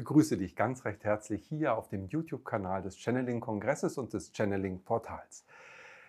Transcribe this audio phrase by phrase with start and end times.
[0.00, 5.44] begrüße dich ganz recht herzlich hier auf dem YouTube-Kanal des Channeling-Kongresses und des Channeling-Portals.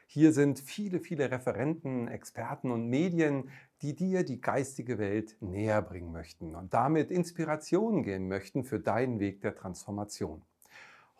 [0.07, 3.49] Hier sind viele, viele Referenten, Experten und Medien,
[3.81, 9.19] die dir die geistige Welt näher bringen möchten und damit Inspiration geben möchten für deinen
[9.19, 10.41] Weg der Transformation.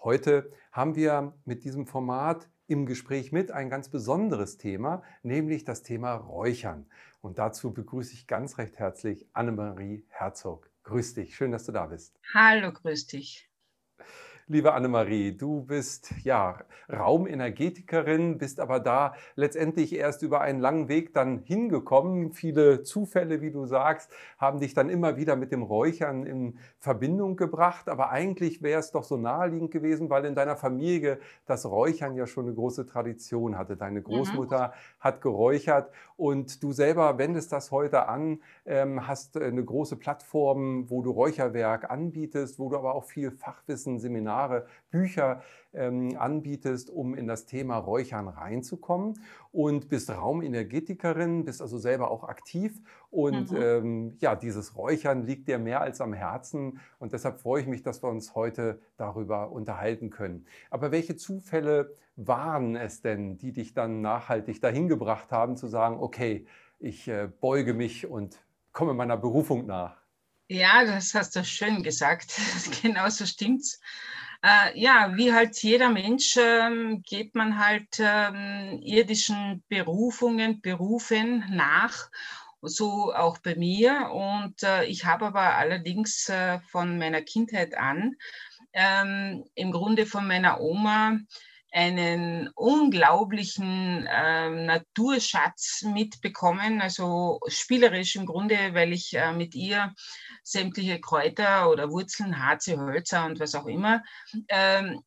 [0.02, 5.84] Heute haben wir mit diesem Format im Gespräch mit ein ganz besonderes Thema, nämlich das
[5.84, 6.86] Thema Räuchern.
[7.20, 10.71] Und dazu begrüße ich ganz recht herzlich Annemarie Herzog.
[10.84, 12.20] Grüß dich, schön, dass du da bist.
[12.34, 13.51] Hallo, grüß dich.
[14.52, 16.58] Liebe Annemarie, du bist ja
[16.92, 22.34] Raumenergetikerin, bist aber da letztendlich erst über einen langen Weg dann hingekommen.
[22.34, 27.38] Viele Zufälle, wie du sagst, haben dich dann immer wieder mit dem Räuchern in Verbindung
[27.38, 27.88] gebracht.
[27.88, 32.28] Aber eigentlich wäre es doch so naheliegend gewesen, weil in deiner Familie das Räuchern ja
[32.28, 33.78] schon eine große Tradition hatte.
[33.78, 34.04] Deine mhm.
[34.04, 35.00] Großmutter mhm.
[35.00, 41.02] hat geräuchert und du selber wendest das heute an, ähm, hast eine große Plattform, wo
[41.02, 47.16] du Räucherwerk anbietest, wo du aber auch viel Fachwissen, Seminare Seminare, Bücher ähm, anbietest, um
[47.16, 49.20] in das Thema Räuchern reinzukommen
[49.52, 53.62] und bist Raumenergetikerin, bist also selber auch aktiv und mhm.
[53.62, 57.84] ähm, ja, dieses Räuchern liegt dir mehr als am Herzen und deshalb freue ich mich,
[57.84, 60.46] dass wir uns heute darüber unterhalten können.
[60.70, 65.98] Aber welche Zufälle waren es denn, die dich dann nachhaltig dahin gebracht haben, zu sagen,
[66.00, 66.46] okay,
[66.80, 68.38] ich äh, beuge mich und
[68.74, 70.02] komme meiner Berufung nach?
[70.54, 72.38] Ja, das hast du schön gesagt.
[72.82, 73.80] genau so stimmt's.
[74.44, 82.10] Äh, ja, wie halt jeder Mensch ähm, geht man halt ähm, irdischen Berufungen, Berufen nach
[82.62, 84.10] so auch bei mir.
[84.12, 88.16] Und äh, ich habe aber allerdings äh, von meiner Kindheit an
[88.74, 91.20] ähm, im Grunde von meiner Oma
[91.72, 99.94] einen unglaublichen äh, Naturschatz mitbekommen, also spielerisch im Grunde, weil ich äh, mit ihr
[100.44, 104.04] sämtliche Kräuter oder Wurzeln, Harze, Hölzer und was auch immer
[104.50, 105.02] ähm,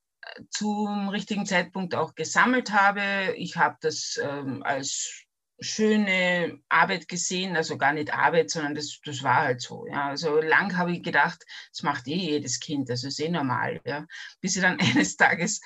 [0.51, 3.35] zum richtigen Zeitpunkt auch gesammelt habe.
[3.37, 5.25] Ich habe das ähm, als
[5.61, 9.87] schöne Arbeit gesehen, also gar nicht Arbeit, sondern das, das war halt so.
[9.87, 10.09] Ja.
[10.09, 13.81] Also lang habe ich gedacht, das macht eh jedes Kind, das ist eh normal.
[13.85, 14.07] Ja.
[14.41, 15.61] Bis ich dann eines Tages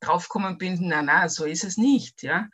[0.00, 2.48] draufgekommen bin, na, na, so ist es nicht, ja.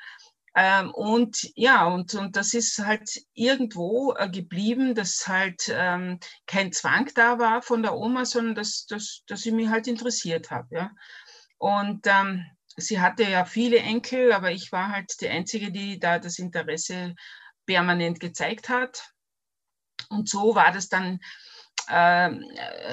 [0.59, 6.73] Ähm, und ja, und, und das ist halt irgendwo äh, geblieben, dass halt ähm, kein
[6.73, 10.69] Zwang da war von der Oma, sondern dass, dass, dass ich mich halt interessiert habe,
[10.71, 10.91] ja.
[11.59, 12.47] Und ähm,
[12.77, 17.15] sie hatte ja viele Enkel, aber ich war halt die Einzige, die da das Interesse
[17.67, 19.13] permanent gezeigt hat.
[20.09, 21.21] Und so war das dann
[21.89, 22.31] äh,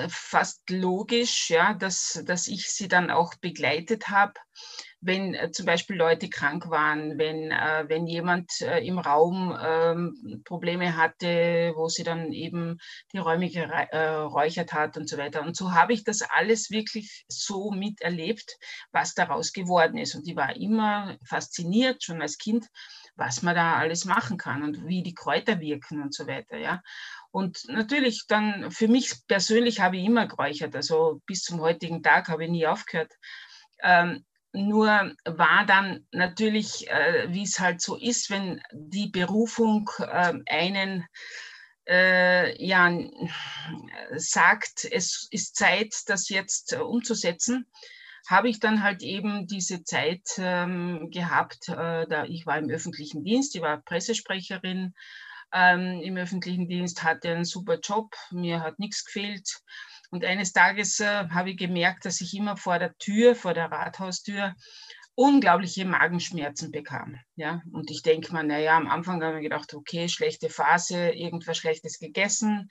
[0.09, 4.33] fast logisch, ja, dass, dass ich sie dann auch begleitet habe,
[5.01, 10.41] wenn äh, zum Beispiel Leute krank waren, wenn, äh, wenn jemand äh, im Raum ähm,
[10.45, 12.77] Probleme hatte, wo sie dann eben
[13.11, 15.41] die Räume geräuchert hat und so weiter.
[15.41, 18.57] Und so habe ich das alles wirklich so miterlebt,
[18.91, 20.15] was daraus geworden ist.
[20.15, 22.67] Und ich war immer fasziniert, schon als Kind,
[23.15, 26.57] was man da alles machen kann und wie die Kräuter wirken und so weiter.
[26.57, 26.81] Ja.
[27.33, 32.27] Und natürlich dann, für mich persönlich habe ich immer geräuchert, also bis zum heutigen Tag
[32.27, 33.11] habe ich nie aufgehört.
[33.81, 40.33] Ähm, nur war dann natürlich, äh, wie es halt so ist, wenn die Berufung äh,
[40.45, 41.07] einen
[41.89, 42.95] äh, ja,
[44.15, 47.65] sagt, es ist Zeit, das jetzt umzusetzen,
[48.29, 53.23] habe ich dann halt eben diese Zeit ähm, gehabt, äh, da ich war im öffentlichen
[53.23, 54.93] Dienst, ich war Pressesprecherin,
[55.53, 59.59] ähm, im öffentlichen Dienst, hatte einen super Job, mir hat nichts gefehlt.
[60.09, 63.71] Und eines Tages äh, habe ich gemerkt, dass ich immer vor der Tür, vor der
[63.71, 64.55] Rathaustür,
[65.15, 67.19] unglaubliche Magenschmerzen bekam.
[67.35, 67.61] Ja?
[67.71, 71.99] Und ich denke mal, naja, am Anfang habe ich gedacht, okay, schlechte Phase, irgendwas Schlechtes
[71.99, 72.69] gegessen.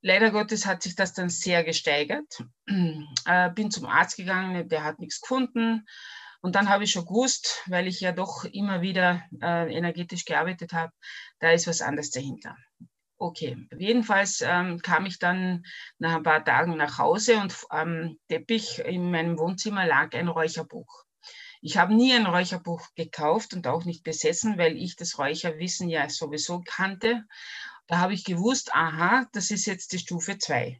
[0.00, 2.44] Leider Gottes hat sich das dann sehr gesteigert.
[3.26, 5.86] Äh, bin zum Arzt gegangen, der hat nichts gefunden.
[6.44, 10.74] Und dann habe ich schon gewusst, weil ich ja doch immer wieder äh, energetisch gearbeitet
[10.74, 10.92] habe,
[11.38, 12.54] da ist was anderes dahinter.
[13.16, 15.64] Okay, jedenfalls ähm, kam ich dann
[15.96, 21.06] nach ein paar Tagen nach Hause und am Teppich in meinem Wohnzimmer lag ein Räucherbuch.
[21.62, 26.10] Ich habe nie ein Räucherbuch gekauft und auch nicht besessen, weil ich das Räucherwissen ja
[26.10, 27.24] sowieso kannte.
[27.86, 30.78] Da habe ich gewusst, aha, das ist jetzt die Stufe 2.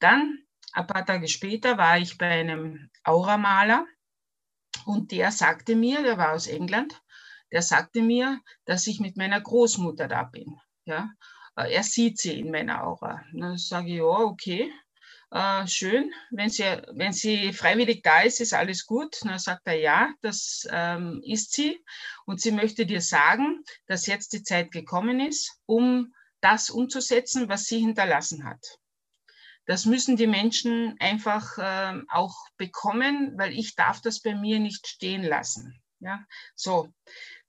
[0.00, 0.36] Dann,
[0.72, 3.86] ein paar Tage später, war ich bei einem Auramaler
[4.86, 7.00] und der sagte mir, der war aus England,
[7.52, 10.58] der sagte mir, dass ich mit meiner Großmutter da bin.
[10.84, 11.10] Ja?
[11.56, 13.22] Äh, er sieht sie in meiner Aura.
[13.32, 14.72] Dann sage ich, ja, okay,
[15.30, 16.12] äh, schön.
[16.30, 19.16] Wenn sie, wenn sie freiwillig da ist, ist alles gut.
[19.22, 21.82] Dann sagt er, ja, das ähm, ist sie.
[22.24, 27.64] Und sie möchte dir sagen, dass jetzt die Zeit gekommen ist, um das umzusetzen, was
[27.64, 28.78] sie hinterlassen hat.
[29.68, 34.86] Das müssen die Menschen einfach äh, auch bekommen, weil ich darf das bei mir nicht
[34.86, 35.78] stehen lassen.
[36.00, 36.24] Ja,
[36.54, 36.88] so.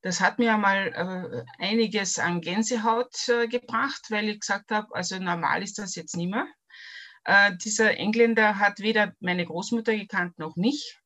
[0.02, 5.18] Das hat mir einmal äh, einiges an Gänsehaut äh, gebracht, weil ich gesagt habe, also
[5.18, 6.46] normal ist das jetzt nicht mehr.
[7.24, 10.98] Äh, dieser Engländer hat weder meine Großmutter gekannt noch mich.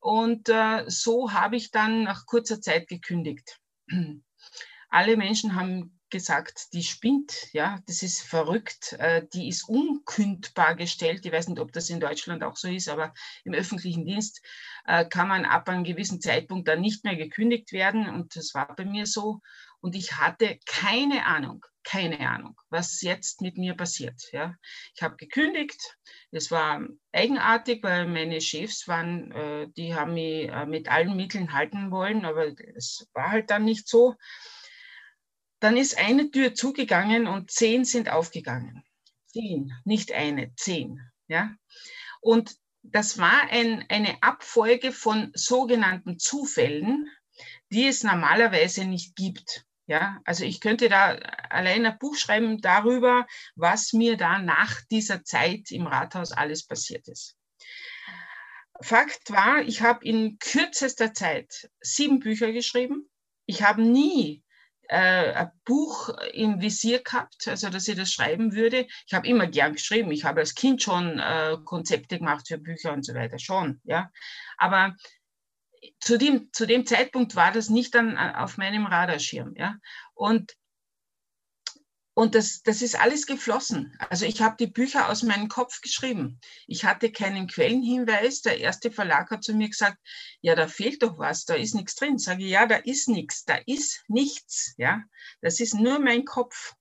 [0.00, 3.60] Und äh, so habe ich dann nach kurzer Zeit gekündigt.
[4.88, 11.24] Alle Menschen haben gesagt, die spinnt, ja, das ist verrückt, äh, die ist unkündbar gestellt.
[11.24, 13.12] Ich weiß nicht, ob das in Deutschland auch so ist, aber
[13.44, 14.44] im öffentlichen Dienst
[14.86, 18.74] äh, kann man ab einem gewissen Zeitpunkt dann nicht mehr gekündigt werden und das war
[18.74, 19.40] bei mir so.
[19.80, 24.20] Und ich hatte keine Ahnung, keine Ahnung, was jetzt mit mir passiert.
[24.32, 24.54] Ja.
[24.94, 25.96] Ich habe gekündigt.
[26.32, 26.82] Es war
[27.12, 32.52] eigenartig, weil meine Chefs waren, äh, die haben mich mit allen Mitteln halten wollen, aber
[32.74, 34.14] es war halt dann nicht so.
[35.60, 38.84] Dann ist eine Tür zugegangen und zehn sind aufgegangen.
[39.26, 41.00] Zehn, nicht eine, zehn.
[41.26, 41.54] Ja?
[42.20, 47.10] Und das war ein, eine Abfolge von sogenannten Zufällen,
[47.70, 49.64] die es normalerweise nicht gibt.
[49.86, 51.14] Ja, also ich könnte da
[51.48, 53.26] allein ein Buch schreiben darüber,
[53.56, 57.36] was mir da nach dieser Zeit im Rathaus alles passiert ist.
[58.82, 63.08] Fakt war, ich habe in kürzester Zeit sieben Bücher geschrieben.
[63.46, 64.44] Ich habe nie
[64.88, 68.86] äh, ein Buch im Visier gehabt, also dass ich das schreiben würde.
[69.06, 70.10] Ich habe immer gern geschrieben.
[70.10, 74.10] Ich habe als Kind schon äh, Konzepte gemacht für Bücher und so weiter, schon, ja.
[74.56, 74.96] Aber
[76.00, 79.76] zu dem, zu dem Zeitpunkt war das nicht dann äh, auf meinem Radarschirm, ja.
[80.14, 80.54] Und
[82.18, 83.96] und das, das ist alles geflossen.
[84.10, 86.40] Also ich habe die Bücher aus meinem Kopf geschrieben.
[86.66, 88.42] Ich hatte keinen Quellenhinweis.
[88.42, 89.98] Der erste Verlag hat zu mir gesagt,
[90.40, 92.18] ja, da fehlt doch was, da ist nichts drin.
[92.18, 94.74] Sage ich, ja, da ist nichts, da ist nichts.
[94.78, 95.04] Ja,
[95.42, 96.74] das ist nur mein Kopf.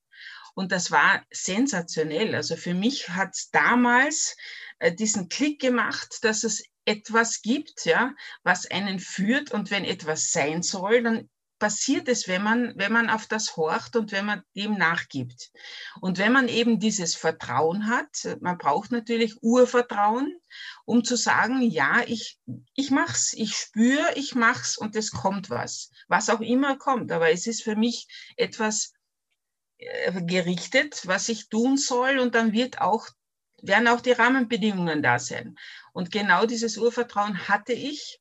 [0.55, 2.33] Und das war sensationell.
[2.33, 4.35] Also für mich hat es damals
[4.79, 9.51] äh, diesen Klick gemacht, dass es etwas gibt, ja, was einen führt.
[9.51, 13.95] Und wenn etwas sein soll, dann passiert es, wenn man, wenn man auf das horcht
[13.95, 15.51] und wenn man dem nachgibt.
[16.01, 20.39] Und wenn man eben dieses Vertrauen hat, man braucht natürlich Urvertrauen,
[20.85, 22.39] um zu sagen, ja, ich,
[22.75, 25.91] ich mach's, ich spüre, ich mach's und es kommt was.
[26.07, 27.11] Was auch immer kommt.
[27.11, 28.07] Aber es ist für mich
[28.37, 28.93] etwas
[29.77, 33.07] äh, gerichtet, was ich tun soll und dann wird auch,
[33.61, 35.55] werden auch die Rahmenbedingungen da sein.
[35.93, 38.19] Und genau dieses Urvertrauen hatte ich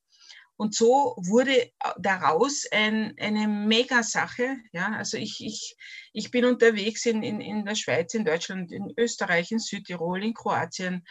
[0.57, 4.57] und so wurde äh, daraus ein, eine Mega-Sache.
[4.73, 4.93] Ja?
[4.97, 5.77] Also ich, ich,
[6.13, 10.35] ich bin unterwegs in, in, in der Schweiz, in Deutschland, in Österreich, in Südtirol, in
[10.35, 11.05] Kroatien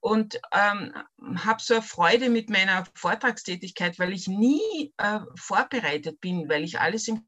[0.00, 0.92] und ähm,
[1.36, 6.80] habe so eine Freude mit meiner Vortragstätigkeit, weil ich nie äh, vorbereitet bin, weil ich
[6.80, 7.26] alles im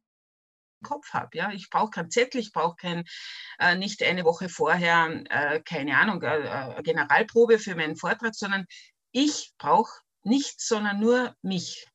[0.83, 1.37] Kopf habe.
[1.37, 1.53] Ja?
[1.53, 3.05] Ich brauche kein Zettel, ich brauche kein,
[3.61, 8.67] äh, nicht eine Woche vorher, äh, keine Ahnung, äh, äh Generalprobe für meinen Vortrag, sondern
[9.13, 11.87] ich brauche nichts, sondern nur mich.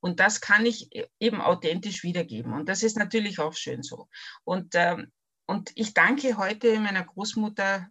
[0.00, 2.52] Und das kann ich e-, eben authentisch wiedergeben.
[2.52, 4.08] Und das ist natürlich auch schön so.
[4.44, 5.12] Und, ähm,
[5.46, 7.88] und ich danke heute meiner Großmutter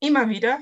[0.00, 0.60] immer wieder,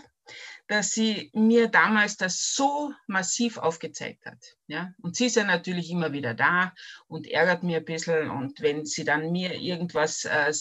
[0.66, 4.56] dass sie mir damals das so massiv aufgezeigt hat.
[4.66, 4.92] Ja?
[5.00, 6.74] Und sie ist ja natürlich immer wieder da
[7.06, 8.30] und ärgert mir ein bisschen.
[8.30, 10.52] Und wenn sie dann mir irgendwas äh,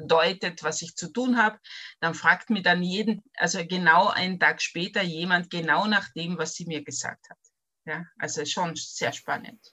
[0.00, 1.58] deutet, was ich zu tun habe,
[2.00, 6.54] dann fragt mir dann jeden, also genau einen Tag später jemand genau nach dem, was
[6.54, 7.38] sie mir gesagt hat.
[7.84, 9.72] Ja, also schon sehr spannend.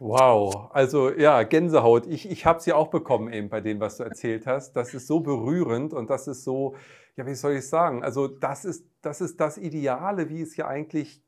[0.00, 2.06] Wow, also ja, Gänsehaut.
[2.06, 4.72] Ich, ich habe sie auch bekommen eben bei dem, was du erzählt hast.
[4.74, 6.76] Das ist so berührend und das ist so,
[7.16, 8.02] ja, wie soll ich sagen?
[8.02, 11.23] Also das ist, das ist das Ideale, wie es ja eigentlich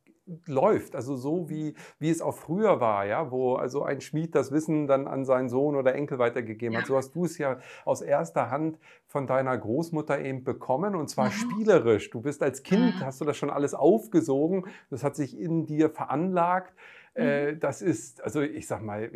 [0.47, 4.51] läuft, also so wie, wie es auch früher war, ja, wo also ein Schmied das
[4.51, 6.81] Wissen dann an seinen Sohn oder Enkel weitergegeben ja.
[6.81, 6.87] hat.
[6.87, 11.27] So hast du es ja aus erster Hand von deiner Großmutter eben bekommen und zwar
[11.27, 11.33] mhm.
[11.33, 12.11] spielerisch.
[12.11, 13.05] Du bist als Kind, mhm.
[13.05, 16.75] hast du das schon alles aufgesogen, das hat sich in dir veranlagt.
[17.15, 17.61] Äh, mhm.
[17.61, 19.09] Das ist, also ich sag mal,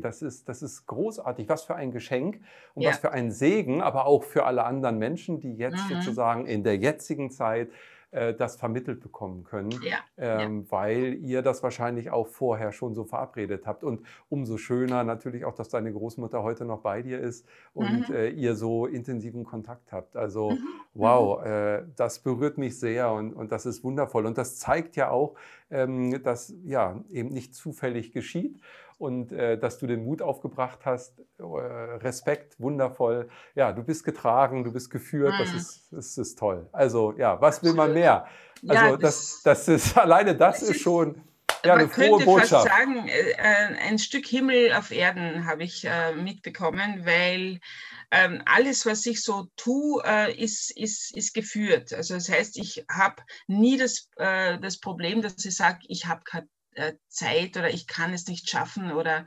[0.00, 1.48] das ist, das ist großartig.
[1.48, 2.40] Was für ein Geschenk
[2.74, 2.90] und ja.
[2.90, 5.94] was für ein Segen, aber auch für alle anderen Menschen, die jetzt mhm.
[5.94, 7.70] sozusagen in der jetzigen Zeit
[8.12, 10.70] äh, das vermittelt bekommen können, ja, ähm, ja.
[10.70, 13.84] weil ihr das wahrscheinlich auch vorher schon so verabredet habt.
[13.84, 18.14] Und umso schöner natürlich auch, dass deine Großmutter heute noch bei dir ist und mhm.
[18.14, 20.16] äh, ihr so intensiven Kontakt habt.
[20.16, 20.58] Also mhm.
[20.94, 21.46] wow, mhm.
[21.46, 24.26] äh, das berührt mich sehr und, und das ist wundervoll.
[24.26, 25.34] Und das zeigt ja auch,
[25.70, 28.60] ähm, dass ja eben nicht zufällig geschieht
[28.98, 31.18] und äh, dass du den Mut aufgebracht hast.
[31.38, 33.28] Äh, Respekt, wundervoll.
[33.54, 35.38] Ja, du bist getragen, du bist geführt, mhm.
[35.38, 36.68] das, ist, das ist toll.
[36.72, 38.26] Also ja, was will man mehr?
[38.66, 41.22] Also ja, das, das, ist alleine das, das ist schon
[41.64, 42.50] ja, eine frohe könnte Botschaft.
[42.50, 47.60] fast sagen, äh, äh, ein Stück Himmel auf Erden habe ich äh, mitbekommen, weil
[48.10, 50.02] ähm, alles, was ich so tue,
[50.36, 51.92] ist, ist, ist geführt.
[51.92, 53.16] Also das heißt, ich habe
[53.48, 56.55] nie das, das Problem, dass ich sage, ich habe keine äh,
[57.08, 59.26] Zeit oder ich kann es nicht schaffen oder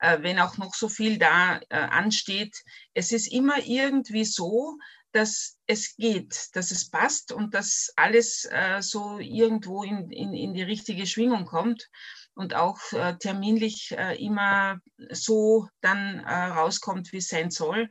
[0.00, 2.56] äh, wenn auch noch so viel da äh, ansteht.
[2.94, 4.78] Es ist immer irgendwie so,
[5.12, 10.54] dass es geht, dass es passt und dass alles äh, so irgendwo in, in, in
[10.54, 11.88] die richtige Schwingung kommt
[12.34, 14.78] und auch äh, terminlich äh, immer
[15.10, 17.88] so dann äh, rauskommt, wie es sein soll.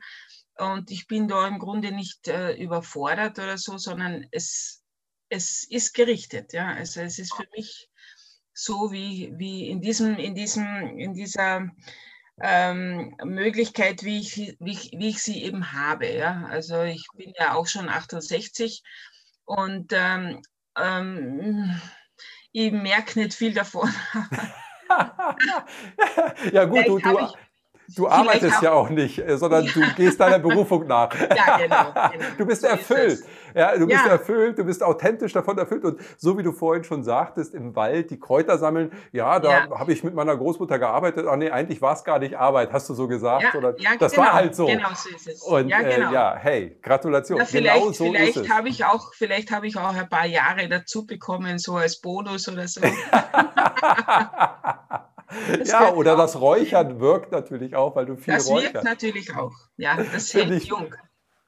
[0.56, 4.84] Und ich bin da im Grunde nicht äh, überfordert oder so, sondern es,
[5.28, 6.52] es ist gerichtet.
[6.52, 6.68] Ja?
[6.68, 7.88] Also es ist für mich
[8.56, 11.68] so wie, wie in, diesem, in, diesem, in dieser
[12.40, 16.10] ähm, Möglichkeit, wie ich, wie, ich, wie ich sie eben habe.
[16.10, 16.46] Ja?
[16.50, 18.82] Also ich bin ja auch schon 68
[19.44, 20.40] und ähm,
[20.78, 21.80] ähm,
[22.52, 23.92] ich merke nicht viel davon.
[26.50, 27.28] ja gut, du, du,
[27.94, 31.14] Du arbeitest ja auch nicht, äh, sondern du gehst deiner Berufung nach.
[31.36, 32.10] Ja, genau.
[32.12, 32.24] genau.
[32.38, 33.22] Du bist so erfüllt.
[33.54, 34.12] Ja, du bist ja.
[34.12, 35.84] erfüllt, du bist authentisch davon erfüllt.
[35.84, 39.78] Und so wie du vorhin schon sagtest, im Wald die Kräuter sammeln, ja, da ja.
[39.78, 41.26] habe ich mit meiner Großmutter gearbeitet.
[41.28, 43.42] Ach nee, eigentlich war es gar nicht Arbeit, hast du so gesagt.
[43.42, 44.66] Ja, Oder, ja, das genau, war halt so.
[44.66, 45.42] Genau so ist es.
[45.42, 46.10] Und ja, äh, genau.
[46.10, 47.38] äh, ja hey, Gratulation.
[47.38, 50.68] Na, vielleicht genau so vielleicht habe ich auch, vielleicht habe ich auch ein paar Jahre
[50.68, 52.80] dazu bekommen, so als Bonus oder so.
[55.64, 58.74] ja, oder das Räuchern wirkt natürlich auch, weil du viel das räucherst.
[58.74, 59.54] Das wirkt natürlich auch.
[59.76, 60.94] Ja, das hält jung.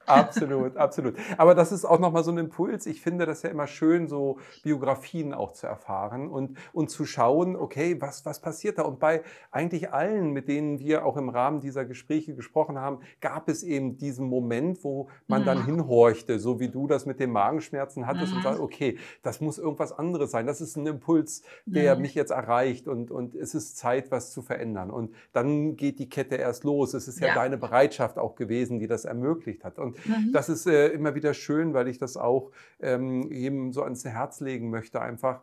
[0.09, 1.15] Absolut, absolut.
[1.37, 2.85] Aber das ist auch nochmal so ein Impuls.
[2.85, 7.55] Ich finde das ja immer schön, so Biografien auch zu erfahren und, und zu schauen,
[7.55, 8.83] okay, was, was passiert da?
[8.83, 13.49] Und bei eigentlich allen, mit denen wir auch im Rahmen dieser Gespräche gesprochen haben, gab
[13.49, 15.45] es eben diesen Moment, wo man mhm.
[15.45, 18.37] dann hinhorchte, so wie du das mit den Magenschmerzen hattest mhm.
[18.37, 20.47] und sagst, okay, das muss irgendwas anderes sein.
[20.47, 22.01] Das ist ein Impuls, der mhm.
[22.01, 24.89] mich jetzt erreicht und, und es ist Zeit, was zu verändern.
[24.89, 26.93] Und dann geht die Kette erst los.
[26.93, 27.35] Es ist ja, ja.
[27.35, 29.79] deine Bereitschaft auch gewesen, die das ermöglicht hat.
[29.79, 30.31] Und Mhm.
[30.31, 34.39] Das ist äh, immer wieder schön, weil ich das auch ähm, jedem so ans Herz
[34.39, 35.41] legen möchte, einfach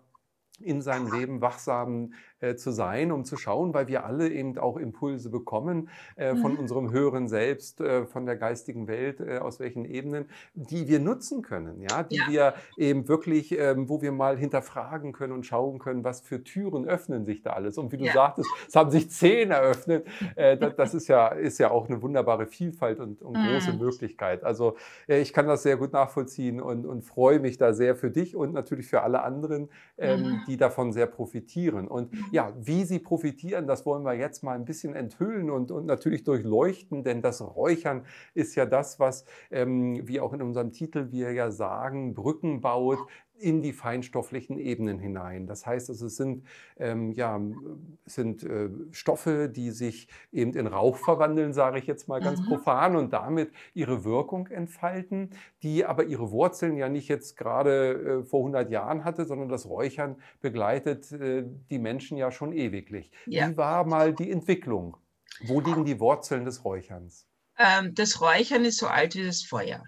[0.60, 4.76] in seinem Leben wachsam äh, zu sein, um zu schauen, weil wir alle eben auch
[4.76, 6.58] Impulse bekommen äh, von mhm.
[6.58, 11.42] unserem höheren Selbst, äh, von der geistigen Welt, äh, aus welchen Ebenen, die wir nutzen
[11.42, 12.28] können, ja, die ja.
[12.28, 16.84] wir eben wirklich, ähm, wo wir mal hinterfragen können und schauen können, was für Türen
[16.86, 17.78] öffnen sich da alles.
[17.78, 18.12] Und wie du ja.
[18.12, 20.06] sagtest, es haben sich zehn eröffnet.
[20.34, 23.52] Äh, das, das, ist ja ist ja auch eine wunderbare Vielfalt und, und mhm.
[23.52, 24.44] große Möglichkeit.
[24.44, 24.76] Also
[25.06, 28.52] ich kann das sehr gut nachvollziehen und, und freue mich da sehr für dich und
[28.52, 30.40] natürlich für alle anderen, ähm, mhm.
[30.46, 31.86] die davon sehr profitieren.
[31.88, 35.86] Und ja, wie sie profitieren, das wollen wir jetzt mal ein bisschen enthüllen und, und
[35.86, 38.04] natürlich durchleuchten, denn das Räuchern
[38.34, 42.98] ist ja das, was, ähm, wie auch in unserem Titel wir ja sagen, Brücken baut
[43.38, 45.46] in die feinstofflichen Ebenen hinein.
[45.46, 46.44] Das heißt, also es sind,
[46.78, 47.40] ähm, ja,
[48.04, 52.46] sind äh, Stoffe, die sich eben in Rauch verwandeln, sage ich jetzt mal ganz mhm.
[52.46, 55.30] profan, und damit ihre Wirkung entfalten,
[55.62, 59.68] die aber ihre Wurzeln ja nicht jetzt gerade äh, vor 100 Jahren hatte, sondern das
[59.68, 63.10] Räuchern begleitet äh, die Menschen ja schon ewiglich.
[63.26, 63.50] Ja.
[63.50, 64.96] Wie war mal die Entwicklung?
[65.44, 67.26] Wo liegen die Wurzeln des Räucherns?
[67.58, 69.82] Ähm, das Räuchern ist so alt wie das Feuer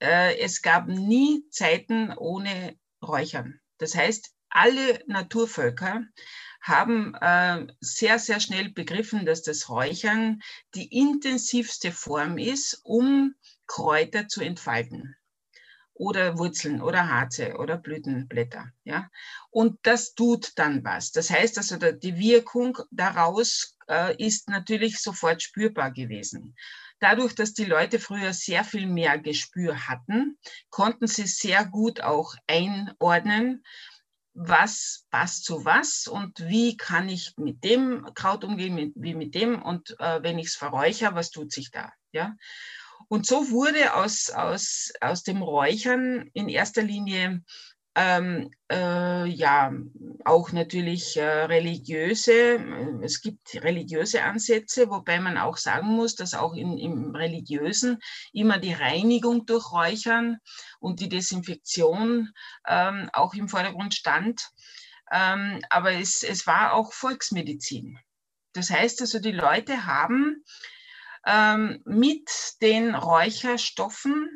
[0.00, 3.60] äh, es gab nie Zeiten ohne Räuchern.
[3.78, 6.04] Das heißt, alle Naturvölker
[6.60, 10.40] haben äh, sehr, sehr schnell begriffen, dass das Räuchern
[10.74, 13.34] die intensivste Form ist, um
[13.66, 15.16] Kräuter zu entfalten
[15.98, 18.72] oder Wurzeln oder Harze oder Blütenblätter.
[18.84, 19.10] Ja?
[19.50, 21.12] Und das tut dann was.
[21.12, 26.54] Das heißt also, die Wirkung daraus äh, ist natürlich sofort spürbar gewesen.
[26.98, 30.38] Dadurch, dass die Leute früher sehr viel mehr Gespür hatten,
[30.70, 33.62] konnten sie sehr gut auch einordnen,
[34.32, 39.62] was passt zu was und wie kann ich mit dem Kraut umgehen, wie mit dem
[39.62, 41.92] und äh, wenn ich es verräuchere, was tut sich da?
[42.12, 42.36] Ja?
[43.08, 47.42] Und so wurde aus, aus, aus dem Räuchern in erster Linie
[47.98, 49.72] ähm, äh, ja,
[50.26, 52.60] auch natürlich äh, religiöse,
[53.02, 57.98] es gibt religiöse Ansätze, wobei man auch sagen muss, dass auch in, im Religiösen
[58.34, 60.36] immer die Reinigung durch Räuchern
[60.78, 62.32] und die Desinfektion
[62.68, 64.46] ähm, auch im Vordergrund stand.
[65.10, 67.98] Ähm, aber es, es war auch Volksmedizin.
[68.52, 70.44] Das heißt also, die Leute haben
[71.26, 72.28] ähm, mit
[72.60, 74.28] den Räucherstoffen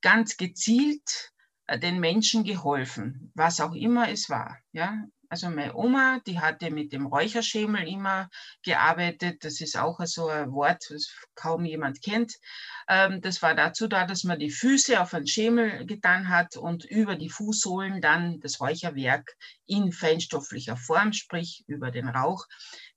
[0.00, 1.33] ganz gezielt äh,
[1.68, 4.58] den Menschen geholfen, was auch immer es war.
[4.72, 5.04] Ja?
[5.28, 8.28] Also meine Oma, die hatte mit dem Räucherschemel immer
[8.62, 9.44] gearbeitet.
[9.44, 12.34] Das ist auch so ein Wort, das kaum jemand kennt.
[12.88, 16.84] Ähm, das war dazu da, dass man die Füße auf einen Schemel getan hat und
[16.84, 19.34] über die Fußsohlen dann das Räucherwerk
[19.66, 22.46] in feinstofflicher Form, sprich über den Rauch,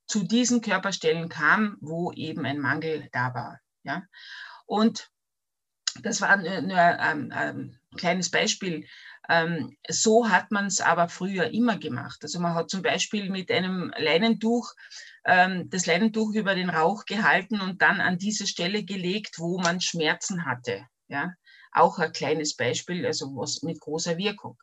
[0.06, 3.60] zu diesen Körperstellen kam, wo eben ein Mangel da war.
[3.84, 4.04] Ja?
[4.66, 5.10] Und
[6.04, 8.86] das war nur, nur ein, ein kleines Beispiel.
[9.30, 12.20] Ähm, so hat man es aber früher immer gemacht.
[12.22, 14.74] Also man hat zum Beispiel mit einem Leinentuch
[15.26, 19.82] ähm, das Leinentuch über den Rauch gehalten und dann an diese Stelle gelegt, wo man
[19.82, 20.86] Schmerzen hatte.
[21.10, 21.34] Ja?
[21.74, 24.58] Auch ein kleines Beispiel, also was mit großer Wirkung.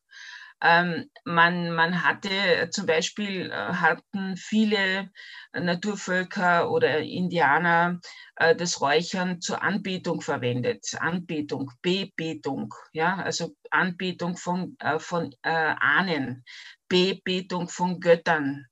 [0.62, 5.11] Ähm, man, man hatte zum Beispiel, äh, hatten viele
[5.52, 8.00] Naturvölker oder Indianer
[8.37, 10.87] äh, das Räuchern zur Anbetung verwendet.
[10.99, 16.44] Anbetung, Bebetung, ja, also Anbetung von, äh, von äh, Ahnen,
[16.88, 18.66] Bebetung von Göttern.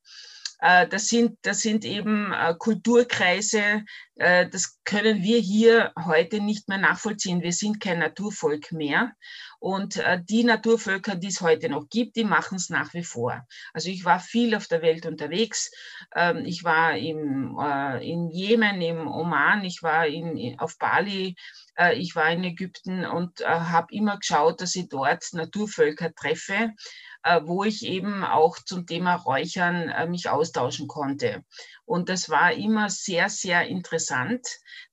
[0.63, 6.69] Äh, das sind, das sind eben äh, Kulturkreise, äh, das können wir hier heute nicht
[6.69, 7.43] mehr nachvollziehen.
[7.43, 9.13] Wir sind kein Naturvolk mehr.
[9.59, 13.47] Und die Naturvölker, die es heute noch gibt, die machen es nach wie vor.
[13.73, 15.71] Also ich war viel auf der Welt unterwegs.
[16.17, 17.57] Ähm, ich war im,
[18.01, 21.37] in Jemen, im Oman, ich war in, auf Bali,
[21.95, 26.73] ich war in Ägypten und habe immer geschaut, dass ich dort Naturvölker treffe
[27.45, 31.45] wo ich eben auch zum Thema Räuchern äh, mich austauschen konnte.
[31.85, 34.47] Und das war immer sehr, sehr interessant,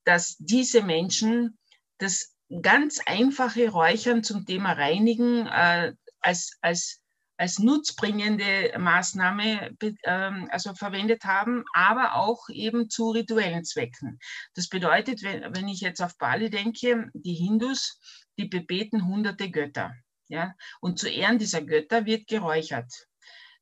[0.04, 1.58] dass diese Menschen
[1.98, 7.02] das ganz einfache Räuchern zum Thema Reinigen äh, als, als,
[7.38, 14.20] als nutzbringende Maßnahme ähm, also verwendet haben, aber auch eben zu rituellen Zwecken.
[14.56, 18.00] Das bedeutet, wenn, wenn ich jetzt auf Bali denke, die Hindus,
[18.38, 19.94] die bebeten hunderte Götter.
[20.30, 20.56] Ja?
[20.80, 23.08] Und zu Ehren dieser Götter wird geräuchert.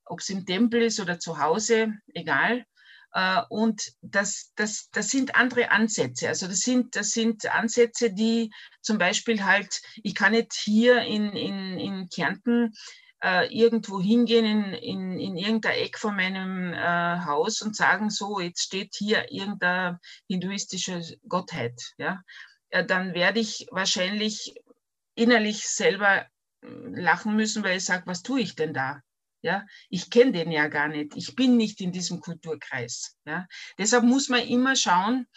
[0.06, 2.66] Ob es im Tempel ist oder zu Hause, egal.
[3.14, 6.28] Äh, und das, das, das sind andere Ansätze.
[6.28, 11.32] Also das sind, das sind Ansätze, die zum Beispiel halt, ich kann nicht hier in,
[11.34, 12.74] in, in Kärnten
[13.24, 18.40] äh, irgendwo hingehen in, in, in irgendein Eck von meinem äh, Haus und sagen, so,
[18.40, 21.94] jetzt steht hier irgendeine hinduistische Gottheit.
[21.98, 22.22] Ja?
[22.72, 24.56] ja dann werde ich wahrscheinlich
[25.16, 26.28] innerlich selber
[26.62, 29.02] lachen müssen, weil ich sage, was tue ich denn da?
[29.42, 31.16] Ja, ich kenne den ja gar nicht.
[31.16, 33.16] Ich bin nicht in diesem Kulturkreis.
[33.26, 35.28] Ja, deshalb muss man immer schauen,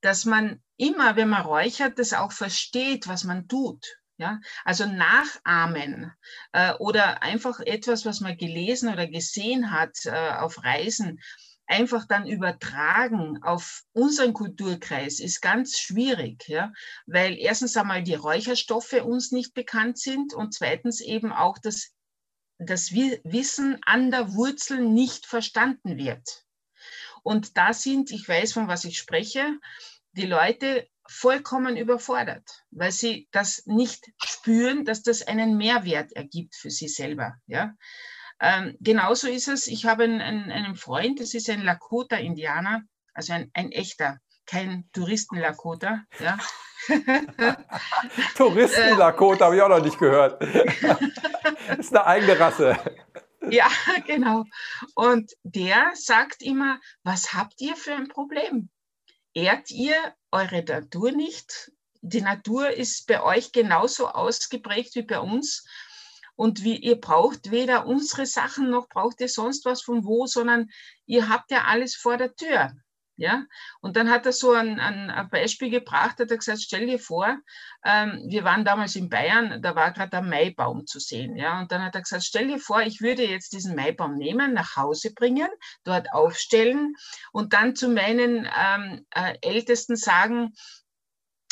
[0.00, 3.84] dass man immer, wenn man räuchert, das auch versteht, was man tut.
[4.16, 6.12] Ja, also nachahmen
[6.52, 11.20] äh, oder einfach etwas, was man gelesen oder gesehen hat äh, auf Reisen,
[11.66, 16.72] einfach dann übertragen auf unseren Kulturkreis ist ganz schwierig, ja,
[17.06, 21.92] weil erstens einmal die Räucherstoffe uns nicht bekannt sind und zweitens eben auch das,
[22.58, 26.44] das Wissen an der Wurzel nicht verstanden wird.
[27.22, 29.58] Und da sind, ich weiß, von was ich spreche,
[30.12, 36.70] die Leute vollkommen überfordert, weil sie das nicht spüren, dass das einen Mehrwert ergibt für
[36.70, 37.36] sie selber.
[37.46, 37.74] Ja?
[38.40, 43.50] Ähm, genauso ist es, ich habe einen, einen Freund, das ist ein Lakota-Indianer, also ein,
[43.54, 46.04] ein echter, kein Touristen-Lakota.
[46.20, 46.38] Ja.
[48.36, 50.42] Touristen-Lakota habe ich auch noch nicht gehört.
[50.42, 52.78] das ist eine eigene Rasse.
[53.50, 53.68] Ja,
[54.06, 54.44] genau.
[54.94, 58.70] Und der sagt immer, was habt ihr für ein Problem?
[59.34, 59.96] Ehrt ihr
[60.32, 61.70] eure Natur nicht?
[62.00, 65.66] Die Natur ist bei euch genauso ausgeprägt wie bei uns.
[66.36, 70.68] Und wie, ihr braucht weder unsere Sachen noch braucht ihr sonst was von wo, sondern
[71.06, 72.72] ihr habt ja alles vor der Tür.
[73.16, 73.44] Ja,
[73.80, 77.38] und dann hat er so ein, ein, Beispiel gebracht, hat er gesagt, stell dir vor,
[77.84, 81.70] ähm, wir waren damals in Bayern, da war gerade ein Maibaum zu sehen, ja, und
[81.70, 85.14] dann hat er gesagt, stell dir vor, ich würde jetzt diesen Maibaum nehmen, nach Hause
[85.14, 85.48] bringen,
[85.84, 86.96] dort aufstellen
[87.30, 90.52] und dann zu meinen ähm, äh, Ältesten sagen,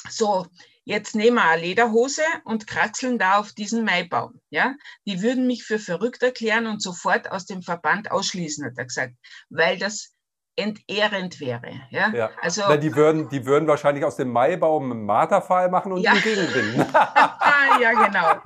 [0.09, 0.49] so,
[0.85, 4.41] jetzt nehmen wir eine Lederhose und kraxeln da auf diesen Maibaum.
[4.51, 4.75] Ja?
[5.07, 9.15] Die würden mich für verrückt erklären und sofort aus dem Verband ausschließen, hat er gesagt,
[9.51, 10.13] weil das
[10.57, 11.81] entehrend wäre.
[11.91, 12.11] Ja?
[12.11, 12.31] ja.
[12.41, 16.15] Also, Na, die, würden, die würden wahrscheinlich aus dem Maibaum einen Marterpfahl machen und ja.
[16.15, 16.75] ihn gegenbringen.
[17.81, 18.43] ja, genau.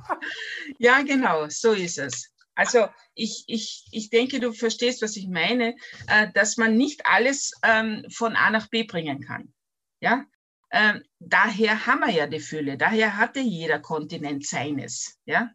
[0.78, 2.32] Ja, genau, so ist es.
[2.54, 5.76] Also ich, ich, ich denke, du verstehst, was ich meine,
[6.08, 9.52] äh, dass man nicht alles ähm, von A nach B bringen kann.
[10.00, 10.24] Ja,
[10.70, 15.18] ähm, daher haben wir ja die Fülle, daher hatte jeder Kontinent seines.
[15.24, 15.50] Ja?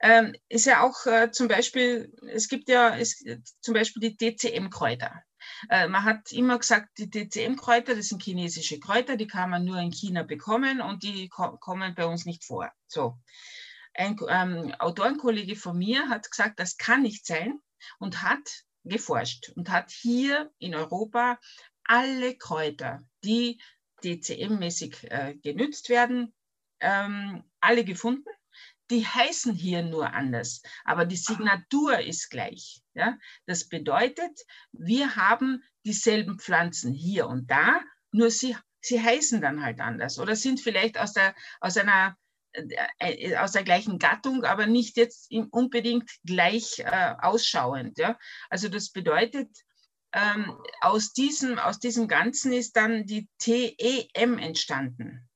[0.00, 3.24] Ähm, ist ja auch äh, zum Beispiel, es gibt ja es,
[3.60, 5.22] zum Beispiel die DCM-Kräuter.
[5.70, 9.78] Äh, man hat immer gesagt, die DCM-Kräuter, das sind chinesische Kräuter, die kann man nur
[9.78, 12.70] in China bekommen und die ko kommen bei uns nicht vor.
[12.86, 13.18] So.
[13.94, 17.60] Ein ähm, Autorenkollege von mir hat gesagt, das kann nicht sein,
[17.98, 21.38] und hat geforscht und hat hier in Europa
[21.84, 23.60] alle Kräuter, die
[24.02, 26.32] DCM-mäßig äh, genützt werden,
[26.80, 28.28] ähm, alle gefunden.
[28.90, 32.80] Die heißen hier nur anders, aber die Signatur ist gleich.
[32.94, 33.18] Ja?
[33.46, 34.38] Das bedeutet,
[34.72, 37.82] wir haben dieselben Pflanzen hier und da,
[38.12, 42.16] nur sie, sie heißen dann halt anders oder sind vielleicht aus, der, aus einer
[42.98, 47.98] äh, aus der gleichen Gattung, aber nicht jetzt unbedingt gleich äh, ausschauend.
[47.98, 48.18] Ja?
[48.48, 49.50] Also das bedeutet,
[50.12, 55.28] ähm, aus, diesem, aus diesem Ganzen ist dann die TEM entstanden,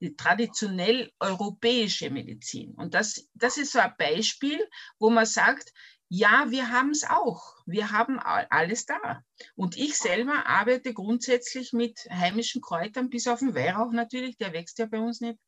[0.00, 2.74] die traditionell europäische Medizin.
[2.74, 4.60] Und das, das ist so ein Beispiel,
[4.98, 5.72] wo man sagt,
[6.10, 7.56] ja, wir haben es auch.
[7.66, 9.22] Wir haben alles da.
[9.54, 14.78] Und ich selber arbeite grundsätzlich mit heimischen Kräutern, bis auf den Weihrauch natürlich, der wächst
[14.78, 15.38] ja bei uns nicht.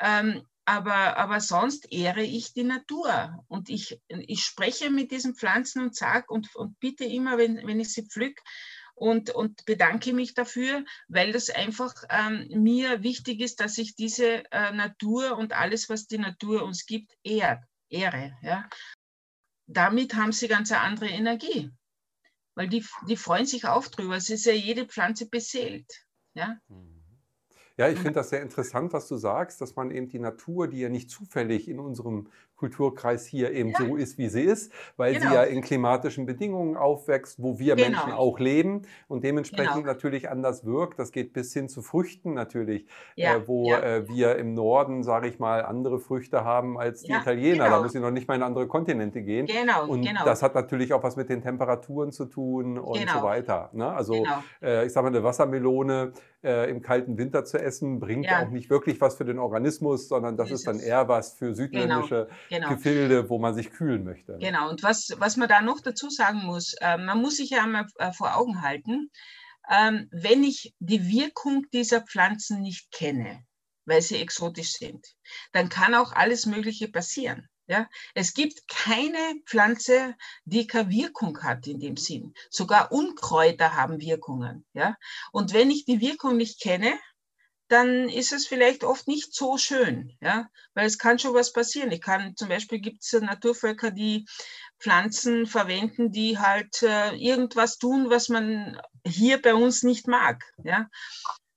[0.00, 3.42] Ähm, aber, aber sonst ehre ich die Natur.
[3.48, 7.80] Und ich, ich spreche mit diesen Pflanzen und sage und, und bitte immer, wenn, wenn
[7.80, 8.38] ich sie pflück,
[8.94, 14.42] und, und bedanke mich dafür, weil das einfach ähm, mir wichtig ist, dass ich diese
[14.50, 18.36] äh, Natur und alles, was die Natur uns gibt, ehrt, ehre.
[18.42, 18.68] Ja?
[19.68, 21.70] Damit haben sie ganz eine andere Energie,
[22.56, 24.16] weil die, die freuen sich auch drüber.
[24.16, 25.88] Es ist ja jede Pflanze beseelt.
[26.34, 26.58] Ja?
[26.66, 26.97] Mhm.
[27.78, 30.80] Ja, ich finde das sehr interessant, was du sagst, dass man eben die Natur, die
[30.80, 32.26] ja nicht zufällig in unserem
[32.58, 33.78] Kulturkreis hier eben ja.
[33.78, 35.28] so ist, wie sie ist, weil genau.
[35.28, 37.88] sie ja in klimatischen Bedingungen aufwächst, wo wir genau.
[37.88, 39.86] Menschen auch leben und dementsprechend genau.
[39.86, 40.98] natürlich anders wirkt.
[40.98, 43.36] Das geht bis hin zu Früchten natürlich, ja.
[43.36, 43.80] äh, wo ja.
[43.80, 47.58] äh, wir im Norden, sage ich mal, andere Früchte haben als die Italiener.
[47.58, 47.82] Da genau.
[47.82, 49.46] müssen sie noch nicht mal in andere Kontinente gehen.
[49.46, 50.24] Genau, und genau.
[50.24, 53.22] das hat natürlich auch was mit den Temperaturen zu tun und so genau.
[53.22, 53.70] weiter.
[53.72, 53.88] Ne?
[53.88, 54.26] Also
[54.60, 58.70] äh, ich sage mal, eine Wassermelone äh, im kalten Winter zu essen, bringt auch nicht
[58.70, 62.70] wirklich was für den Organismus, sondern das ist, ist dann eher was für südländische genau.
[62.70, 64.38] Gefilde, wo man sich kühlen möchte.
[64.40, 67.62] Genau, und was, was man da noch dazu sagen muss, äh, man muss sich ja
[67.62, 69.10] einmal äh, vor Augen halten,
[69.70, 73.44] ähm, wenn ich die Wirkung dieser Pflanzen nicht kenne,
[73.84, 75.06] weil sie exotisch sind,
[75.52, 77.48] dann kann auch alles Mögliche passieren.
[77.70, 80.14] Ja, es gibt keine Pflanze,
[80.46, 82.32] die keine Wirkung hat in dem Sinn.
[82.48, 84.64] Sogar Unkräuter haben Wirkungen.
[84.72, 84.96] Ja,
[85.32, 86.98] und wenn ich die Wirkung nicht kenne,
[87.68, 91.92] dann ist es vielleicht oft nicht so schön, ja, weil es kann schon was passieren.
[91.92, 94.26] Ich kann zum Beispiel gibt es Naturvölker, die
[94.78, 100.88] Pflanzen verwenden, die halt äh, irgendwas tun, was man hier bei uns nicht mag, ja.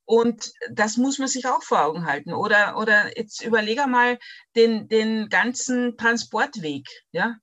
[0.05, 2.33] Und das muss man sich auch vor Augen halten.
[2.33, 4.19] Oder, oder jetzt überlege mal
[4.57, 6.85] den, den ganzen Transportweg.
[7.13, 7.37] Ja?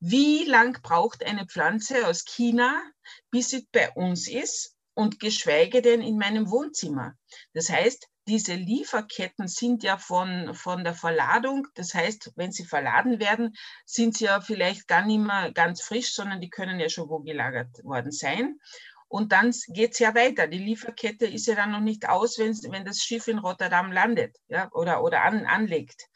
[0.00, 2.82] Wie lang braucht eine Pflanze aus China,
[3.30, 4.74] bis sie bei uns ist?
[4.98, 7.14] Und geschweige denn in meinem Wohnzimmer.
[7.54, 13.20] Das heißt, diese Lieferketten sind ja von, von der Verladung, das heißt, wenn sie verladen
[13.20, 13.54] werden,
[13.86, 17.20] sind sie ja vielleicht gar nicht mehr ganz frisch, sondern die können ja schon wo
[17.20, 18.58] gelagert worden sein.
[19.06, 20.48] Und dann geht es ja weiter.
[20.48, 24.68] Die Lieferkette ist ja dann noch nicht aus, wenn, das Schiff in Rotterdam landet ja,
[24.72, 26.08] oder, oder an, anlegt.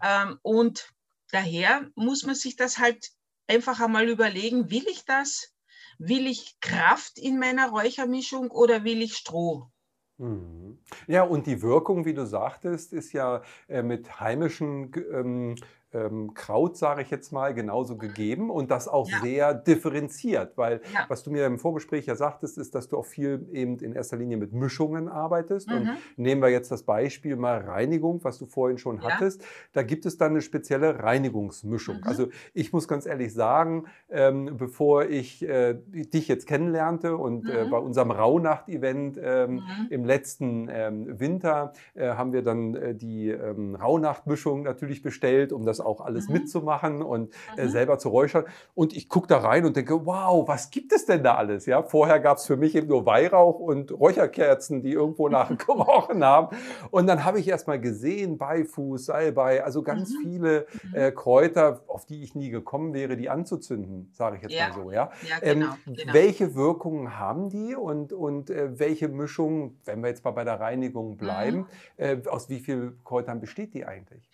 [0.00, 0.92] Ähm, und
[1.32, 3.10] daher muss man sich das halt
[3.48, 5.55] einfach einmal überlegen, will ich das?
[5.98, 9.70] Will ich Kraft in meiner Räuchermischung oder will ich Stroh?
[10.18, 10.78] Mhm.
[11.06, 15.56] Ja, und die Wirkung, wie du sagtest, ist ja äh, mit heimischen ähm,
[15.96, 19.20] ähm, Kraut, sage ich jetzt mal, genauso gegeben und das auch ja.
[19.20, 21.04] sehr differenziert, weil ja.
[21.08, 24.16] was du mir im Vorgespräch ja sagtest, ist, dass du auch viel eben in erster
[24.16, 25.68] Linie mit Mischungen arbeitest.
[25.68, 25.74] Mhm.
[25.74, 29.10] Und nehmen wir jetzt das Beispiel mal Reinigung, was du vorhin schon ja.
[29.10, 29.44] hattest.
[29.72, 31.98] Da gibt es dann eine spezielle Reinigungsmischung.
[31.98, 32.04] Mhm.
[32.04, 37.62] Also ich muss ganz ehrlich sagen, ähm, bevor ich äh, dich jetzt kennenlernte und äh,
[37.64, 37.66] mhm.
[37.68, 39.62] äh, bei unserem Rauhnacht-Event ähm, mhm.
[39.90, 45.64] im letzten ähm, Winter äh, haben wir dann äh, die ähm, Rauhnacht-Mischung natürlich bestellt, um
[45.64, 46.34] das auch alles mhm.
[46.34, 47.68] mitzumachen und äh, mhm.
[47.70, 48.44] selber zu räuchern.
[48.74, 51.66] Und ich gucke da rein und denke, wow, was gibt es denn da alles?
[51.66, 56.56] Ja, vorher gab es für mich eben nur Weihrauch und Räucherkerzen, die irgendwo nachgerochen haben.
[56.90, 60.22] Und dann habe ich erst mal gesehen, Beifuß, Salbei, also ganz mhm.
[60.22, 60.94] viele mhm.
[60.94, 64.68] äh, Kräuter, auf die ich nie gekommen wäre, die anzuzünden, sage ich jetzt ja.
[64.68, 64.90] mal so.
[64.90, 66.12] Ja, ja genau, ähm, genau.
[66.12, 70.60] Welche Wirkungen haben die und, und äh, welche Mischung, wenn wir jetzt mal bei der
[70.60, 71.66] Reinigung bleiben, mhm.
[71.96, 74.28] äh, aus wie vielen Kräutern besteht die eigentlich?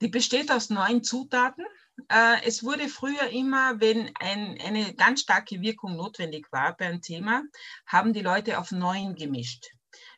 [0.00, 1.64] Die besteht aus neun Zutaten.
[2.08, 7.42] Äh, es wurde früher immer, wenn ein, eine ganz starke Wirkung notwendig war beim Thema,
[7.86, 9.66] haben die Leute auf neun gemischt.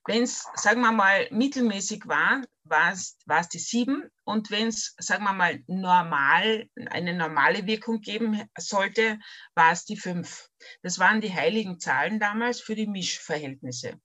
[0.07, 4.11] Wenn es, sagen wir mal, mittelmäßig war, war es die sieben.
[4.25, 9.19] Und wenn es, sagen wir mal, normal, eine normale Wirkung geben sollte,
[9.55, 10.49] war es die fünf.
[10.83, 14.01] Das waren die heiligen Zahlen damals für die Mischverhältnisse.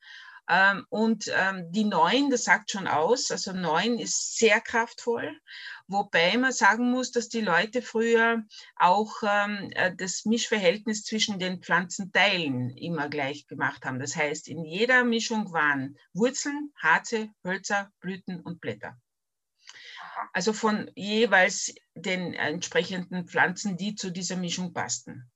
[0.50, 5.40] Ähm, und ähm, die 9, das sagt schon aus, also 9 ist sehr kraftvoll,
[5.88, 8.44] wobei man sagen muss, dass die Leute früher
[8.76, 14.00] auch ähm, äh, das Mischverhältnis zwischen den Pflanzenteilen immer gleich gemacht haben.
[14.00, 18.98] Das heißt, in jeder Mischung waren Wurzeln, Harze, Hölzer, Blüten und Blätter.
[20.34, 25.32] Also von jeweils den entsprechenden Pflanzen, die zu dieser Mischung passten.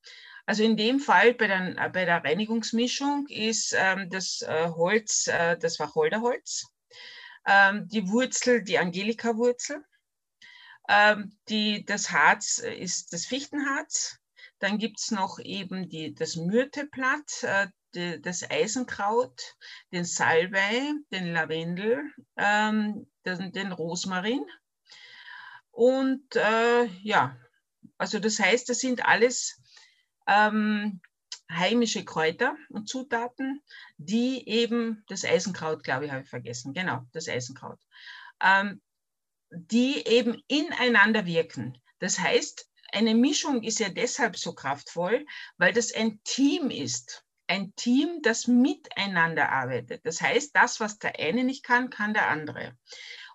[0.47, 5.57] Also in dem Fall bei der, bei der Reinigungsmischung ist ähm, das äh, Holz äh,
[5.57, 6.65] das Wacholderholz,
[7.45, 9.83] ähm, die Wurzel die Angelika-Wurzel,
[10.87, 11.37] ähm,
[11.85, 14.19] das Harz ist das Fichtenharz,
[14.59, 19.57] dann gibt es noch eben die, das Myrteblatt, äh, die, das Eisenkraut,
[19.91, 24.45] den Salbei, den Lavendel, ähm, den, den Rosmarin.
[25.71, 27.37] Und äh, ja,
[27.97, 29.61] also das heißt, das sind alles
[30.27, 31.01] ähm,
[31.51, 33.61] heimische Kräuter und Zutaten,
[33.97, 37.79] die eben das Eisenkraut, glaube ich, habe ich vergessen, genau, das Eisenkraut,
[38.41, 38.81] ähm,
[39.49, 41.77] die eben ineinander wirken.
[41.99, 45.25] Das heißt, eine Mischung ist ja deshalb so kraftvoll,
[45.57, 47.23] weil das ein Team ist.
[47.49, 50.05] Ein Team, das miteinander arbeitet.
[50.05, 52.77] Das heißt, das, was der eine nicht kann, kann der andere.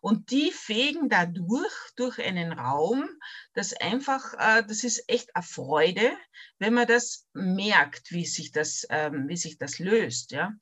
[0.03, 3.09] Und die fegen dadurch, durch einen Raum,
[3.55, 6.17] das einfach, äh, das ist echt eine Freude,
[6.59, 10.31] wenn man das merkt, wie sich das, ähm, wie sich das löst.
[10.33, 10.53] Ja?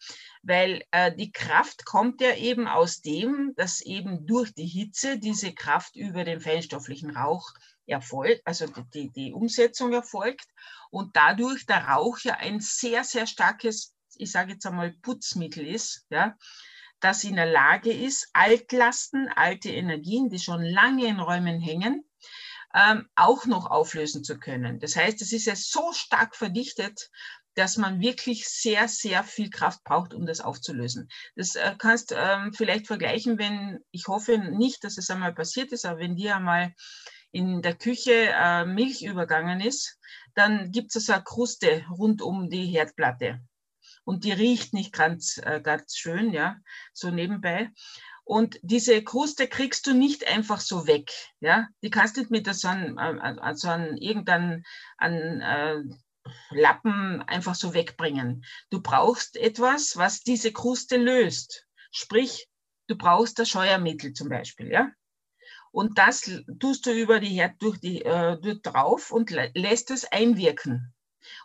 [0.43, 5.53] Weil äh, die Kraft kommt ja eben aus dem, dass eben durch die Hitze diese
[5.55, 7.53] Kraft über den feinstofflichen Rauch
[7.87, 10.47] erfolgt, also die, die Umsetzung erfolgt
[10.91, 16.07] und dadurch der Rauch ja ein sehr, sehr starkes, ich sage jetzt einmal, Putzmittel ist,
[16.11, 16.37] ja,
[17.01, 22.05] das in der Lage ist, Altlasten, alte Energien, die schon lange in Räumen hängen,
[22.75, 24.79] ähm, auch noch auflösen zu können.
[24.79, 27.11] Das heißt, es ist ja so stark verdichtet,
[27.55, 31.09] dass man wirklich sehr, sehr viel Kraft braucht, um das aufzulösen.
[31.35, 35.85] Das äh, kannst ähm, vielleicht vergleichen, wenn, ich hoffe nicht, dass es einmal passiert ist,
[35.85, 36.75] aber wenn dir einmal
[37.33, 39.99] in der Küche äh, Milch übergangen ist,
[40.35, 43.41] dann gibt es eine Kruste rund um die Herdplatte
[44.05, 46.57] und die riecht nicht ganz, äh, ganz schön, ja,
[46.93, 47.71] so nebenbei.
[48.31, 51.67] Und diese Kruste kriegst du nicht einfach so weg, ja.
[51.83, 54.63] Die kannst nicht mit so einem, äh, so einem irgendeinem
[54.99, 55.83] an, äh,
[56.53, 58.45] Lappen einfach so wegbringen.
[58.71, 61.67] Du brauchst etwas, was diese Kruste löst.
[61.91, 62.49] Sprich,
[62.87, 64.93] du brauchst das Scheuermittel zum Beispiel, ja.
[65.73, 70.05] Und das tust du über die Herd durch die äh, durch drauf und lässt es
[70.05, 70.95] einwirken.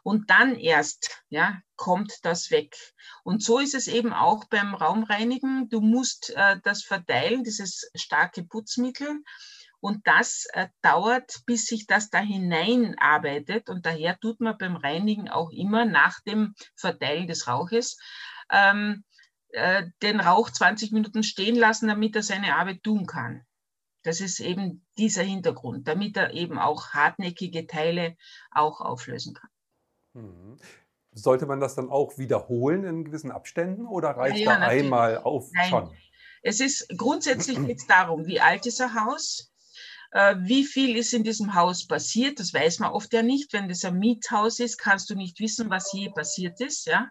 [0.04, 2.76] Und dann erst ja, kommt das weg.
[3.24, 5.70] Und so ist es eben auch beim Raumreinigen.
[5.70, 9.22] Du musst äh, das verteilen, dieses starke Putzmittel.
[9.80, 13.70] Und das äh, dauert, bis sich das da hineinarbeitet.
[13.70, 17.98] Und daher tut man beim Reinigen auch immer nach dem Verteilen des Rauches
[18.50, 19.04] ähm,
[19.50, 23.46] äh, den Rauch 20 Minuten stehen lassen, damit er seine Arbeit tun kann.
[24.04, 28.18] Das ist eben dieser Hintergrund, damit er eben auch hartnäckige Teile
[28.52, 29.50] auch auflösen kann.
[30.16, 30.58] Mhm.
[31.14, 35.18] Sollte man das dann auch wiederholen in gewissen Abständen oder reicht ja, ja, da einmal
[35.20, 35.70] auf Nein.
[35.70, 35.98] schon?
[36.42, 39.52] Es ist grundsätzlich jetzt darum, wie alt ist ein Haus?
[40.12, 42.40] Äh, wie viel ist in diesem Haus passiert?
[42.40, 43.54] Das weiß man oft ja nicht.
[43.54, 46.86] Wenn das ein Miethaus ist, kannst du nicht wissen, was je passiert ist.
[46.86, 47.10] Ja?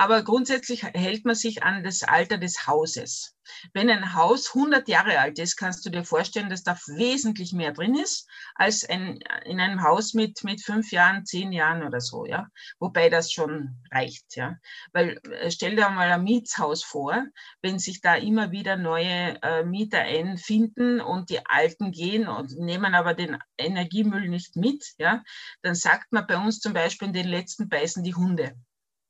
[0.00, 3.36] Aber grundsätzlich hält man sich an das Alter des Hauses.
[3.74, 7.74] Wenn ein Haus 100 Jahre alt ist, kannst du dir vorstellen, dass da wesentlich mehr
[7.74, 12.24] drin ist als ein, in einem Haus mit, mit fünf Jahren, zehn Jahren oder so,
[12.24, 12.48] ja.
[12.78, 14.56] Wobei das schon reicht, ja.
[14.94, 17.22] Weil äh, stell dir mal ein Mietshaus vor,
[17.60, 22.94] wenn sich da immer wieder neue äh, Mieter einfinden und die Alten gehen und nehmen
[22.94, 25.22] aber den Energiemüll nicht mit, ja,
[25.60, 28.56] dann sagt man bei uns zum Beispiel, in den letzten beißen die Hunde.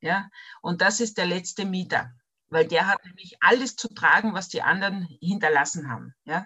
[0.01, 0.29] Ja?
[0.61, 2.11] Und das ist der letzte Mieter,
[2.49, 6.13] weil der hat nämlich alles zu tragen, was die anderen hinterlassen haben.
[6.25, 6.45] Ja?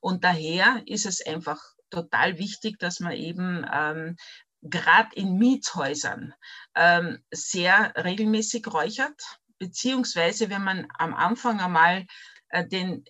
[0.00, 4.16] Und daher ist es einfach total wichtig, dass man eben ähm,
[4.62, 6.34] gerade in Mietshäusern
[6.74, 12.06] ähm, sehr regelmäßig räuchert, beziehungsweise wenn man am Anfang einmal
[12.48, 13.04] äh, den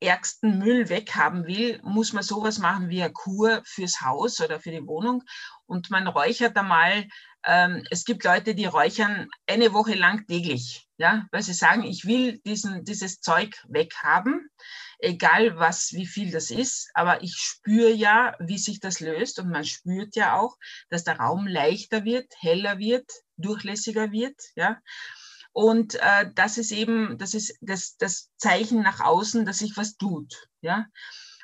[0.00, 4.70] ärgsten Müll weghaben will, muss man sowas machen wie eine Kur fürs Haus oder für
[4.70, 5.24] die Wohnung.
[5.66, 7.06] Und man räuchert einmal
[7.44, 12.04] ähm, es gibt Leute, die räuchern eine Woche lang täglich, ja, weil sie sagen, ich
[12.04, 14.48] will diesen, dieses Zeug weghaben,
[14.98, 19.50] egal was, wie viel das ist, aber ich spüre ja, wie sich das löst und
[19.50, 20.56] man spürt ja auch,
[20.90, 24.80] dass der Raum leichter wird, heller wird, durchlässiger wird, ja.
[25.52, 29.96] Und äh, das ist eben, das ist das, das Zeichen nach außen, dass sich was
[29.96, 30.86] tut, ja.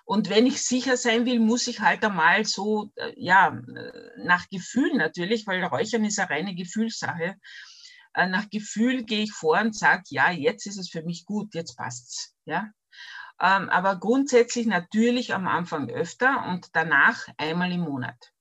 [0.05, 3.59] Und wenn ich sicher sein will, muss ich halt einmal so, äh, ja,
[4.19, 7.37] nach Gefühl natürlich, weil Räuchern ist eine reine Gefühlssache,
[8.14, 11.55] Äh, nach Gefühl gehe ich vor und sage, ja, jetzt ist es für mich gut,
[11.55, 12.35] jetzt passt's.
[12.45, 12.71] Ja?
[13.40, 18.34] Ähm, aber grundsätzlich natürlich am Anfang öfter und danach einmal im Monat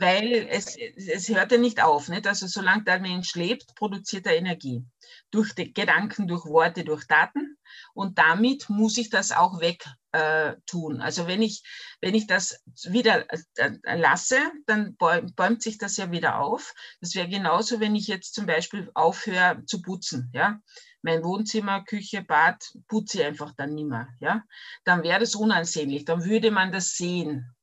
[0.00, 2.08] weil es, es hört ja nicht auf.
[2.08, 2.26] Nicht?
[2.26, 4.84] Also solange der Mensch lebt, produziert er Energie.
[5.30, 7.56] Durch Gedanken, durch Worte, durch Daten.
[7.94, 11.00] Und damit muss ich das auch weg äh, tun.
[11.00, 11.62] Also wenn ich,
[12.00, 16.74] wenn ich das wieder äh, lasse, dann bäumt sich das ja wieder auf.
[17.00, 20.30] Das wäre genauso, wenn ich jetzt zum Beispiel aufhöre zu putzen.
[20.32, 20.60] Ja?
[21.02, 24.08] Mein Wohnzimmer, Küche, Bad putze ich einfach dann nicht mehr.
[24.20, 24.44] Ja?
[24.84, 26.04] Dann wäre das unansehnlich.
[26.04, 27.54] Dann würde man das sehen.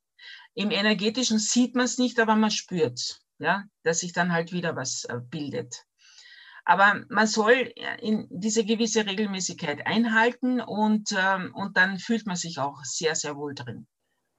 [0.55, 4.75] Im energetischen sieht man es nicht, aber man spürt, ja, dass sich dann halt wieder
[4.75, 5.85] was äh, bildet.
[6.63, 12.57] Aber man soll in diese gewisse Regelmäßigkeit einhalten und, ähm, und dann fühlt man sich
[12.57, 13.85] auch sehr, sehr wohl drin.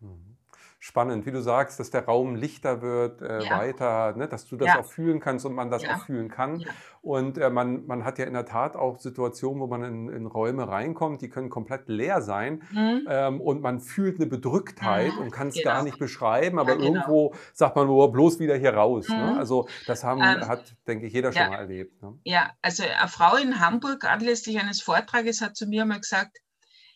[0.00, 0.35] Mhm
[0.78, 3.58] spannend, wie du sagst, dass der Raum lichter wird, äh, ja.
[3.58, 4.80] weiter, ne, dass du das ja.
[4.80, 5.94] auch fühlen kannst und man das ja.
[5.94, 6.64] auch fühlen kann.
[7.02, 10.26] Und äh, man, man hat ja in der Tat auch Situationen, wo man in, in
[10.26, 13.06] Räume reinkommt, die können komplett leer sein mhm.
[13.08, 15.22] ähm, und man fühlt eine Bedrücktheit mhm.
[15.22, 15.70] und kann es genau.
[15.70, 16.86] gar nicht beschreiben, aber genau.
[16.88, 19.08] irgendwo sagt man nur, bloß wieder hier raus.
[19.08, 19.16] Ne?
[19.16, 19.22] Mhm.
[19.22, 19.38] Ne?
[19.38, 22.02] Also das haben, ähm, hat, denke ich, jeder schon mal erlebt.
[22.02, 22.18] Ne?
[22.24, 26.38] Ja, also eine Frau in Hamburg anlässlich eines Vortrages hat zu mir mal gesagt,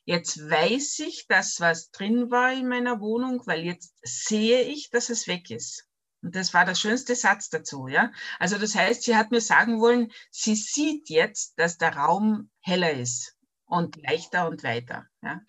[0.05, 5.11] Jetzt weiß ich, dass was drin war in meiner Wohnung, weil jetzt sehe ich, dass
[5.11, 5.87] es weg ist.
[6.23, 8.13] Und das war der schönste Satz dazu, ja.
[8.39, 12.93] Also das heißt, sie hat mir sagen wollen, sie sieht jetzt, dass der Raum heller
[12.93, 13.37] ist
[13.67, 15.41] und leichter und weiter, ja.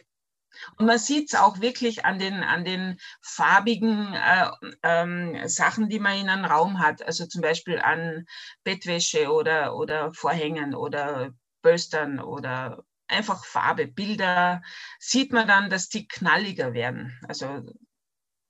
[0.78, 4.50] Und man sieht es auch wirklich an den, an den farbigen äh,
[4.84, 7.02] ähm, Sachen, die man in einem Raum hat.
[7.04, 8.26] Also zum Beispiel an
[8.64, 14.62] Bettwäsche oder, oder Vorhängen oder Bölstern oder einfach Farbe, Bilder,
[15.00, 17.17] sieht man dann, dass die knalliger werden.
[17.28, 17.65] Also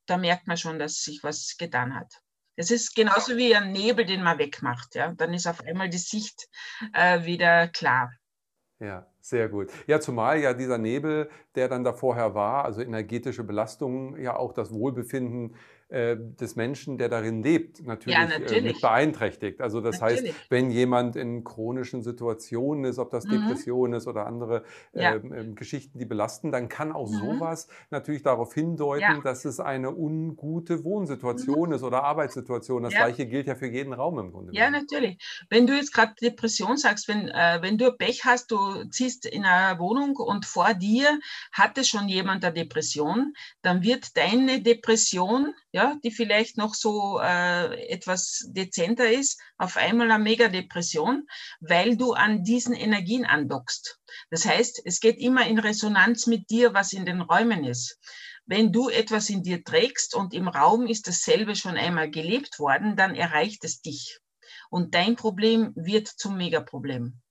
[0.05, 2.21] da merkt man schon, dass sich was getan hat.
[2.55, 4.95] Es ist genauso wie ein Nebel, den man wegmacht.
[4.95, 5.13] Ja?
[5.13, 6.49] Dann ist auf einmal die Sicht
[6.93, 8.11] äh, wieder klar.
[8.79, 9.71] Ja, sehr gut.
[9.85, 14.53] Ja, zumal ja dieser Nebel, der dann da vorher war, also energetische Belastungen, ja auch
[14.53, 15.55] das Wohlbefinden
[15.91, 18.63] äh, des Menschen, der darin lebt, natürlich, ja, natürlich.
[18.63, 19.59] Äh, mit beeinträchtigt.
[19.59, 20.31] Also das natürlich.
[20.31, 23.31] heißt, wenn jemand in chronischen Situationen ist, ob das mhm.
[23.31, 25.15] Depression ist oder andere ja.
[25.15, 27.17] Ähm, ähm, Geschichten, die belasten, dann kann auch mhm.
[27.17, 29.19] sowas natürlich darauf hindeuten, ja.
[29.21, 31.75] dass es eine ungute Wohnsituation mhm.
[31.75, 32.83] ist oder Arbeitssituation.
[32.83, 34.53] Das gleiche gilt ja für jeden Raum im Grunde.
[34.53, 35.17] Ja, natürlich.
[35.49, 39.43] Wenn du jetzt gerade Depression sagst, wenn, äh, wenn du Pech hast, du ziehst in
[39.43, 41.19] eine Wohnung und vor dir
[41.51, 47.87] hatte schon jemand eine Depression, dann wird deine Depression, ja, die vielleicht noch so äh,
[47.87, 51.25] etwas dezenter ist, auf einmal eine Megadepression,
[51.59, 53.99] weil du an diesen Energien andockst.
[54.29, 57.99] Das heißt, es geht immer in Resonanz mit dir, was in den Räumen ist.
[58.45, 62.95] Wenn du etwas in dir trägst und im Raum ist dasselbe schon einmal gelebt worden,
[62.97, 64.19] dann erreicht es dich.
[64.69, 67.21] Und dein Problem wird zum Megaproblem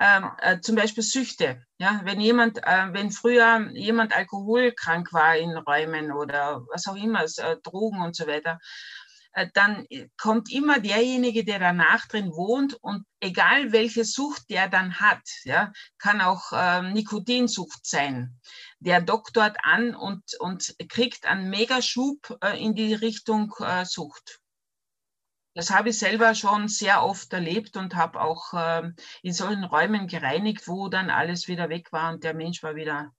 [0.00, 1.62] ähm, äh, zum Beispiel Süchte.
[1.78, 7.24] Ja, wenn jemand, äh, wenn früher jemand alkoholkrank war in Räumen oder was auch immer,
[7.24, 8.58] äh, Drogen und so weiter,
[9.32, 9.86] äh, dann
[10.18, 15.72] kommt immer derjenige, der danach drin wohnt und egal welche Sucht der dann hat, ja,
[15.98, 18.38] kann auch ähm, Nikotinsucht sein,
[18.78, 24.41] der dockt dort an und, und kriegt einen Megaschub äh, in die Richtung äh, Sucht.
[25.54, 28.90] Das habe ich selber schon sehr oft erlebt und habe auch äh,
[29.22, 33.12] in solchen Räumen gereinigt, wo dann alles wieder weg war und der Mensch war wieder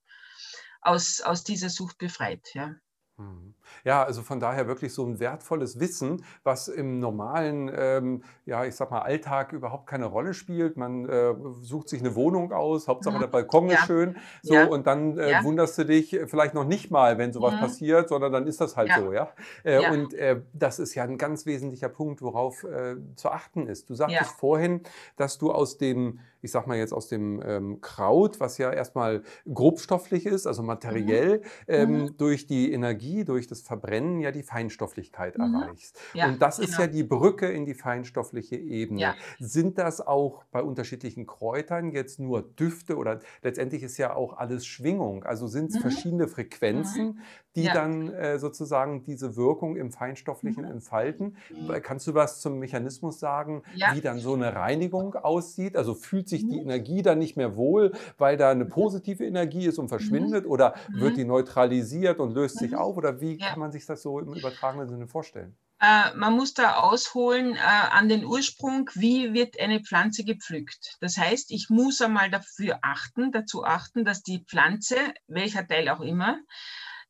[0.81, 2.47] aus, aus dieser Sucht befreit.
[2.53, 2.75] Ja.
[3.17, 3.55] Mhm.
[3.83, 8.75] Ja, also von daher wirklich so ein wertvolles Wissen, was im normalen, ähm, ja, ich
[8.75, 10.77] sag mal, Alltag überhaupt keine Rolle spielt.
[10.77, 13.31] Man äh, sucht sich eine Wohnung aus, Hauptsache der mhm.
[13.31, 13.75] Balkon ja.
[13.75, 14.65] ist schön, so ja.
[14.67, 15.43] und dann äh, ja.
[15.43, 17.59] wunderst du dich vielleicht noch nicht mal, wenn sowas mhm.
[17.59, 19.29] passiert, sondern dann ist das halt so, ja.
[19.63, 23.89] Äh, und äh, das ist ja ein ganz wesentlicher Punkt, worauf äh, zu achten ist.
[23.89, 24.81] Du sagtest vorhin,
[25.15, 29.23] dass du aus dem ich sag mal jetzt aus dem ähm, Kraut, was ja erstmal
[29.51, 31.43] grobstofflich ist, also materiell, mhm.
[31.67, 32.17] Ähm, mhm.
[32.17, 35.55] durch die Energie, durch das Verbrennen ja die Feinstofflichkeit mhm.
[35.55, 35.99] erreichst.
[36.13, 36.69] Ja, und das genau.
[36.69, 39.01] ist ja die Brücke in die feinstoffliche Ebene.
[39.01, 39.15] Ja.
[39.39, 44.65] Sind das auch bei unterschiedlichen Kräutern jetzt nur Düfte oder letztendlich ist ja auch alles
[44.65, 45.23] Schwingung?
[45.23, 45.81] Also sind es mhm.
[45.81, 47.19] verschiedene Frequenzen, mhm.
[47.55, 47.73] Die ja.
[47.73, 50.71] dann äh, sozusagen diese Wirkung im Feinstofflichen mhm.
[50.71, 51.37] entfalten?
[51.81, 53.63] Kannst du was zum Mechanismus sagen,
[53.93, 55.75] wie dann so eine Reinigung aussieht?
[55.75, 59.79] Also fühlt sich die Energie dann nicht mehr wohl, weil da eine positive Energie ist
[59.79, 60.45] und verschwindet?
[60.45, 62.97] Oder wird die neutralisiert und löst sich auf?
[62.97, 65.55] Oder wie kann man sich das so im übertragenen Sinne vorstellen?
[65.83, 70.95] Äh, man muss da ausholen äh, an den Ursprung, wie wird eine Pflanze gepflückt.
[71.01, 74.95] Das heißt, ich muss einmal dafür achten, dazu achten, dass die Pflanze,
[75.27, 76.39] welcher Teil auch immer,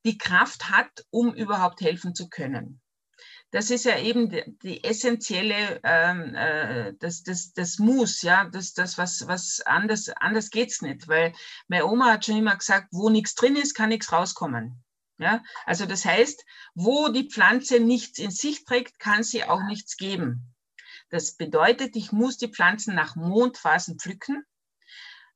[0.05, 2.81] die Kraft hat, um überhaupt helfen zu können.
[3.53, 8.73] das ist ja eben die, die essentielle, ähm, äh, das, das, das Muss, ja, das,
[8.73, 11.33] das was, was anders, anders geht's nicht, weil
[11.67, 14.83] meine Oma hat schon immer gesagt, wo nichts drin ist, kann nichts rauskommen.
[15.19, 16.43] Ja, also das heißt,
[16.73, 20.55] wo die Pflanze nichts in sich trägt, kann sie auch nichts geben.
[21.09, 24.43] Das bedeutet, ich muss die Pflanzen nach Mondphasen pflücken.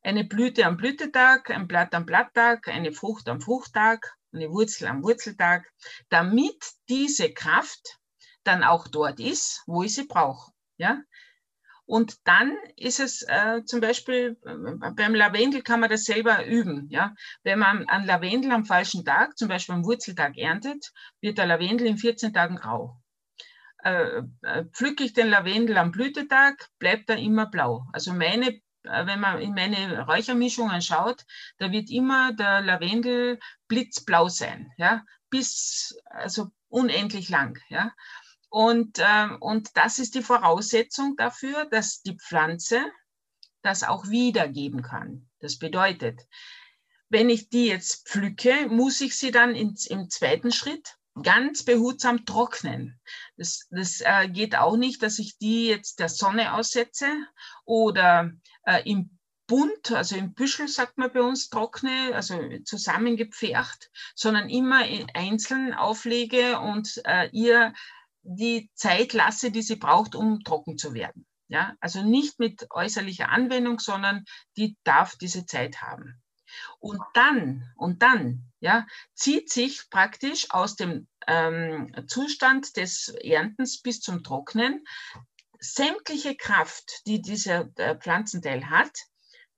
[0.02, 5.04] Eine Blüte am Blütetag, ein Blatt am Blatttag, eine Frucht am Fruchttag, eine Wurzel am
[5.04, 5.66] Wurzeltag,
[6.10, 6.58] damit
[6.90, 8.00] diese Kraft
[8.44, 10.52] dann auch dort ist, wo ich sie brauche.
[10.78, 11.02] Ja?
[11.86, 16.88] Und dann ist es äh, zum Beispiel äh, beim Lavendel kann man das selber üben.
[16.90, 17.16] Ja?
[17.44, 21.88] Wenn man an Lavendel am falschen Tag, zum Beispiel am Wurzeltag erntet, wird der Lavendel
[21.88, 23.02] in 14 Tagen grau.
[23.84, 27.86] Äh, äh, pflücke ich den Lavendel am Blütetag, bleibt er immer blau.
[27.94, 28.60] Also meine,
[28.90, 31.26] wenn man in meine Räuchermischungen schaut,
[31.58, 37.94] da wird immer der Lavendel blitzblau sein, ja, bis also unendlich lang, ja.
[38.50, 42.82] Und, äh, und das ist die Voraussetzung dafür, dass die Pflanze
[43.62, 45.30] das auch wiedergeben kann.
[45.40, 46.22] Das bedeutet,
[47.10, 52.26] wenn ich die jetzt pflücke, muss ich sie dann ins, im zweiten Schritt ganz behutsam
[52.26, 53.00] trocknen.
[53.38, 57.08] Das, das äh, geht auch nicht, dass ich die jetzt der Sonne aussetze
[57.66, 58.32] oder
[58.68, 64.84] äh, im Bund, also im Büschel sagt man bei uns trockne, also zusammengepfercht, sondern immer
[65.14, 67.74] einzeln auflege und äh, ihr
[68.24, 71.26] die Zeit lasse, die sie braucht, um trocken zu werden.
[71.48, 74.26] Ja, also nicht mit äußerlicher Anwendung, sondern
[74.58, 76.22] die darf diese Zeit haben.
[76.80, 84.02] Und dann, und dann, ja, zieht sich praktisch aus dem ähm, Zustand des Erntens bis
[84.02, 84.84] zum Trocknen
[85.60, 88.92] sämtliche Kraft, die dieser äh, Pflanzenteil hat,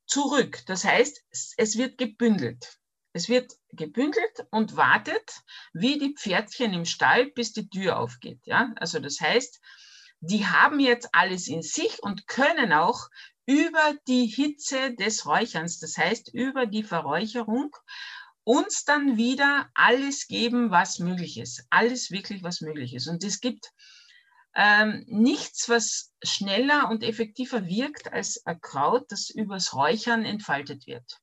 [0.06, 0.64] zurück.
[0.66, 1.24] Das heißt,
[1.58, 2.80] es wird gebündelt.
[3.14, 5.41] Es wird gebündelt und wartet
[5.74, 8.39] wie die Pferdchen im Stall, bis die Tür aufgeht.
[8.45, 8.72] Ja?
[8.76, 9.60] Also das heißt,
[10.22, 13.10] die haben jetzt alles in sich und können auch
[13.45, 17.76] über die Hitze des Räucherns, das heißt über die Verräucherung,
[18.43, 21.66] uns dann wieder alles geben, was möglich ist.
[21.70, 23.08] Alles wirklich, was möglich ist.
[23.08, 23.72] Und es gibt
[24.56, 31.20] ähm, nichts, was schneller und effektiver wirkt als ein Kraut, das übers Räuchern entfaltet wird.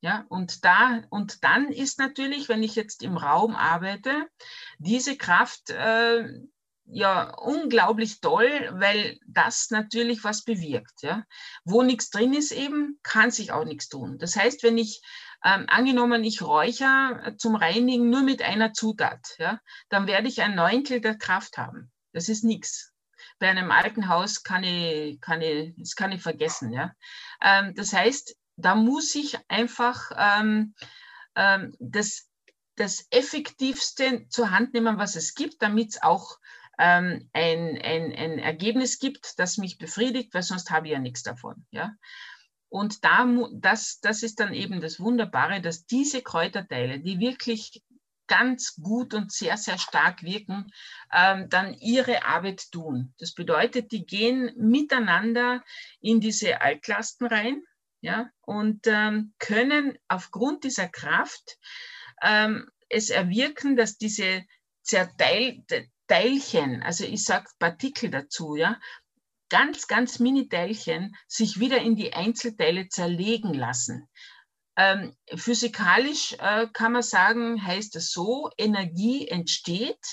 [0.00, 4.28] Ja, und da, und dann ist natürlich, wenn ich jetzt im Raum arbeite,
[4.78, 6.24] diese Kraft äh,
[6.90, 11.02] ja unglaublich toll, weil das natürlich was bewirkt.
[11.02, 11.24] Ja.
[11.64, 14.18] Wo nichts drin ist eben, kann sich auch nichts tun.
[14.18, 15.02] Das heißt, wenn ich
[15.44, 20.54] ähm, angenommen, ich räuchere zum Reinigen nur mit einer Zutat, ja, dann werde ich ein
[20.54, 21.90] Neuntel der Kraft haben.
[22.12, 22.92] Das ist nichts.
[23.38, 26.72] Bei einem alten Haus kann ich, kann ich, das kann ich vergessen.
[26.72, 26.92] Ja.
[27.42, 30.74] Ähm, das heißt, da muss ich einfach ähm,
[31.36, 32.28] ähm, das,
[32.76, 36.38] das Effektivste zur Hand nehmen, was es gibt, damit es auch
[36.78, 41.22] ähm, ein, ein, ein Ergebnis gibt, das mich befriedigt, weil sonst habe ich ja nichts
[41.22, 41.66] davon.
[41.70, 41.94] Ja?
[42.68, 47.82] Und da, das, das ist dann eben das Wunderbare, dass diese Kräuterteile, die wirklich
[48.28, 50.70] ganz gut und sehr, sehr stark wirken,
[51.12, 53.14] ähm, dann ihre Arbeit tun.
[53.18, 55.64] Das bedeutet, die gehen miteinander
[56.00, 57.62] in diese Altlasten rein
[58.00, 61.58] ja, und ähm, können aufgrund dieser Kraft
[62.22, 64.44] ähm, es erwirken, dass diese
[64.82, 68.78] zerteilte Teilchen, also ich sage Partikel dazu, ja,
[69.50, 74.08] ganz, ganz Mini-Teilchen sich wieder in die Einzelteile zerlegen lassen.
[74.80, 80.06] Ähm, physikalisch äh, kann man sagen, heißt es so, Energie entsteht,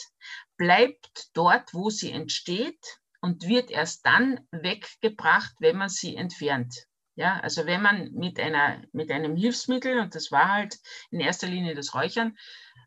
[0.57, 2.83] bleibt dort, wo sie entsteht
[3.21, 6.87] und wird erst dann weggebracht, wenn man sie entfernt.
[7.15, 10.79] Ja, also wenn man mit, einer, mit einem Hilfsmittel, und das war halt
[11.11, 12.35] in erster Linie das Räuchern,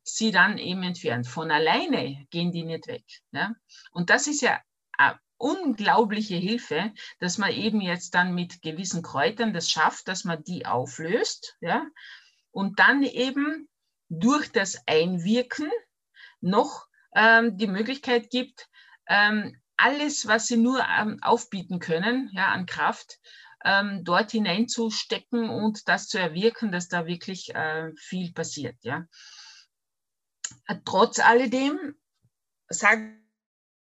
[0.03, 1.29] sie dann eben entfernt.
[1.29, 3.05] Von alleine gehen die nicht weg.
[3.31, 3.55] Ja?
[3.93, 4.61] Und das ist ja
[5.39, 10.67] unglaubliche Hilfe, dass man eben jetzt dann mit gewissen Kräutern das schafft, dass man die
[10.67, 11.57] auflöst.
[11.61, 11.87] Ja?
[12.51, 13.69] Und dann eben
[14.09, 15.71] durch das Einwirken
[16.41, 18.69] noch ähm, die Möglichkeit gibt,
[19.07, 23.19] ähm, alles, was sie nur ähm, aufbieten können ja, an Kraft,
[23.65, 28.77] ähm, dort hineinzustecken und das zu erwirken, dass da wirklich äh, viel passiert.
[28.83, 29.07] Ja.
[30.85, 31.95] Trotz alledem
[32.69, 33.21] sage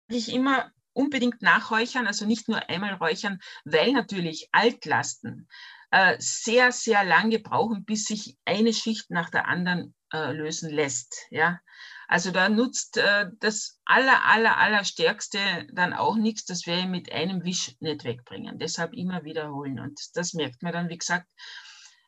[0.08, 5.48] ich immer, unbedingt nachräuchern, also nicht nur einmal räuchern, weil natürlich Altlasten
[5.92, 11.28] äh, sehr, sehr lange brauchen, bis sich eine Schicht nach der anderen äh, lösen lässt.
[11.30, 11.60] Ja?
[12.08, 17.12] Also da nutzt äh, das aller, aller, aller Stärkste dann auch nichts, das wir mit
[17.12, 18.60] einem Wisch nicht wegbringen.
[18.60, 19.80] Deshalb immer wiederholen.
[19.80, 21.28] Und das merkt man dann, wie gesagt,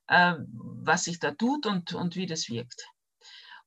[0.07, 2.85] äh, was sich da tut und, und wie das wirkt.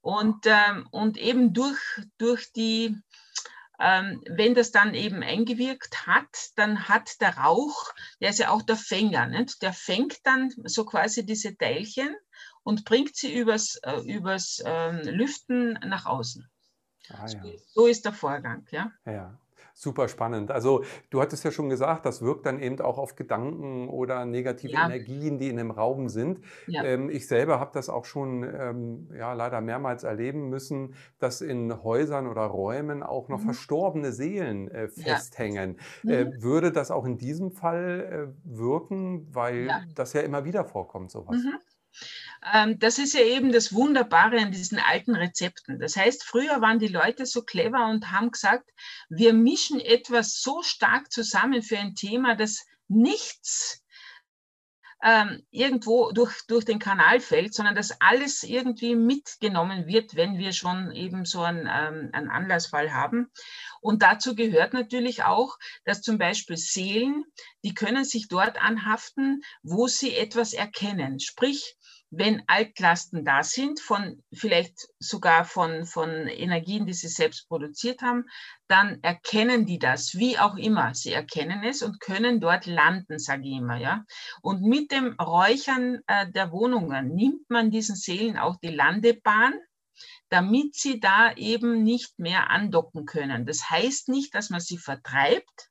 [0.00, 1.80] Und, ähm, und eben durch,
[2.16, 2.96] durch die
[3.80, 8.62] ähm, wenn das dann eben eingewirkt hat, dann hat der Rauch, der ist ja auch
[8.62, 9.62] der Fänger, nicht?
[9.62, 12.14] der fängt dann so quasi diese Teilchen
[12.62, 16.48] und bringt sie übers, äh, übers ähm, Lüften nach außen.
[17.08, 17.42] Ah, ja.
[17.74, 18.66] So ist der Vorgang.
[18.70, 18.92] Ja.
[19.06, 19.36] ja.
[19.74, 20.50] Super spannend.
[20.50, 24.72] Also du hattest ja schon gesagt, das wirkt dann eben auch auf Gedanken oder negative
[24.72, 24.86] ja.
[24.86, 26.40] Energien, die in dem Raum sind.
[26.66, 26.84] Ja.
[26.84, 31.82] Ähm, ich selber habe das auch schon ähm, ja, leider mehrmals erleben müssen, dass in
[31.82, 33.44] Häusern oder Räumen auch noch mhm.
[33.44, 35.78] verstorbene Seelen äh, festhängen.
[36.02, 36.14] Ja.
[36.14, 36.42] Äh, mhm.
[36.42, 41.36] würde das auch in diesem Fall äh, wirken, weil das ja immer wieder vorkommt, sowas?
[41.36, 41.58] Mhm.
[42.52, 45.78] Ähm, das ist ja eben das Wunderbare an diesen alten Rezepten.
[45.78, 48.70] Das heißt, früher waren die Leute so clever und haben gesagt,
[49.08, 53.82] wir mischen etwas so stark zusammen für ein Thema, dass nichts
[55.02, 60.52] ähm, irgendwo durch, durch den Kanal fällt, sondern dass alles irgendwie mitgenommen wird, wenn wir
[60.52, 63.30] schon eben so einen, ähm, einen Anlassfall haben.
[63.80, 67.24] Und dazu gehört natürlich auch, dass zum Beispiel Seelen,
[67.64, 71.18] die können sich dort anhaften, wo sie etwas erkennen.
[71.18, 71.76] Sprich,
[72.10, 78.24] wenn Altlasten da sind, von vielleicht sogar von, von Energien, die sie selbst produziert haben,
[78.66, 80.92] dann erkennen die das, wie auch immer.
[80.94, 83.76] Sie erkennen es und können dort landen, sage ich immer.
[83.76, 84.04] Ja?
[84.42, 89.54] Und mit dem Räuchern äh, der Wohnungen nimmt man diesen Seelen auch die Landebahn,
[90.30, 93.46] damit sie da eben nicht mehr andocken können.
[93.46, 95.69] Das heißt nicht, dass man sie vertreibt,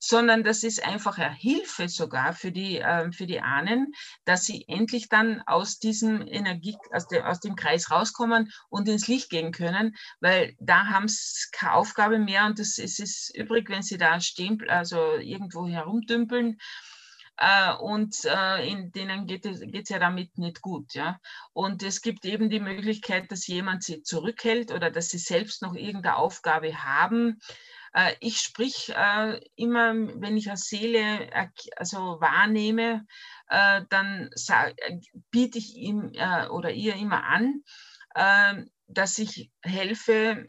[0.00, 3.92] sondern das ist einfach eine Hilfe sogar für die, äh, für die Ahnen,
[4.24, 9.06] dass sie endlich dann aus diesem Energie, aus, de, aus dem Kreis rauskommen und ins
[9.06, 13.68] Licht gehen können, weil da haben sie keine Aufgabe mehr und es, es ist übrig,
[13.68, 16.56] wenn sie da stehen, also irgendwo herumdümpeln,
[17.36, 20.92] äh, und äh, in denen geht es ja damit nicht gut.
[20.92, 21.18] Ja?
[21.54, 25.74] Und es gibt eben die Möglichkeit, dass jemand sie zurückhält oder dass sie selbst noch
[25.74, 27.40] irgendeine Aufgabe haben,
[28.20, 31.28] ich sprich äh, immer, wenn ich eine Seele
[31.76, 33.06] also wahrnehme,
[33.48, 34.30] äh, dann
[35.30, 36.12] biete ich ihm
[36.50, 37.62] oder ihr immer an,
[38.14, 40.46] ähm, dass ich helfe,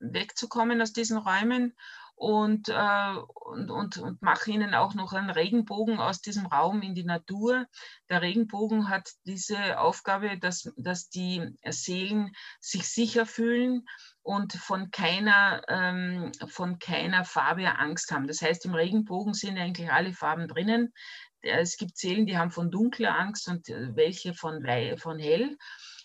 [0.00, 1.74] wegzukommen aus diesen Räumen
[2.20, 3.14] und, äh,
[3.46, 7.66] und, und, und mache ihnen auch noch einen Regenbogen aus diesem Raum in die Natur.
[8.10, 13.86] Der Regenbogen hat diese Aufgabe, dass, dass die Seelen sich sicher fühlen
[14.30, 18.28] und von keiner, ähm, von keiner Farbe Angst haben.
[18.28, 20.92] Das heißt, im Regenbogen sind eigentlich alle Farben drinnen.
[21.40, 24.64] Es gibt Seelen, die haben von dunkler Angst und äh, welche von,
[24.98, 25.56] von hell.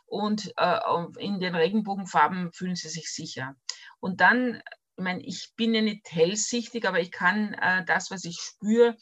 [0.08, 0.80] Und äh,
[1.20, 3.54] in den Regenbogenfarben fühlen sie sich sicher.
[4.00, 4.56] Und dann,
[4.98, 8.98] ich meine, ich bin ja nicht hellsichtig, aber ich kann äh, das, was ich spüre,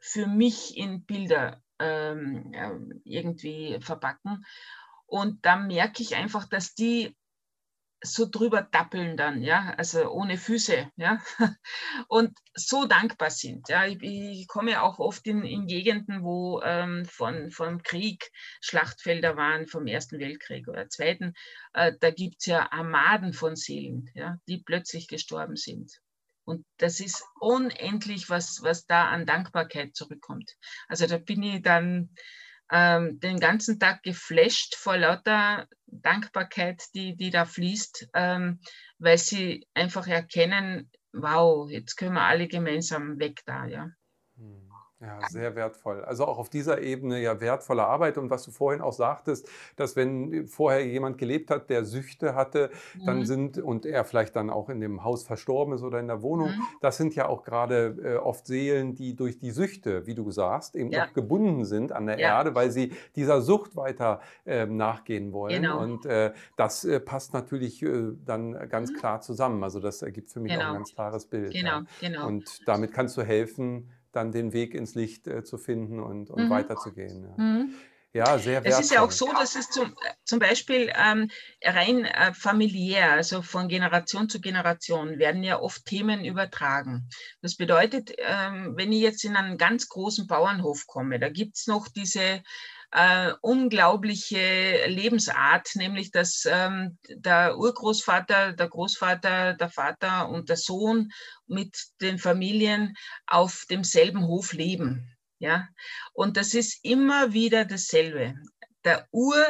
[0.00, 2.72] für mich in Bilder ähm, äh,
[3.04, 4.44] irgendwie verpacken.
[5.06, 7.14] Und da merke ich einfach, dass die
[8.12, 11.18] so drüber dappeln dann, ja, also ohne Füße, ja,
[12.08, 13.68] und so dankbar sind.
[13.68, 18.30] Ja, ich, ich komme auch oft in, in Gegenden, wo ähm, von, vom Krieg
[18.60, 21.34] Schlachtfelder waren, vom Ersten Weltkrieg oder Zweiten,
[21.74, 26.00] äh, da gibt es ja Armaden von Seelen, ja, die plötzlich gestorben sind.
[26.44, 30.52] Und das ist unendlich, was, was da an Dankbarkeit zurückkommt.
[30.86, 32.10] Also da bin ich dann
[32.70, 38.60] ähm, den ganzen Tag geflasht vor lauter Dankbarkeit, die, die da fließt, ähm,
[38.98, 43.88] weil sie einfach erkennen, wow, jetzt können wir alle gemeinsam weg da, ja.
[44.98, 46.02] Ja, sehr wertvoll.
[46.04, 48.16] Also auch auf dieser Ebene ja wertvolle Arbeit.
[48.16, 52.70] Und was du vorhin auch sagtest, dass wenn vorher jemand gelebt hat, der Süchte hatte,
[52.94, 53.04] mhm.
[53.04, 56.22] dann sind und er vielleicht dann auch in dem Haus verstorben ist oder in der
[56.22, 56.62] Wohnung, mhm.
[56.80, 60.74] das sind ja auch gerade äh, oft Seelen, die durch die Süchte, wie du sagst,
[60.74, 61.04] eben ja.
[61.04, 62.38] noch gebunden sind an der ja.
[62.38, 65.60] Erde, weil sie dieser Sucht weiter äh, nachgehen wollen.
[65.60, 65.78] Genau.
[65.78, 68.96] Und äh, das äh, passt natürlich äh, dann ganz mhm.
[68.96, 69.62] klar zusammen.
[69.62, 70.62] Also das ergibt für mich genau.
[70.62, 70.78] auch ein genau.
[70.78, 71.52] ganz klares Bild.
[71.52, 71.84] Genau, ja.
[72.00, 72.26] genau.
[72.28, 76.46] Und damit kannst du helfen, dann den Weg ins Licht äh, zu finden und, und
[76.46, 76.50] mhm.
[76.50, 77.22] weiterzugehen.
[77.22, 77.44] Ja.
[77.44, 77.74] Mhm.
[78.16, 78.72] Ja, sehr wertvoll.
[78.72, 79.94] Es ist ja auch so, dass es zum,
[80.24, 81.28] zum Beispiel ähm,
[81.62, 87.10] rein äh, familiär, also von Generation zu Generation, werden ja oft Themen übertragen.
[87.42, 91.66] Das bedeutet, ähm, wenn ich jetzt in einen ganz großen Bauernhof komme, da gibt es
[91.66, 92.42] noch diese
[92.96, 101.12] äh, unglaubliche Lebensart, nämlich dass ähm, der Urgroßvater, der Großvater, der Vater und der Sohn
[101.46, 105.14] mit den Familien auf demselben Hof leben.
[105.38, 105.68] Ja?
[106.14, 108.34] Und das ist immer wieder dasselbe.
[108.82, 109.44] Der Ur,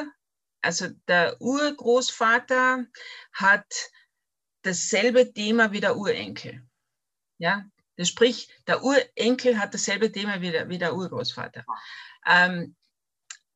[0.61, 2.85] also der Urgroßvater
[3.33, 3.91] hat
[4.63, 6.67] dasselbe Thema wie der Urenkel.
[7.39, 7.65] Ja?
[7.95, 11.65] Das sprich, der Urenkel hat dasselbe Thema wie der, wie der Urgroßvater.
[12.27, 12.75] Ähm,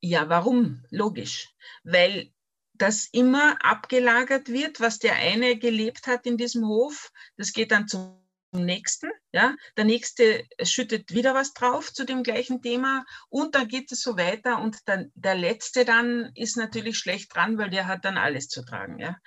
[0.01, 0.85] ja, warum?
[0.91, 1.49] Logisch.
[1.85, 2.33] Weil
[2.81, 7.13] dass immer abgelagert wird, was der eine gelebt hat in diesem Hof.
[7.37, 8.19] Das geht dann zum
[8.53, 9.11] nächsten.
[9.33, 9.55] Ja?
[9.77, 14.17] Der nächste schüttet wieder was drauf zu dem gleichen Thema und dann geht es so
[14.17, 14.61] weiter.
[14.61, 18.65] Und dann, der letzte dann ist natürlich schlecht dran, weil der hat dann alles zu
[18.65, 18.99] tragen.
[18.99, 19.19] Ja?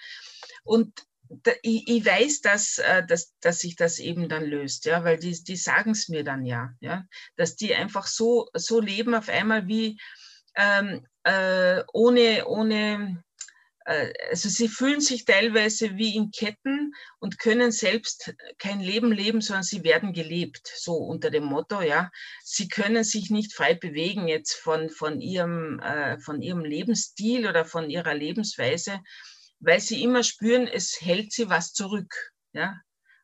[0.63, 5.03] Und da, ich, ich, weiß, dass, äh, dass, dass sich das eben dann löst, ja,
[5.03, 7.05] weil die, die sagen es mir dann ja, ja,
[7.37, 9.99] dass die einfach so, so leben auf einmal wie
[10.55, 13.23] ähm, äh, ohne, ohne
[13.85, 19.41] äh, also sie fühlen sich teilweise wie in Ketten und können selbst kein Leben leben,
[19.41, 22.11] sondern sie werden gelebt, so unter dem Motto, ja.
[22.43, 27.65] Sie können sich nicht frei bewegen jetzt von, von, ihrem, äh, von ihrem Lebensstil oder
[27.65, 29.01] von ihrer Lebensweise,
[29.59, 32.79] weil sie immer spüren, es hält sie was zurück, ja.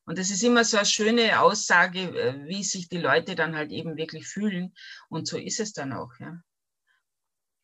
[0.05, 3.71] Und das ist immer so eine schöne Aussage, äh, wie sich die Leute dann halt
[3.71, 4.73] eben wirklich fühlen.
[5.07, 6.41] Und so ist es dann auch, ja.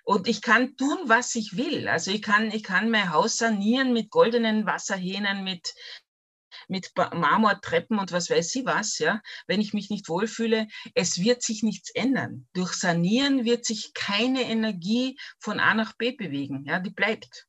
[0.06, 1.88] Und ich kann tun, was ich will.
[1.88, 5.74] Also ich kann, ich kann mein Haus sanieren mit goldenen Wasserhähnen, mit,
[6.68, 11.42] mit Marmortreppen und was weiß ich was, ja, wenn ich mich nicht wohlfühle, es wird
[11.42, 12.48] sich nichts ändern.
[12.54, 17.48] Durch Sanieren wird sich keine Energie von A nach B bewegen, ja, die bleibt.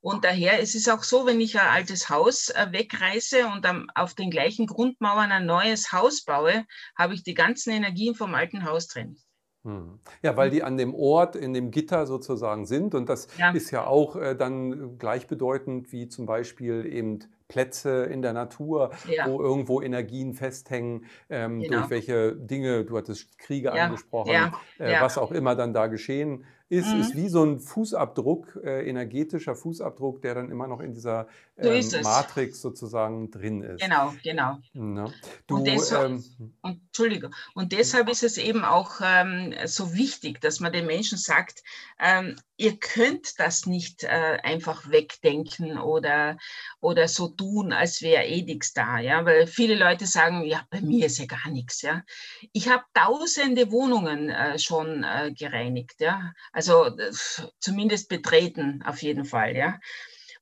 [0.00, 3.64] Und daher ist es auch so, wenn ich ein altes Haus äh, wegreiße und
[3.94, 6.66] auf den gleichen Grundmauern ein neues Haus baue,
[6.98, 9.16] habe ich die ganzen Energien vom alten Haus drin.
[9.64, 9.98] Hm.
[10.22, 12.94] Ja, weil die an dem Ort, in dem Gitter sozusagen sind.
[12.94, 13.50] Und das ja.
[13.50, 19.26] ist ja auch äh, dann gleichbedeutend wie zum Beispiel eben Plätze in der Natur, ja.
[19.26, 21.78] wo irgendwo Energien festhängen, ähm, genau.
[21.78, 23.86] durch welche Dinge, du hattest Kriege ja.
[23.86, 27.00] angesprochen, äh, was auch immer dann da geschehen ist, mhm.
[27.00, 31.26] ist wie so ein Fußabdruck, äh, energetischer Fußabdruck, der dann immer noch in dieser
[31.58, 33.82] ähm, so Matrix sozusagen drin ist.
[33.82, 34.58] Genau, genau.
[34.72, 35.12] Ja.
[35.48, 40.40] Du, und deshalb, ähm, und, Entschuldigung, und deshalb ist es eben auch ähm, so wichtig,
[40.40, 41.64] dass man den Menschen sagt,
[41.98, 46.36] ähm, ihr könnt das nicht äh, einfach wegdenken oder,
[46.80, 50.80] oder so tun, als wäre eh nichts da, ja, weil viele Leute sagen, ja, bei
[50.80, 52.04] mir ist ja gar nichts, ja.
[52.52, 57.12] Ich habe tausende Wohnungen äh, schon äh, gereinigt, ja, also äh,
[57.60, 59.78] zumindest betreten auf jeden Fall, ja.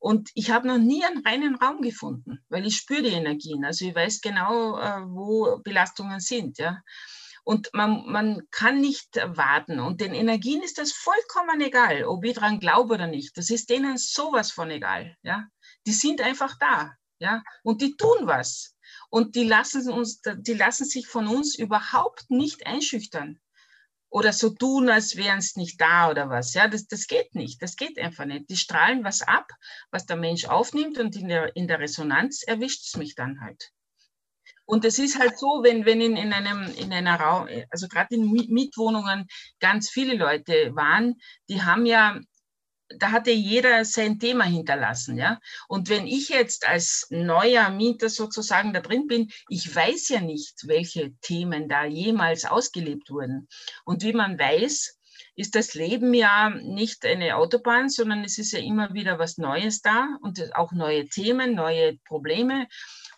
[0.00, 3.84] Und ich habe noch nie einen reinen Raum gefunden, weil ich spüre die Energien, also
[3.84, 6.80] ich weiß genau, äh, wo Belastungen sind, ja.
[7.48, 9.80] Und man, man kann nicht warten.
[9.80, 13.38] Und den Energien ist das vollkommen egal, ob ich daran glaube oder nicht.
[13.38, 15.16] Das ist denen sowas von egal.
[15.22, 15.46] Ja?
[15.86, 16.92] Die sind einfach da.
[17.18, 17.42] Ja?
[17.62, 18.76] Und die tun was.
[19.08, 23.40] Und die lassen, uns, die lassen sich von uns überhaupt nicht einschüchtern
[24.10, 26.54] oder so tun, als wären es nicht da oder was.
[26.54, 27.62] Ja, das, das geht nicht.
[27.62, 28.48] Das geht einfach nicht.
[28.48, 29.48] Die strahlen was ab,
[29.90, 33.70] was der Mensch aufnimmt und in der, in der Resonanz erwischt es mich dann halt.
[34.64, 38.14] Und es ist halt so, wenn, wenn in, in einem, in einer Raum, also gerade
[38.14, 39.26] in Mietwohnungen
[39.60, 41.14] ganz viele Leute waren,
[41.48, 42.20] die haben ja,
[42.96, 45.40] da hatte jeder sein Thema hinterlassen, ja.
[45.68, 50.66] Und wenn ich jetzt als neuer Mieter sozusagen da drin bin, ich weiß ja nicht,
[50.66, 53.48] welche Themen da jemals ausgelebt wurden.
[53.84, 54.98] Und wie man weiß,
[55.38, 59.80] ist das Leben ja nicht eine Autobahn, sondern es ist ja immer wieder was Neues
[59.82, 62.66] da und auch neue Themen, neue Probleme.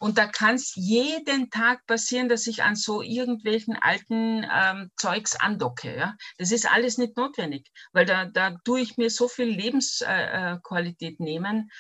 [0.01, 5.37] Und da kann es jeden Tag passieren, dass ich an so irgendwelchen alten ähm, Zeugs
[5.37, 5.95] andocke.
[5.95, 6.17] Ja?
[6.39, 11.23] Das ist alles nicht notwendig, weil da, da tue ich mir so viel Lebensqualität äh,
[11.23, 11.71] äh nehmen.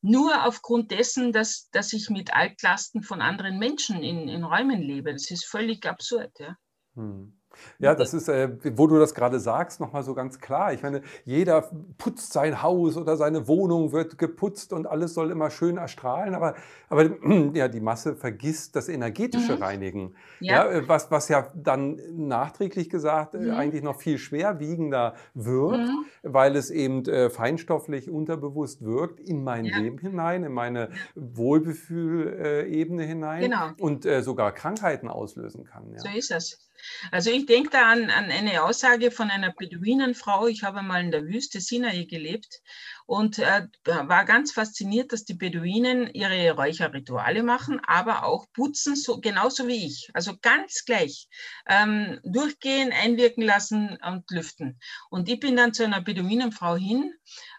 [0.00, 5.12] Nur aufgrund dessen, dass, dass ich mit Altlasten von anderen Menschen in, in Räumen lebe.
[5.12, 6.32] Das ist völlig absurd.
[6.40, 6.56] Ja?
[6.94, 7.37] Hm.
[7.78, 10.72] Ja, das ist, äh, wo du das gerade sagst, nochmal so ganz klar.
[10.72, 15.50] Ich meine, jeder putzt sein Haus oder seine Wohnung wird geputzt und alles soll immer
[15.50, 16.54] schön erstrahlen, aber,
[16.88, 17.10] aber
[17.54, 19.62] ja, die Masse vergisst das energetische mhm.
[19.62, 20.14] Reinigen.
[20.40, 20.66] Ja.
[20.66, 20.70] ja.
[20.70, 23.50] Äh, was, was ja dann nachträglich gesagt äh, mhm.
[23.52, 26.04] eigentlich noch viel schwerwiegender wirkt, mhm.
[26.22, 29.78] weil es eben äh, feinstofflich unterbewusst wirkt in mein ja.
[29.78, 33.70] Leben hinein, in meine Wohlbefühlebene hinein genau.
[33.78, 35.92] und äh, sogar Krankheiten auslösen kann.
[35.92, 35.98] Ja.
[36.00, 36.67] So ist es.
[37.10, 40.46] Also ich denke da an, an eine Aussage von einer Beduinenfrau.
[40.46, 42.60] Ich habe mal in der Wüste Sinai gelebt
[43.06, 49.18] und äh, war ganz fasziniert, dass die Beduinen ihre Räucherrituale machen, aber auch putzen, so,
[49.20, 50.10] genauso wie ich.
[50.12, 51.28] Also ganz gleich.
[51.66, 54.78] Ähm, durchgehen, einwirken lassen und lüften.
[55.10, 57.14] Und ich bin dann zu einer Beduinenfrau hin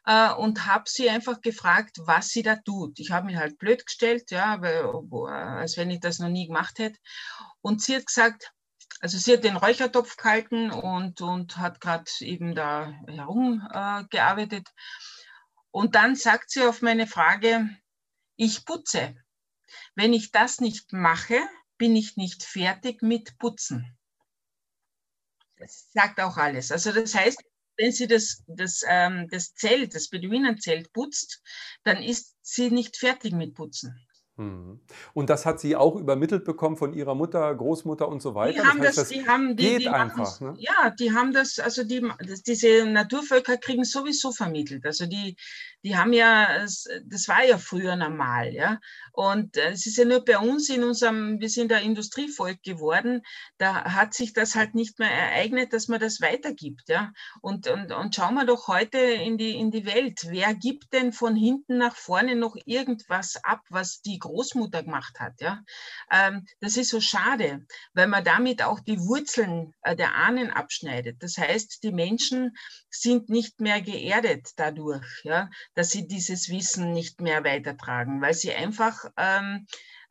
[0.06, 3.00] äh, und habe sie einfach gefragt, was sie da tut.
[3.00, 4.84] Ich habe mich halt blöd gestellt, ja, weil,
[5.32, 7.00] als wenn ich das noch nie gemacht hätte.
[7.62, 8.52] Und sie hat gesagt,
[9.00, 14.68] also sie hat den Räuchertopf gehalten und, und hat gerade eben da herumgearbeitet.
[14.68, 14.72] Äh,
[15.72, 17.70] und dann sagt sie auf meine Frage,
[18.36, 19.16] ich putze.
[19.96, 21.40] Wenn ich das nicht mache,
[21.78, 23.98] bin ich nicht fertig mit Putzen.
[25.58, 26.72] Das sagt auch alles.
[26.72, 27.42] Also das heißt,
[27.78, 31.42] wenn sie das, das, ähm, das Zelt, das Beduinenzelt putzt,
[31.84, 33.96] dann ist sie nicht fertig mit Putzen.
[34.40, 34.80] Mhm.
[35.14, 38.62] Und das hat sie auch übermittelt bekommen von ihrer Mutter, Großmutter und so weiter.
[38.62, 40.40] Die haben das, das, die haben, die, geht die einfach.
[40.40, 40.54] Ne?
[40.58, 42.08] Ja, die haben das, also die,
[42.48, 44.86] diese Naturvölker kriegen sowieso vermittelt.
[44.86, 45.36] Also die,
[45.84, 48.80] die haben ja, das war ja früher normal, ja.
[49.14, 53.22] Und äh, es ist ja nur bei uns in unserem, wir sind ein Industrievolk geworden,
[53.58, 57.12] da hat sich das halt nicht mehr ereignet, dass man das weitergibt, ja.
[57.42, 60.20] Und, und, und schauen wir doch heute in die, in die Welt.
[60.28, 65.40] Wer gibt denn von hinten nach vorne noch irgendwas ab, was die Großmutter gemacht hat,
[65.40, 65.64] ja?
[66.12, 71.24] Ähm, das ist so schade, weil man damit auch die Wurzeln äh, der Ahnen abschneidet.
[71.24, 72.58] Das heißt, die Menschen
[72.90, 78.54] sind nicht mehr geerdet dadurch, ja dass sie dieses Wissen nicht mehr weitertragen, weil sie
[78.54, 79.66] einfach ähm,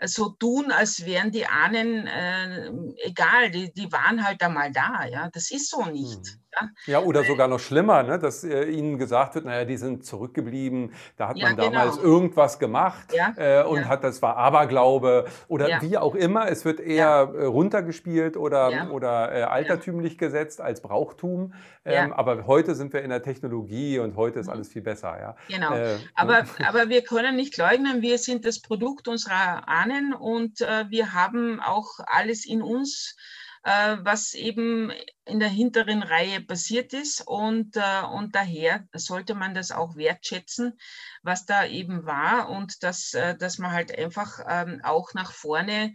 [0.04, 2.70] so tun, als wären die Ahnen äh,
[3.04, 5.04] egal, die, die waren halt einmal da.
[5.06, 6.20] Ja, das ist so nicht.
[6.20, 6.42] Mhm.
[6.60, 6.70] Ja?
[6.86, 8.18] ja, oder sogar noch schlimmer, ne?
[8.18, 12.08] dass äh, ihnen gesagt wird, naja, die sind zurückgeblieben, da hat ja, man damals genau.
[12.08, 16.48] irgendwas gemacht ja, äh, und hat das war Aberglaube oder wie auch immer.
[16.48, 21.52] Es wird eher äh, runtergespielt oder, oder äh, altertümlich gesetzt als Brauchtum.
[21.84, 24.52] Ähm, aber heute sind wir in der Technologie und heute ist mhm.
[24.52, 25.18] alles viel besser.
[25.18, 25.36] Ja?
[25.48, 25.74] Genau.
[25.74, 30.84] Äh, aber, aber wir können nicht leugnen, wir sind das Produkt unserer Ahnen und äh,
[30.88, 33.16] wir haben auch alles in uns
[33.62, 34.92] was eben
[35.24, 37.22] in der hinteren Reihe passiert ist.
[37.26, 40.78] Und, äh, und daher sollte man das auch wertschätzen,
[41.22, 45.92] was da eben war und dass, äh, dass man halt einfach ähm, auch nach vorne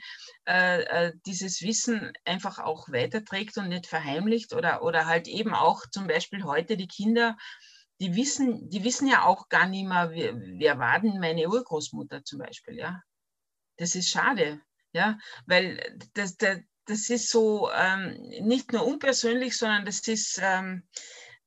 [1.25, 6.43] dieses Wissen einfach auch weiterträgt und nicht verheimlicht oder, oder halt eben auch zum Beispiel
[6.43, 7.37] heute die Kinder,
[7.99, 12.23] die wissen, die wissen ja auch gar nicht mehr, wer, wer war denn meine Urgroßmutter
[12.23, 13.01] zum Beispiel, ja.
[13.77, 14.61] Das ist schade,
[14.91, 20.83] ja, weil das, der, das ist so ähm, nicht nur unpersönlich, sondern das ist, ähm,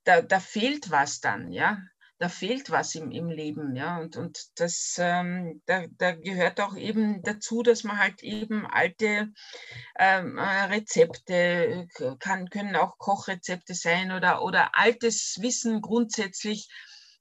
[0.04, 1.78] da, da fehlt was dann, ja.
[2.18, 3.98] Da fehlt was im, im Leben, ja.
[3.98, 9.32] Und, und das, ähm, da, da gehört auch eben dazu, dass man halt eben alte
[9.98, 11.86] ähm, äh, Rezepte,
[12.18, 16.68] kann, können auch Kochrezepte sein oder, oder altes Wissen grundsätzlich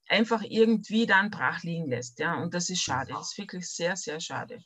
[0.08, 2.40] einfach irgendwie dann brach liegen lässt, ja.
[2.40, 3.12] Und das ist schade.
[3.12, 4.64] Das ist wirklich sehr, sehr schade.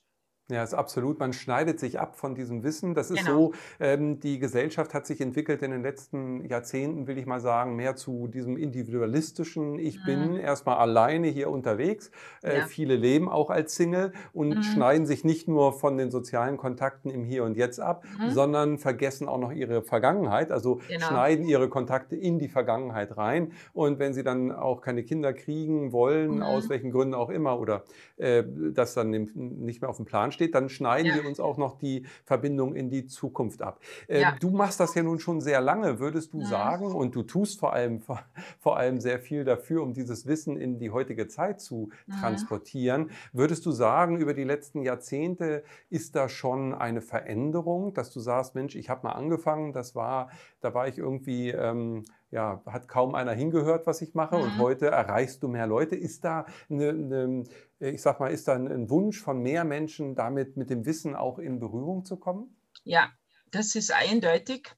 [0.50, 1.18] Ja, ist absolut.
[1.18, 2.94] Man schneidet sich ab von diesem Wissen.
[2.94, 3.52] Das ist genau.
[3.52, 7.76] so, ähm, die Gesellschaft hat sich entwickelt in den letzten Jahrzehnten, will ich mal sagen,
[7.76, 9.78] mehr zu diesem individualistischen.
[9.78, 10.04] Ich mhm.
[10.04, 12.10] bin erstmal alleine hier unterwegs.
[12.42, 12.66] Äh, ja.
[12.66, 14.62] Viele leben auch als Single und mhm.
[14.62, 18.30] schneiden sich nicht nur von den sozialen Kontakten im Hier und Jetzt ab, mhm.
[18.30, 20.50] sondern vergessen auch noch ihre Vergangenheit.
[20.50, 21.06] Also genau.
[21.06, 23.52] schneiden ihre Kontakte in die Vergangenheit rein.
[23.72, 26.70] Und wenn sie dann auch keine Kinder kriegen wollen, aus mhm.
[26.70, 27.84] welchen Gründen auch immer, oder
[28.16, 28.42] äh,
[28.74, 31.14] das dann nicht mehr auf dem Plan steht, steht, dann schneiden ja.
[31.16, 33.78] wir uns auch noch die Verbindung in die Zukunft ab.
[34.08, 34.36] Äh, ja.
[34.40, 36.46] Du machst das ja nun schon sehr lange, würdest du ja.
[36.46, 38.22] sagen, und du tust vor allem, vor,
[38.58, 43.10] vor, allem sehr viel dafür, um dieses Wissen in die heutige Zeit zu transportieren.
[43.34, 48.54] Würdest du sagen, über die letzten Jahrzehnte ist da schon eine Veränderung, dass du sagst,
[48.54, 50.30] Mensch, ich habe mal angefangen, das war,
[50.62, 54.36] da war ich irgendwie ähm, ja, hat kaum einer hingehört, was ich mache.
[54.36, 54.42] Mhm.
[54.42, 55.96] Und heute erreichst du mehr Leute.
[55.96, 57.44] Ist da eine, eine,
[57.80, 61.38] ich sag mal, ist da ein Wunsch von mehr Menschen, damit mit dem Wissen auch
[61.38, 62.56] in Berührung zu kommen?
[62.84, 63.10] Ja,
[63.50, 64.70] das ist eindeutig.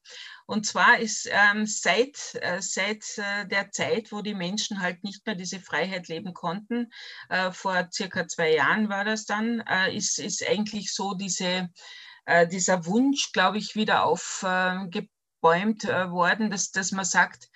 [0.45, 5.25] Und zwar ist ähm, seit, äh, seit äh, der Zeit, wo die Menschen halt nicht
[5.25, 6.91] mehr diese Freiheit leben konnten,
[7.29, 11.69] äh, vor circa zwei Jahren war das dann, äh, ist, ist eigentlich so diese,
[12.25, 15.12] äh, dieser Wunsch, glaube ich, wieder aufgepasst
[15.43, 17.49] aufgebäumt äh, worden, dass, dass man sagt,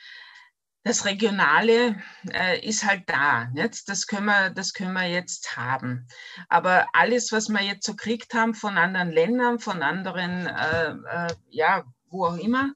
[0.83, 3.45] das Regionale äh, ist halt da.
[3.45, 3.89] Nicht?
[3.89, 6.07] Das, können wir, das können wir jetzt haben.
[6.47, 11.35] Aber alles, was wir jetzt so gekriegt haben von anderen Ländern, von anderen, äh, äh,
[11.49, 12.73] ja, wo auch immer,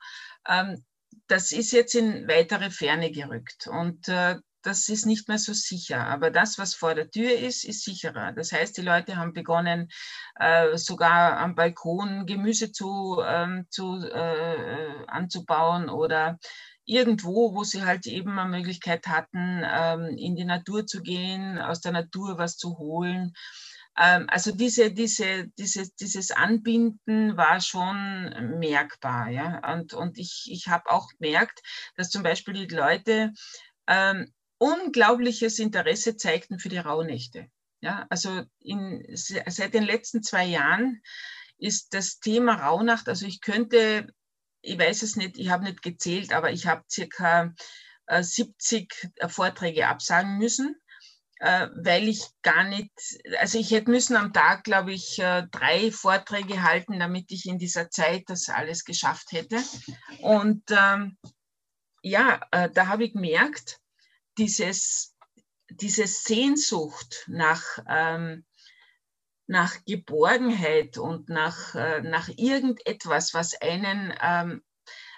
[0.48, 0.84] ähm,
[1.28, 3.68] das ist jetzt in weitere Ferne gerückt.
[3.68, 6.08] Und äh, das ist nicht mehr so sicher.
[6.08, 8.32] Aber das, was vor der Tür ist, ist sicherer.
[8.34, 9.90] Das heißt, die Leute haben begonnen,
[10.40, 16.40] äh, sogar am Balkon Gemüse zu, ähm, zu, äh, anzubauen oder
[16.86, 21.82] irgendwo, wo sie halt eben eine Möglichkeit hatten, ähm, in die Natur zu gehen, aus
[21.82, 23.34] der Natur was zu holen.
[23.98, 29.30] Ähm, also diese, diese, dieses, dieses Anbinden war schon merkbar.
[29.30, 29.74] Ja?
[29.74, 31.62] Und, und ich, ich habe auch gemerkt,
[31.96, 33.34] dass zum Beispiel die Leute
[33.88, 37.48] ähm, unglaubliches Interesse zeigten für die Rauhnächte.
[37.82, 41.02] Ja, also in, seit den letzten zwei Jahren
[41.58, 44.14] ist das Thema Rauhnacht, also ich könnte,
[44.62, 47.54] ich weiß es nicht, ich habe nicht gezählt, aber ich habe circa
[48.08, 50.76] 70 äh, Vorträge absagen müssen,
[51.40, 52.92] äh, weil ich gar nicht,
[53.40, 57.58] also ich hätte müssen am Tag, glaube ich, äh, drei Vorträge halten, damit ich in
[57.58, 59.58] dieser Zeit das alles geschafft hätte.
[60.20, 61.18] Und ähm,
[62.04, 63.81] ja, äh, da habe ich gemerkt,
[64.38, 65.16] dieses,
[65.70, 68.46] diese Sehnsucht nach, ähm,
[69.48, 74.64] nach Geborgenheit und nach, äh, nach irgendetwas, was einen ähm,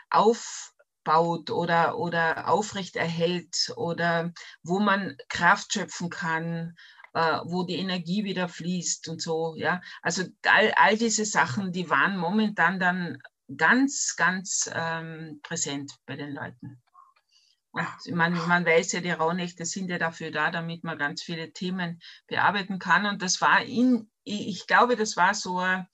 [0.09, 4.32] aufbaut oder, oder aufrechterhält oder
[4.64, 6.76] wo man Kraft schöpfen kann,
[7.14, 9.55] äh, wo die Energie wieder fließt und so.
[9.55, 9.82] Ja?
[10.01, 13.22] Also all, all diese Sachen, die waren momentan dann
[13.55, 16.82] ganz, ganz ähm, präsent bei den Leuten.
[17.74, 21.51] Und man, man weiß ja, die Rauhnächte sind ja dafür da, damit man ganz viele
[21.51, 23.07] Themen bearbeiten kann.
[23.07, 25.88] Und das war in, ich glaube, das war so eine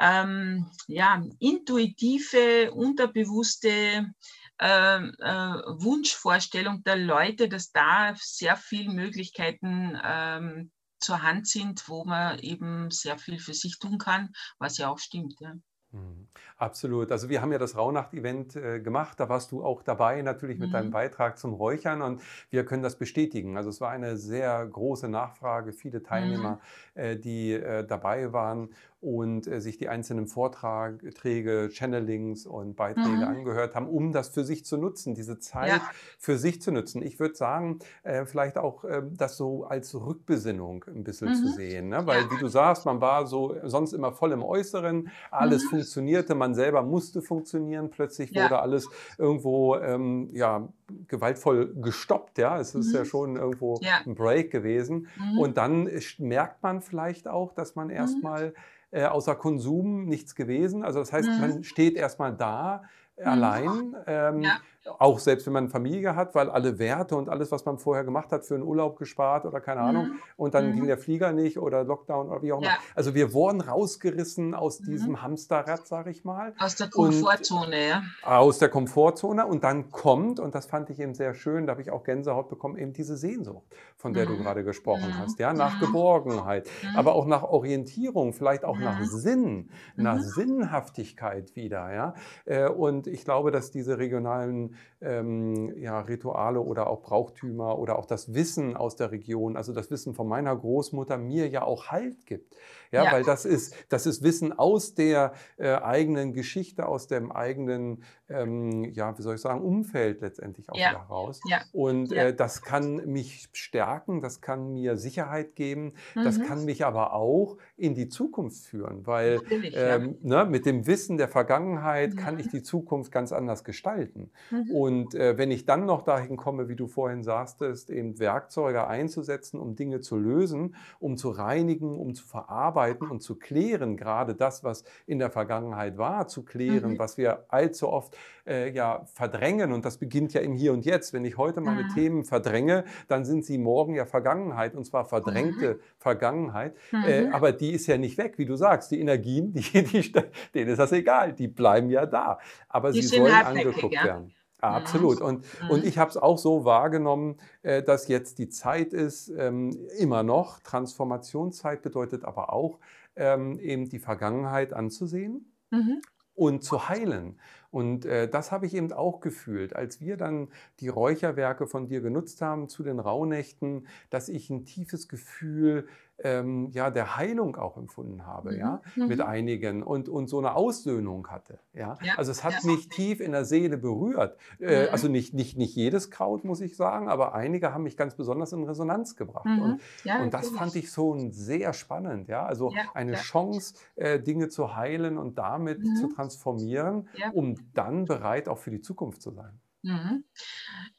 [0.00, 4.12] ähm, ja, intuitive, unterbewusste
[4.60, 12.04] äh, äh, Wunschvorstellung der Leute, dass da sehr viele Möglichkeiten ähm, zur Hand sind, wo
[12.04, 15.36] man eben sehr viel für sich tun kann, was ja auch stimmt.
[15.38, 15.54] Ja.
[15.92, 16.26] Mhm.
[16.58, 17.12] Absolut.
[17.12, 19.20] Also wir haben ja das Rauhnacht-Event äh, gemacht.
[19.20, 20.92] Da warst du auch dabei, natürlich mit deinem mhm.
[20.92, 22.02] Beitrag zum Räuchern.
[22.02, 23.56] Und wir können das bestätigen.
[23.56, 26.60] Also es war eine sehr große Nachfrage, viele Teilnehmer,
[26.94, 27.00] mhm.
[27.00, 28.70] äh, die äh, dabei waren
[29.06, 33.22] und äh, sich die einzelnen Vorträge, Channelings und Beiträge mhm.
[33.22, 35.80] angehört haben, um das für sich zu nutzen, diese Zeit ja.
[36.18, 37.02] für sich zu nutzen.
[37.02, 41.34] Ich würde sagen, äh, vielleicht auch äh, das so als Rückbesinnung ein bisschen mhm.
[41.34, 41.88] zu sehen.
[41.90, 42.04] Ne?
[42.04, 42.30] Weil, ja.
[42.32, 45.68] wie du sagst, man war so sonst immer voll im Äußeren, alles mhm.
[45.68, 48.42] funktionierte, man selber musste funktionieren, plötzlich ja.
[48.42, 48.88] wurde alles
[49.18, 50.68] irgendwo ähm, ja,
[51.06, 52.38] gewaltvoll gestoppt.
[52.38, 53.04] Ja, es ist ja mhm.
[53.04, 55.06] schon irgendwo ein Break gewesen.
[55.16, 55.38] Mhm.
[55.38, 55.88] Und dann
[56.18, 57.94] merkt man vielleicht auch, dass man mhm.
[57.94, 58.52] erstmal
[58.96, 60.82] äh, außer Konsum nichts gewesen.
[60.82, 61.40] Also das heißt, mhm.
[61.40, 62.82] man steht erstmal da
[63.18, 63.26] mhm.
[63.26, 63.96] allein.
[64.06, 64.56] Ähm, ja.
[64.98, 68.30] Auch selbst wenn man Familie hat, weil alle Werte und alles, was man vorher gemacht
[68.30, 69.86] hat, für einen Urlaub gespart oder keine mhm.
[69.86, 70.10] Ahnung.
[70.36, 70.76] Und dann mhm.
[70.76, 72.68] ging der Flieger nicht oder Lockdown oder wie auch immer.
[72.68, 72.78] Ja.
[72.94, 74.84] Also wir wurden rausgerissen aus mhm.
[74.84, 76.54] diesem Hamsterrad, sage ich mal.
[76.58, 78.02] Aus der Komfortzone, ja.
[78.22, 79.46] Aus der Komfortzone.
[79.46, 82.48] Und dann kommt, und das fand ich eben sehr schön, da habe ich auch Gänsehaut
[82.48, 83.66] bekommen, eben diese Sehnsucht,
[83.96, 84.42] von der du mhm.
[84.42, 85.18] gerade gesprochen mhm.
[85.18, 85.38] hast.
[85.38, 91.92] Ja, nach Geborgenheit, aber auch nach Orientierung, vielleicht auch nach Sinn, nach Sinnhaftigkeit wieder.
[91.92, 92.14] Ja.
[92.44, 98.06] Äh, und ich glaube, dass diese regionalen ähm, ja, Rituale oder auch Brauchtümer oder auch
[98.06, 102.26] das Wissen aus der Region, also das Wissen von meiner Großmutter mir ja auch Halt
[102.26, 102.54] gibt.
[102.96, 103.12] Ja, ja.
[103.12, 108.84] weil das ist, das ist Wissen aus der äh, eigenen Geschichte, aus dem eigenen, ähm,
[108.92, 110.90] ja, wie soll ich sagen, Umfeld letztendlich auch ja.
[110.90, 111.40] wieder raus.
[111.46, 111.60] Ja.
[111.72, 116.24] Und äh, das kann mich stärken, das kann mir Sicherheit geben, mhm.
[116.24, 119.40] das kann mich aber auch in die Zukunft führen, weil
[119.74, 122.16] ähm, ne, mit dem Wissen der Vergangenheit mhm.
[122.16, 124.30] kann ich die Zukunft ganz anders gestalten.
[124.50, 124.70] Mhm.
[124.70, 129.60] Und äh, wenn ich dann noch dahin komme, wie du vorhin sagtest, eben Werkzeuge einzusetzen,
[129.60, 134.64] um Dinge zu lösen, um zu reinigen, um zu verarbeiten und zu klären, gerade das,
[134.64, 136.98] was in der Vergangenheit war, zu klären, mhm.
[136.98, 138.16] was wir allzu oft
[138.46, 139.72] äh, ja verdrängen.
[139.72, 141.12] Und das beginnt ja im Hier und Jetzt.
[141.12, 141.94] Wenn ich heute meine mhm.
[141.94, 145.80] Themen verdränge, dann sind sie morgen ja Vergangenheit und zwar verdrängte mhm.
[145.98, 146.74] Vergangenheit.
[146.92, 147.34] Äh, mhm.
[147.34, 148.90] aber die ist ja nicht weg, wie du sagst.
[148.90, 150.12] Die Energien, die, die,
[150.54, 152.38] denen ist das egal, die bleiben ja da.
[152.68, 154.04] Aber die sie sollen angeguckt ja.
[154.04, 154.35] werden.
[154.60, 155.20] Absolut.
[155.20, 159.76] Und, und ich habe es auch so wahrgenommen, äh, dass jetzt die Zeit ist, ähm,
[159.98, 160.60] immer noch.
[160.60, 162.78] Transformationszeit bedeutet aber auch,
[163.16, 166.00] ähm, eben die Vergangenheit anzusehen mhm.
[166.34, 167.38] und zu heilen.
[167.70, 170.48] Und äh, das habe ich eben auch gefühlt, als wir dann
[170.80, 175.86] die Räucherwerke von dir genutzt haben zu den Rauhnächten, dass ich ein tiefes Gefühl
[176.18, 178.58] ähm, ja, der Heilung auch empfunden habe, mhm.
[178.58, 179.08] ja, mhm.
[179.08, 181.58] mit einigen und, und so eine Aussöhnung hatte.
[181.74, 181.98] Ja?
[182.02, 182.14] ja.
[182.16, 182.70] Also es hat ja.
[182.70, 184.38] mich tief in der Seele berührt.
[184.58, 184.88] Äh, mhm.
[184.92, 188.52] Also nicht, nicht, nicht jedes Kraut, muss ich sagen, aber einige haben mich ganz besonders
[188.52, 189.46] in Resonanz gebracht.
[189.46, 189.62] Mhm.
[189.62, 192.28] Und, ja, und das fand ich so sehr spannend.
[192.28, 192.46] Ja?
[192.46, 196.14] Also eine Chance, äh, Dinge zu heilen und damit zu mhm.
[196.14, 199.60] transformieren, um dann bereit auch für die Zukunft zu sein.
[199.86, 200.24] Mhm.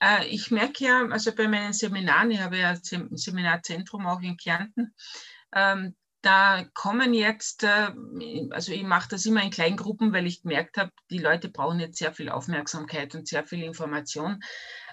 [0.01, 4.37] Äh, ich merke ja, also bei meinen Seminaren, ich habe ja ein Seminarzentrum auch in
[4.37, 4.95] Kärnten,
[5.53, 7.91] ähm, da kommen jetzt, äh,
[8.51, 11.99] also ich mache das immer in Kleingruppen, weil ich gemerkt habe, die Leute brauchen jetzt
[11.99, 14.41] sehr viel Aufmerksamkeit und sehr viel Information.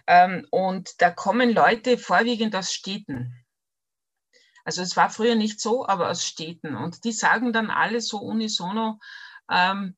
[0.08, 3.44] Ähm, und da kommen Leute vorwiegend aus Städten.
[4.64, 6.74] Also es war früher nicht so, aber aus Städten.
[6.74, 8.98] Und die sagen dann alle so unisono,
[9.48, 9.96] ähm,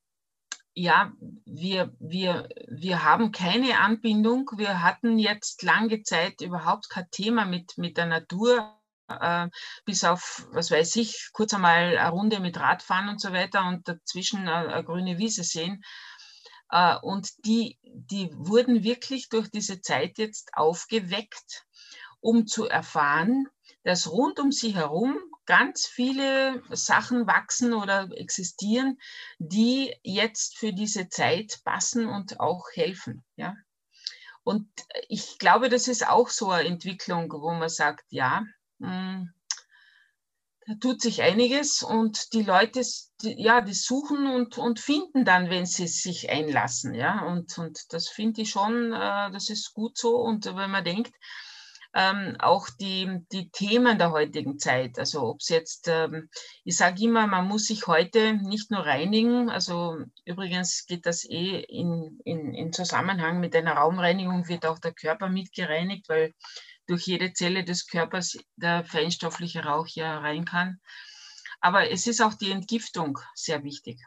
[0.79, 1.11] ja,
[1.47, 4.51] wir, wir, wir haben keine Anbindung.
[4.57, 9.49] Wir hatten jetzt lange Zeit überhaupt kein Thema mit, mit der Natur, äh,
[9.87, 13.89] bis auf, was weiß ich, kurz einmal eine Runde mit Radfahren und so weiter und
[13.89, 15.83] dazwischen eine, eine grüne Wiese sehen.
[16.70, 21.64] Äh, und die, die wurden wirklich durch diese Zeit jetzt aufgeweckt,
[22.20, 23.49] um zu erfahren,
[23.83, 28.99] dass rund um sie herum ganz viele Sachen wachsen oder existieren,
[29.38, 33.24] die jetzt für diese Zeit passen und auch helfen.
[33.36, 33.55] Ja?
[34.42, 34.68] Und
[35.09, 38.44] ich glaube, das ist auch so eine Entwicklung, wo man sagt, ja,
[38.80, 39.32] hm,
[40.66, 42.82] da tut sich einiges und die Leute,
[43.22, 48.09] ja, die suchen und, und finden dann, wenn sie sich einlassen, ja, und, und das
[48.09, 51.14] finde ich schon, äh, das ist gut so und wenn man denkt,
[51.97, 54.99] ähm, auch die, die Themen der heutigen Zeit.
[54.99, 56.28] Also ob es jetzt, ähm,
[56.62, 61.61] ich sage immer, man muss sich heute nicht nur reinigen, also übrigens geht das eh
[61.61, 66.34] in, in, in Zusammenhang mit einer Raumreinigung, wird auch der Körper mitgereinigt, weil
[66.86, 70.78] durch jede Zelle des Körpers der feinstoffliche Rauch ja rein kann.
[71.61, 73.99] Aber es ist auch die Entgiftung sehr wichtig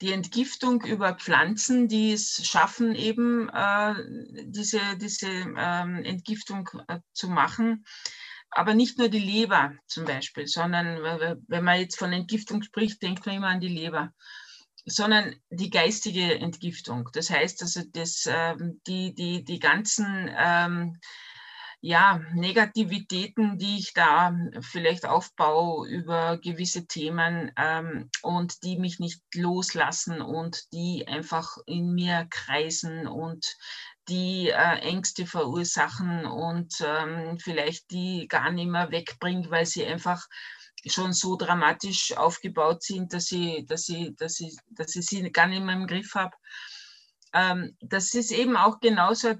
[0.00, 3.94] die Entgiftung über Pflanzen, die es schaffen, eben äh,
[4.44, 7.84] diese, diese ähm, Entgiftung äh, zu machen.
[8.50, 11.02] Aber nicht nur die Leber zum Beispiel, sondern
[11.48, 14.12] wenn man jetzt von Entgiftung spricht, denkt man immer an die Leber,
[14.84, 17.08] sondern die geistige Entgiftung.
[17.14, 20.98] Das heißt also, dass, ähm, die, die, die ganzen ähm,
[21.84, 29.20] ja, Negativitäten, die ich da vielleicht aufbaue über gewisse Themen ähm, und die mich nicht
[29.34, 33.56] loslassen und die einfach in mir kreisen und
[34.08, 40.24] die äh, Ängste verursachen und ähm, vielleicht die gar nicht mehr wegbringt, weil sie einfach
[40.86, 45.48] schon so dramatisch aufgebaut sind, dass ich, dass ich, dass ich, dass ich sie gar
[45.48, 46.36] nicht mehr im Griff habe.
[47.32, 49.34] Ähm, das ist eben auch genauso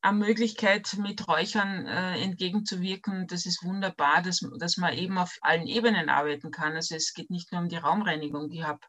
[0.00, 3.26] eine Möglichkeit, mit Räuchern äh, entgegenzuwirken.
[3.26, 6.74] Das ist wunderbar, dass, dass man eben auf allen Ebenen arbeiten kann.
[6.74, 8.50] Also es geht nicht nur um die Raumreinigung.
[8.52, 8.80] Ich habe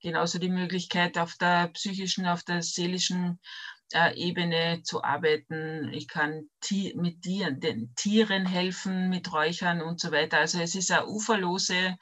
[0.00, 3.40] genauso die Möglichkeit, auf der psychischen, auf der seelischen
[3.92, 5.90] äh, Ebene zu arbeiten.
[5.92, 6.48] Ich kann
[6.94, 10.38] mit Tieren, den Tieren helfen, mit Räuchern und so weiter.
[10.38, 11.96] Also es ist eine uferlose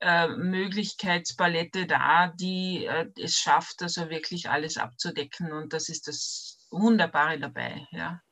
[0.00, 5.52] äh, Möglichkeitspalette da, die äh, es schafft, also wirklich alles abzudecken.
[5.52, 8.22] Und das ist das Wunderbare dabei, ja.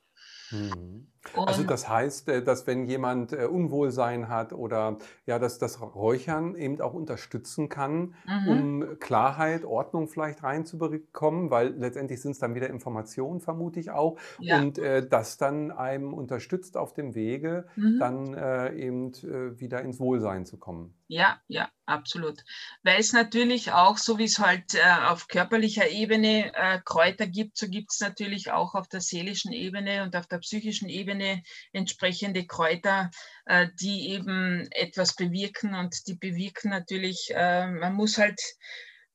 [0.53, 1.14] Mhm.
[1.33, 6.55] Also das heißt, äh, dass wenn jemand äh, Unwohlsein hat oder ja, dass das Räuchern
[6.55, 8.49] eben auch unterstützen kann, Mhm.
[8.49, 14.19] um Klarheit, Ordnung vielleicht reinzubekommen, weil letztendlich sind es dann wieder Informationen, vermute ich auch,
[14.39, 14.59] Ja.
[14.61, 17.99] und äh, das dann einem unterstützt auf dem Wege, Mhm.
[17.99, 20.95] dann äh, eben äh, wieder ins Wohlsein zu kommen.
[21.07, 22.43] Ja, ja, absolut.
[22.83, 27.59] Weil es natürlich auch, so wie es halt äh, auf körperlicher Ebene äh, Kräuter gibt,
[27.59, 31.14] so gibt es natürlich auch auf der seelischen Ebene und auf der psychischen Ebene
[31.73, 33.11] entsprechende Kräuter,
[33.47, 38.41] äh, die eben etwas bewirken und die bewirken natürlich, äh, man muss halt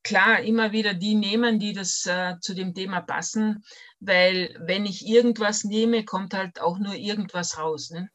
[0.03, 3.63] klar immer wieder die nehmen, die das äh, zu dem Thema passen,
[3.99, 7.89] weil wenn ich irgendwas nehme, kommt halt auch nur irgendwas raus.
[7.91, 8.09] Ne?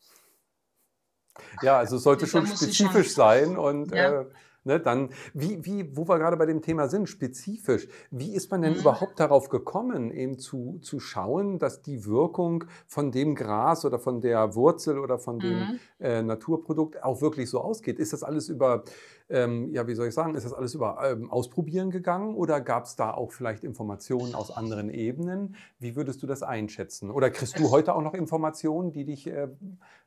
[1.62, 4.24] Ja, also sollte schon spezifisch schon, sein und ja.
[4.64, 8.62] Ne, dann, wie, wie, wo wir gerade bei dem Thema sind, spezifisch, wie ist man
[8.62, 8.80] denn mhm.
[8.80, 14.20] überhaupt darauf gekommen, eben zu, zu schauen, dass die Wirkung von dem Gras oder von
[14.20, 15.80] der Wurzel oder von dem mhm.
[16.00, 17.98] äh, Naturprodukt auch wirklich so ausgeht?
[17.98, 18.84] Ist das alles über
[19.30, 22.84] ähm, ja, wie soll ich sagen, ist das alles über ähm, Ausprobieren gegangen oder gab
[22.84, 25.56] es da auch vielleicht Informationen aus anderen Ebenen?
[25.78, 27.10] Wie würdest du das einschätzen?
[27.10, 29.48] Oder kriegst du heute auch noch Informationen, die dich äh,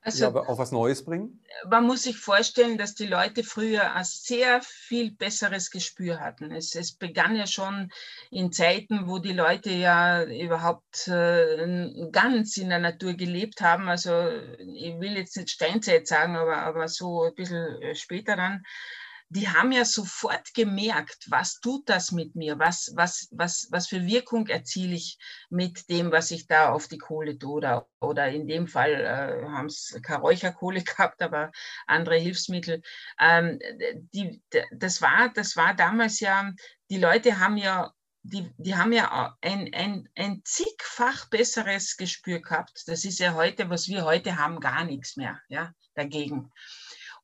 [0.02, 1.44] also, ja, auf was Neues bringen?
[1.68, 6.52] Man muss sich vorstellen, dass die Leute früher ein sehr viel besseres Gespür hatten.
[6.52, 7.90] Es, es begann ja schon
[8.30, 13.90] in Zeiten, wo die Leute ja überhaupt äh, ganz in der Natur gelebt haben.
[13.90, 14.12] Also
[14.60, 18.64] ich will jetzt nicht Steinzeit sagen, aber, aber so ein bisschen äh, später dann
[19.30, 24.06] die haben ja sofort gemerkt, was tut das mit mir, was, was, was, was für
[24.06, 25.18] Wirkung erziele ich
[25.50, 27.58] mit dem, was ich da auf die Kohle tue.
[27.58, 31.52] Oder, oder in dem Fall äh, haben es keine Räucherkohle gehabt, aber
[31.88, 32.82] andere Hilfsmittel.
[33.20, 33.60] Ähm,
[34.14, 36.52] die, das, war, das war damals ja,
[36.90, 37.92] die Leute haben ja
[38.24, 42.84] die, die haben ja ein, ein, ein zigfach besseres Gespür gehabt.
[42.88, 46.52] Das ist ja heute, was wir heute haben, gar nichts mehr ja, dagegen.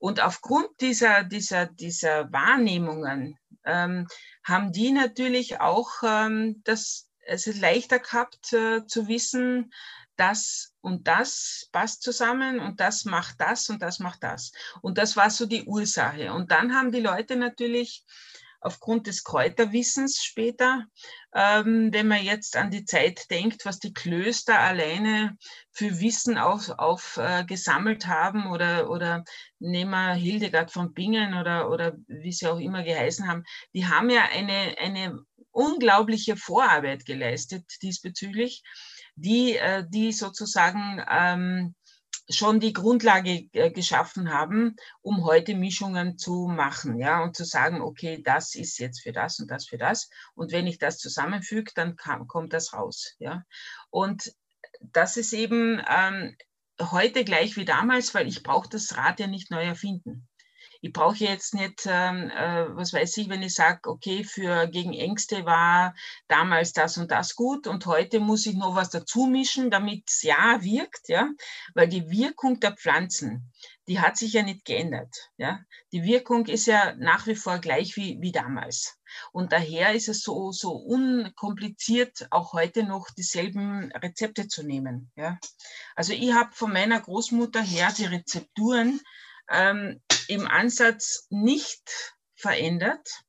[0.03, 4.09] Und aufgrund dieser, dieser, dieser Wahrnehmungen ähm,
[4.43, 9.71] haben die natürlich auch ähm, das, es leichter gehabt äh, zu wissen,
[10.17, 14.51] das und das passt zusammen und das macht das und das macht das.
[14.81, 16.33] Und das war so die Ursache.
[16.33, 18.03] Und dann haben die Leute natürlich
[18.63, 20.85] aufgrund des Kräuterwissens später,
[21.35, 25.37] ähm, wenn man jetzt an die Zeit denkt, was die Klöster alleine
[25.71, 27.45] für Wissen auf, auf äh,
[28.05, 29.23] haben oder, oder
[29.59, 33.43] nehmen wir Hildegard von Bingen oder, oder wie sie auch immer geheißen haben,
[33.73, 35.19] die haben ja eine, eine
[35.51, 38.63] unglaubliche Vorarbeit geleistet diesbezüglich,
[39.15, 41.75] die, äh, die sozusagen ähm,
[42.29, 47.81] schon die Grundlage äh, geschaffen haben, um heute Mischungen zu machen, ja, und zu sagen,
[47.81, 50.09] okay, das ist jetzt für das und das für das.
[50.35, 53.43] Und wenn ich das zusammenfüge, dann kam, kommt das raus, ja.
[53.89, 54.33] Und
[54.81, 56.35] das ist eben ähm,
[56.79, 60.27] heute gleich wie damals, weil ich brauche das Rad ja nicht neu erfinden.
[60.83, 64.91] Ich brauche jetzt nicht, ähm, äh, was weiß ich, wenn ich sage, okay, für gegen
[64.91, 65.95] Ängste war
[66.27, 70.23] damals das und das gut und heute muss ich noch was dazu mischen, damit es
[70.23, 71.29] ja wirkt, ja,
[71.73, 73.49] weil die Wirkung der Pflanzen,
[73.87, 75.61] die hat sich ja nicht geändert, ja.
[75.93, 78.99] Die Wirkung ist ja nach wie vor gleich wie, wie damals.
[79.31, 85.13] Und daher ist es so, so unkompliziert, auch heute noch dieselben Rezepte zu nehmen.
[85.15, 85.39] Ja.
[85.95, 88.99] Also ich habe von meiner Großmutter her die Rezepturen
[89.49, 93.23] ähm, im Ansatz nicht verändert.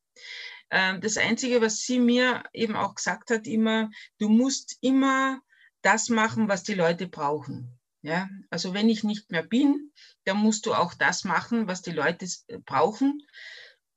[0.71, 5.41] Ähm, das Einzige, was sie mir eben auch gesagt hat, immer, du musst immer
[5.83, 7.79] das machen, was die Leute brauchen.
[8.03, 9.91] Ja, also wenn ich nicht mehr bin,
[10.25, 12.27] dann musst du auch das machen, was die Leute
[12.67, 13.23] brauchen.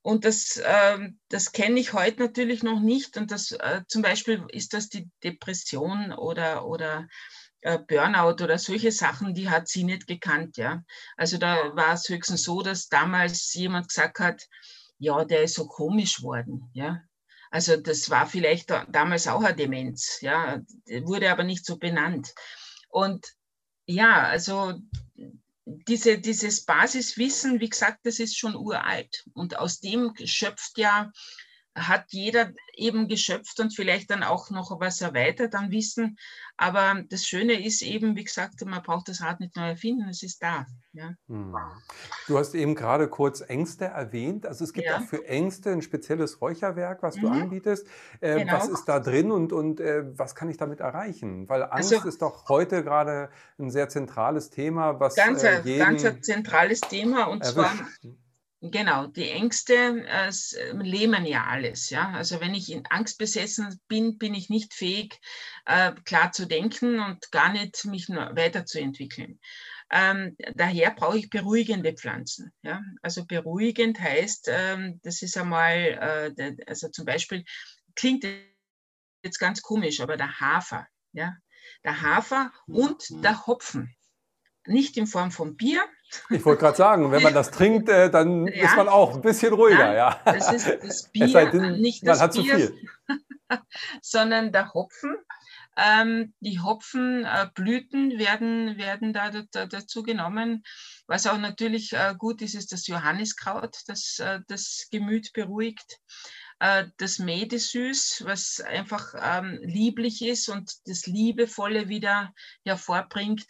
[0.00, 3.18] Und das, äh, das kenne ich heute natürlich noch nicht.
[3.18, 7.06] Und das äh, zum Beispiel ist das die Depression oder, oder äh,
[7.62, 10.84] Burnout oder solche Sachen, die hat sie nicht gekannt, ja.
[11.16, 14.46] Also da war es höchstens so, dass damals jemand gesagt hat,
[14.98, 17.02] ja, der ist so komisch worden, ja.
[17.50, 20.60] Also das war vielleicht damals auch eine Demenz, ja,
[21.02, 22.34] wurde aber nicht so benannt.
[22.90, 23.26] Und
[23.86, 24.74] ja, also
[25.64, 29.24] diese, dieses Basiswissen, wie gesagt, das ist schon uralt.
[29.34, 31.10] Und aus dem schöpft ja
[31.78, 36.18] hat jeder eben geschöpft und vielleicht dann auch noch was erweitert an Wissen.
[36.56, 40.22] Aber das Schöne ist eben, wie gesagt, man braucht das Rad nicht neu erfinden, es
[40.22, 40.66] ist da.
[40.92, 41.14] Ja.
[41.28, 41.54] Hm.
[42.26, 44.46] Du hast eben gerade kurz Ängste erwähnt.
[44.46, 44.98] Also es gibt ja.
[44.98, 47.20] auch für Ängste ein spezielles Räucherwerk, was mhm.
[47.20, 47.86] du anbietest.
[48.20, 48.54] Äh, genau.
[48.54, 51.48] Was ist da drin und, und äh, was kann ich damit erreichen?
[51.48, 55.78] Weil Angst also, ist doch heute gerade ein sehr zentrales Thema, was ganz, äh, jeden
[55.78, 57.54] ganz ein zentrales Thema und erwischt.
[57.54, 57.72] zwar
[58.60, 60.32] Genau, die Ängste äh,
[60.72, 61.90] lähmen ja alles.
[61.90, 62.10] Ja?
[62.10, 65.20] Also wenn ich in Angst besessen bin, bin ich nicht fähig,
[65.64, 69.38] äh, klar zu denken und gar nicht mich weiterzuentwickeln.
[69.90, 72.52] Ähm, daher brauche ich beruhigende Pflanzen.
[72.62, 72.82] Ja?
[73.00, 77.44] Also beruhigend heißt, ähm, das ist einmal, äh, also zum Beispiel,
[77.94, 78.26] klingt
[79.22, 81.36] jetzt ganz komisch, aber der Hafer, ja?
[81.84, 83.94] der Hafer und der Hopfen
[84.68, 85.82] nicht in Form von Bier.
[86.30, 88.64] Ich wollte gerade sagen, wenn man das trinkt, äh, dann ja.
[88.64, 89.92] ist man auch ein bisschen ruhiger.
[89.92, 90.20] Ja, ja.
[90.24, 92.88] Das ist das Bier, denn, nicht das man hat Bier, zu viel.
[94.02, 95.16] sondern der Hopfen.
[95.76, 100.64] Ähm, die Hopfenblüten werden, werden da, da, dazu genommen.
[101.06, 106.00] Was auch natürlich äh, gut ist, ist das Johanniskraut, das äh, das Gemüt beruhigt.
[106.58, 112.34] Äh, das Met ist süß, was einfach ähm, lieblich ist und das Liebevolle wieder
[112.64, 113.46] hervorbringt.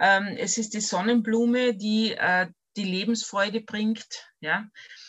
[0.00, 4.06] Ähm, es ist die Sonnenblume, die äh, die Lebensfreude bringt.
[4.40, 4.68] Ja?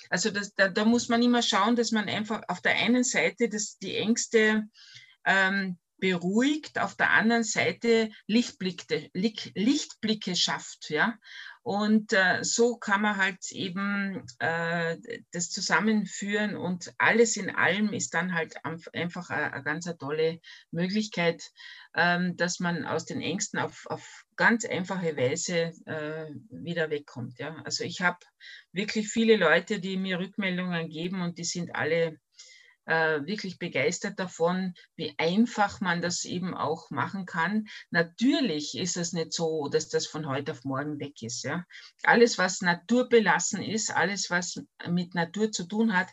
[0.10, 3.50] Also das, da, da, muss man immer schauen, dass man einfach auf der einen Seite
[3.50, 4.68] das, die Ängste
[5.26, 10.90] ähm, beruhigt, auf der anderen Seite Lichtblicke, Lichtblicke schafft.
[10.90, 11.18] Ja?
[11.64, 14.98] Und äh, so kann man halt eben äh,
[15.32, 20.40] das zusammenführen und alles in allem ist dann halt einfach eine, eine ganz tolle
[20.72, 21.44] Möglichkeit,
[21.96, 27.38] ähm, dass man aus den Ängsten auf, auf ganz einfache Weise äh, wieder wegkommt.
[27.38, 27.62] Ja?
[27.64, 28.18] Also ich habe
[28.72, 32.18] wirklich viele Leute, die mir Rückmeldungen geben und die sind alle
[32.86, 37.68] äh, wirklich begeistert davon, wie einfach man das eben auch machen kann.
[37.92, 41.44] Natürlich ist es nicht so, dass das von heute auf morgen weg ist.
[41.44, 41.64] Ja?
[42.02, 46.08] Alles, was naturbelassen ist, alles, was mit Natur zu tun hat,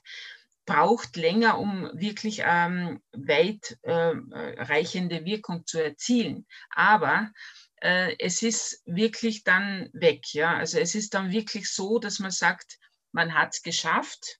[0.66, 6.46] braucht länger, um wirklich ähm, weitreichende äh, Wirkung zu erzielen.
[6.68, 7.32] Aber
[7.80, 10.34] äh, es ist wirklich dann weg.
[10.34, 10.56] Ja?
[10.56, 12.78] Also es ist dann wirklich so, dass man sagt,
[13.12, 14.38] man hat es geschafft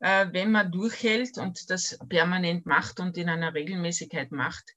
[0.00, 4.74] äh, wenn man durchhält und das permanent macht und in einer Regelmäßigkeit macht.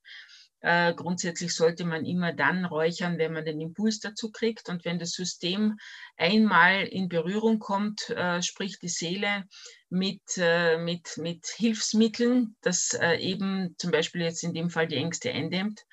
[0.61, 4.67] Äh, grundsätzlich sollte man immer dann räuchern, wenn man den Impuls dazu kriegt.
[4.67, 5.77] Und wenn das System
[6.17, 9.45] einmal in Berührung kommt, äh, spricht die Seele
[9.89, 14.97] mit, äh, mit, mit Hilfsmitteln, das äh, eben zum Beispiel jetzt in dem Fall die
[14.97, 15.85] Ängste eindämmt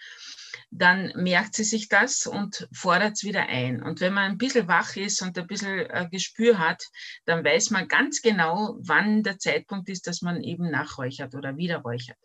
[0.70, 3.82] dann merkt sie sich das und fordert es wieder ein.
[3.82, 6.82] Und wenn man ein bisschen wach ist und ein bisschen äh, Gespür hat,
[7.24, 11.78] dann weiß man ganz genau, wann der Zeitpunkt ist, dass man eben nachräuchert oder wieder
[11.78, 12.18] räuchert.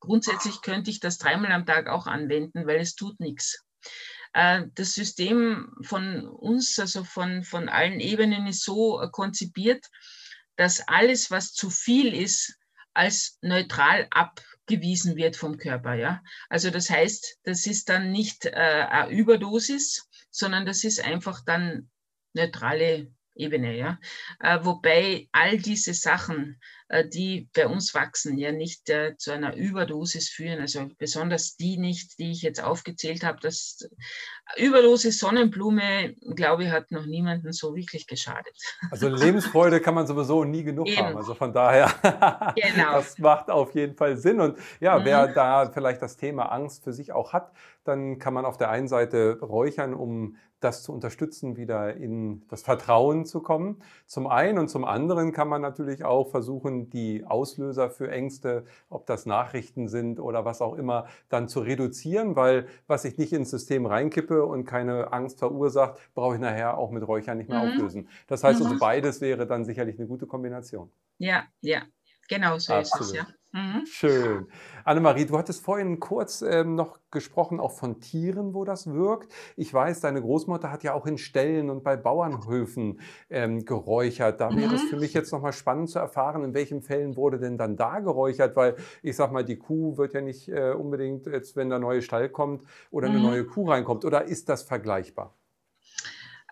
[0.00, 3.62] Grundsätzlich könnte ich das dreimal am Tag auch anwenden, weil es tut nichts.
[4.32, 9.86] Äh, das System von uns, also von, von allen Ebenen, ist so äh, konzipiert,
[10.56, 12.58] dass alles, was zu viel ist,
[12.94, 15.94] als neutral ab abgewiesen wird vom Körper.
[15.94, 16.22] Ja?
[16.48, 21.90] Also das heißt, das ist dann nicht äh, eine Überdosis, sondern das ist einfach dann
[22.32, 23.98] neutrale Ebene, ja.
[24.40, 26.60] Äh, wobei all diese Sachen,
[27.04, 30.60] die bei uns wachsen, ja nicht äh, zu einer Überdosis führen.
[30.60, 33.38] Also besonders die nicht, die ich jetzt aufgezählt habe.
[33.40, 33.88] Das
[34.56, 38.54] Überdosis Sonnenblume, glaube ich, hat noch niemanden so wirklich geschadet.
[38.90, 40.98] Also Lebensfreude kann man sowieso nie genug Eben.
[40.98, 41.16] haben.
[41.16, 41.86] Also von daher,
[42.56, 42.92] genau.
[42.92, 44.40] das macht auf jeden Fall Sinn.
[44.40, 45.04] Und ja, mhm.
[45.04, 47.52] wer da vielleicht das Thema Angst für sich auch hat,
[47.84, 52.62] dann kann man auf der einen Seite räuchern, um das zu unterstützen, wieder in das
[52.62, 53.82] Vertrauen zu kommen.
[54.06, 59.06] Zum einen und zum anderen kann man natürlich auch versuchen, die Auslöser für Ängste, ob
[59.06, 63.50] das Nachrichten sind oder was auch immer, dann zu reduzieren, weil was ich nicht ins
[63.50, 67.72] System reinkippe und keine Angst verursacht, brauche ich nachher auch mit Räuchern nicht mehr mhm.
[67.72, 68.08] auflösen.
[68.26, 68.78] Das heißt also, mhm.
[68.78, 70.90] beides wäre dann sicherlich eine gute Kombination.
[71.18, 71.82] Ja, ja,
[72.32, 73.06] genau so Absolut.
[73.06, 73.26] ist es, ja.
[73.54, 73.84] Mhm.
[73.84, 74.46] Schön.
[74.84, 79.30] Annemarie, du hattest vorhin kurz ähm, noch gesprochen, auch von Tieren, wo das wirkt.
[79.56, 84.40] Ich weiß, deine Großmutter hat ja auch in Ställen und bei Bauernhöfen ähm, geräuchert.
[84.40, 85.02] Da wäre es für mhm.
[85.02, 88.76] mich jetzt nochmal spannend zu erfahren, in welchen Fällen wurde denn dann da geräuchert, weil
[89.02, 92.30] ich sag mal, die Kuh wird ja nicht äh, unbedingt jetzt, wenn der neue Stall
[92.30, 93.24] kommt oder eine mhm.
[93.24, 94.06] neue Kuh reinkommt.
[94.06, 95.36] Oder ist das vergleichbar?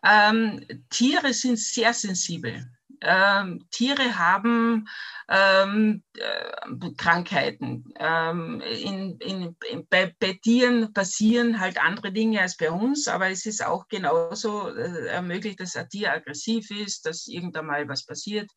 [0.05, 2.66] Ähm, Tiere sind sehr sensibel
[3.02, 4.89] ähm, Tiere haben
[5.28, 7.93] ähm, äh, Krankheiten.
[7.98, 13.31] Ähm, in, in, in, bei, bei, Tieren passieren halt andere Dinge als bei uns, aber
[13.31, 18.05] es ist auch genauso äh, möglich, dass ein Tier aggressiv ist, dass irgendwann mal was
[18.05, 18.51] passiert.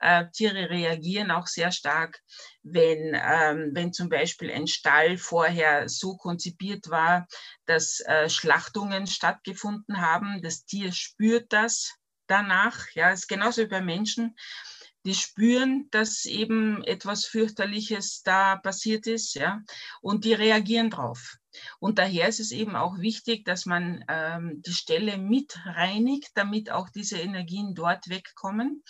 [0.00, 2.20] Äh, Tiere reagieren auch sehr stark,
[2.62, 7.26] wenn, ähm, wenn zum Beispiel ein Stall vorher so konzipiert war,
[7.66, 10.40] dass äh, Schlachtungen stattgefunden haben.
[10.42, 11.92] Das Tier spürt das
[12.32, 12.90] danach.
[12.94, 14.34] Ja, ist genauso wie bei Menschen.
[15.04, 19.60] Die spüren, dass eben etwas fürchterliches da passiert ist, ja,
[20.00, 21.36] und die reagieren drauf.
[21.80, 26.70] Und daher ist es eben auch wichtig, dass man ähm, die Stelle mit reinigt, damit
[26.70, 28.82] auch diese Energien dort wegkommen.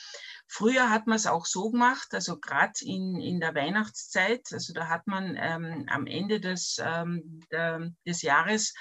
[0.46, 4.88] Früher hat man es auch so gemacht, also gerade in, in der Weihnachtszeit, also da
[4.88, 8.74] hat man ähm, am Ende des, ähm, der, des Jahres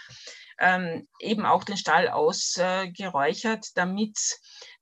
[0.62, 4.18] ähm, eben auch den Stall ausgeräuchert, äh, damit,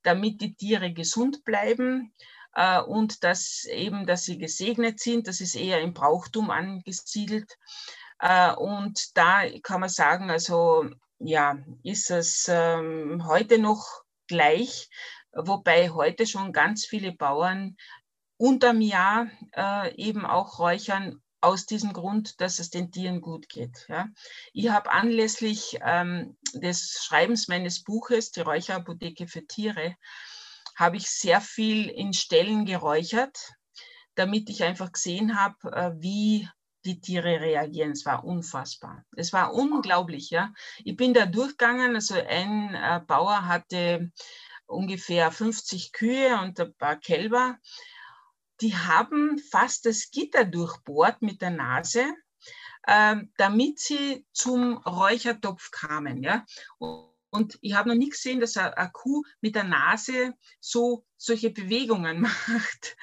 [0.03, 2.13] damit die Tiere gesund bleiben
[2.53, 5.27] äh, und dass eben, dass sie gesegnet sind.
[5.27, 7.57] Das ist eher im Brauchtum angesiedelt.
[8.19, 10.85] Äh, und da kann man sagen, also
[11.17, 13.85] ja, ist es ähm, heute noch
[14.27, 14.89] gleich,
[15.31, 17.77] wobei heute schon ganz viele Bauern
[18.37, 23.85] unterm Jahr äh, eben auch räuchern aus diesem Grund, dass es den Tieren gut geht.
[23.87, 24.07] Ja.
[24.53, 29.95] Ich habe anlässlich ähm, des Schreibens meines Buches, die Räucherapotheke für Tiere,
[30.75, 33.53] habe ich sehr viel in Stellen geräuchert,
[34.15, 36.47] damit ich einfach gesehen habe, äh, wie
[36.85, 37.91] die Tiere reagieren.
[37.91, 39.05] Es war unfassbar.
[39.15, 40.29] Es war unglaublich.
[40.29, 40.53] Ja.
[40.83, 41.95] Ich bin da durchgegangen.
[41.95, 44.11] Also ein äh, Bauer hatte
[44.65, 47.57] ungefähr 50 Kühe und ein paar Kälber
[48.61, 52.13] die haben fast das Gitter durchbohrt mit der Nase,
[52.83, 56.23] äh, damit sie zum Räuchertopf kamen.
[56.23, 56.45] Ja?
[57.31, 62.21] Und ich habe noch nie gesehen, dass eine Kuh mit der Nase so solche Bewegungen
[62.47, 62.97] macht.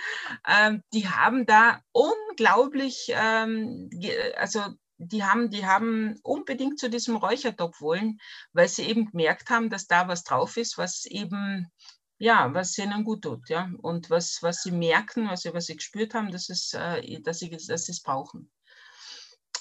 [0.46, 3.90] Ähm, die haben da unglaublich, ähm,
[4.36, 4.62] also
[4.98, 8.18] die haben, die haben unbedingt zu diesem Räuchertopf wollen,
[8.52, 11.70] weil sie eben gemerkt haben, dass da was drauf ist, was eben
[12.18, 13.70] ja, was ihnen gut tut, ja.
[13.82, 17.38] Und was, was sie merken, was sie, was sie gespürt haben, dass, es, äh, dass,
[17.40, 18.50] sie, dass es brauchen.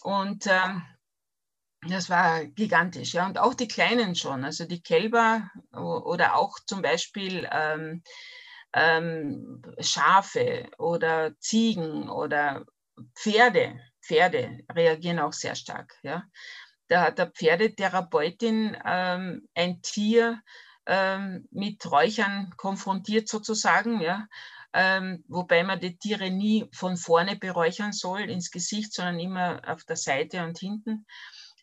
[0.03, 0.75] Und äh,
[1.87, 3.25] das war gigantisch, ja.
[3.25, 8.03] Und auch die Kleinen schon, also die Kälber oder auch zum Beispiel ähm,
[8.73, 12.65] ähm, Schafe oder Ziegen oder
[13.15, 13.79] Pferde.
[14.01, 16.23] Pferde reagieren auch sehr stark, ja.
[16.87, 20.39] Da hat der Pferdetherapeutin ähm, ein Tier
[20.85, 24.27] ähm, mit Räuchern konfrontiert sozusagen, ja.
[24.73, 29.85] Ähm, wobei man die Tiere nie von vorne beräuchern soll ins Gesicht, sondern immer auf
[29.85, 31.05] der Seite und hinten.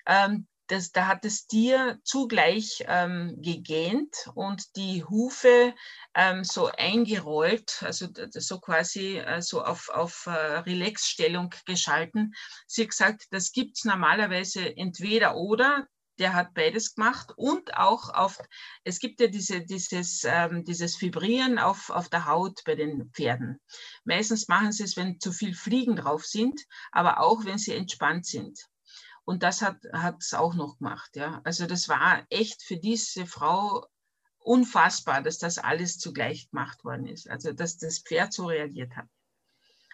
[0.07, 5.75] Ähm, das, da hat das Tier zugleich ähm, gegähnt und die Hufe
[6.15, 12.33] ähm, so eingerollt, also so quasi äh, so auf, auf äh, Relaxstellung geschalten.
[12.67, 15.87] Sie hat gesagt, das gibt es normalerweise entweder oder,
[16.23, 18.39] der hat beides gemacht und auch auf,
[18.85, 23.61] es gibt ja diese, dieses, ähm, dieses Vibrieren auf, auf der Haut bei den Pferden.
[24.05, 28.25] Meistens machen sie es, wenn zu viel Fliegen drauf sind, aber auch wenn sie entspannt
[28.25, 28.69] sind.
[29.25, 29.81] Und das hat
[30.21, 31.17] es auch noch gemacht.
[31.17, 31.41] Ja.
[31.43, 33.85] Also das war echt für diese Frau
[34.39, 37.29] unfassbar, dass das alles zugleich gemacht worden ist.
[37.29, 39.09] Also dass das Pferd so reagiert hat.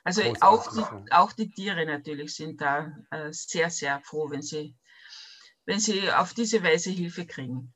[0.05, 4.77] Also auch die, auch die Tiere natürlich sind da äh, sehr, sehr froh, wenn sie
[5.69, 7.75] wenn sie auf diese Weise Hilfe kriegen.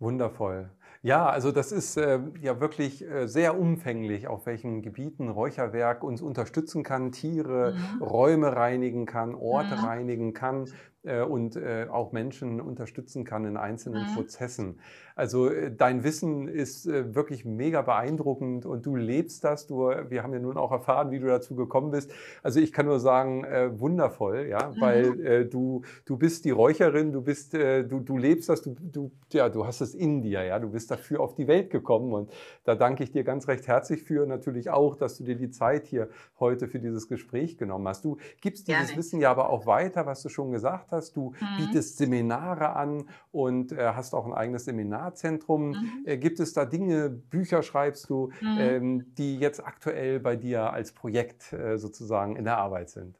[0.00, 0.70] Wundervoll.
[1.02, 6.22] Ja, also das ist äh, ja wirklich äh, sehr umfänglich, auf welchen Gebieten Räucherwerk uns
[6.22, 8.00] unterstützen kann, Tiere, Mhm.
[8.00, 9.82] Räume reinigen kann, Orte Mhm.
[9.82, 10.72] reinigen kann
[11.22, 14.14] und äh, auch Menschen unterstützen kann in einzelnen Mhm.
[14.14, 14.78] Prozessen.
[15.16, 19.66] Also äh, dein Wissen ist äh, wirklich mega beeindruckend und du lebst das.
[19.66, 22.12] Du, wir haben ja nun auch erfahren, wie du dazu gekommen bist.
[22.42, 24.80] Also ich kann nur sagen, äh, wundervoll, ja, Mhm.
[24.80, 28.74] weil äh, du, du bist die Räucherin, du bist, äh, du, du lebst das, du,
[28.80, 32.12] du, ja, du hast es in dir, ja, du bist dafür auf die Welt gekommen
[32.12, 32.32] und
[32.64, 34.26] da danke ich dir ganz recht herzlich für.
[34.26, 36.08] Natürlich auch, dass du dir die Zeit hier
[36.38, 38.04] heute für dieses Gespräch genommen hast.
[38.04, 38.96] Du gibst dieses.
[38.96, 40.97] Wissen ja aber auch weiter, was du schon gesagt hast.
[41.12, 41.54] Du Mhm.
[41.54, 45.80] bietest Seminare an und äh, hast auch ein eigenes Seminarzentrum.
[45.80, 46.04] Mhm.
[46.04, 48.54] Äh, gibt es da Dinge, Bücher schreibst du, Mhm.
[48.54, 53.18] ähm, die jetzt aktuell bei dir als Projekt äh, sozusagen in der Arbeit sind?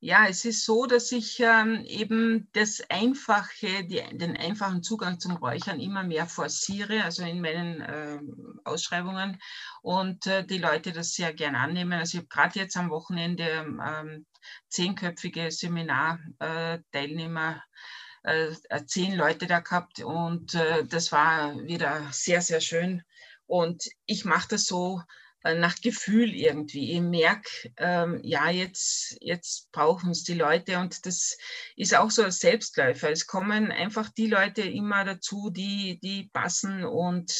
[0.00, 5.36] Ja, es ist so, dass ich ähm, eben das einfache, die, den einfachen Zugang zum
[5.36, 9.40] Räuchern immer mehr forciere, also in meinen ähm, Ausschreibungen
[9.82, 11.94] und äh, die Leute das sehr gern annehmen.
[11.94, 14.26] Also ich habe gerade jetzt am Wochenende ähm,
[14.68, 17.62] zehnköpfige Seminarteilnehmer,
[18.22, 23.02] äh, äh, zehn Leute da gehabt und äh, das war wieder sehr, sehr schön.
[23.46, 25.00] Und ich mache das so
[25.42, 26.92] nach Gefühl irgendwie.
[26.92, 31.36] Ich merke, ähm, ja, jetzt, jetzt brauchen es die Leute und das
[31.76, 33.10] ist auch so ein Selbstläufer.
[33.10, 37.32] Es kommen einfach die Leute immer dazu, die, die passen und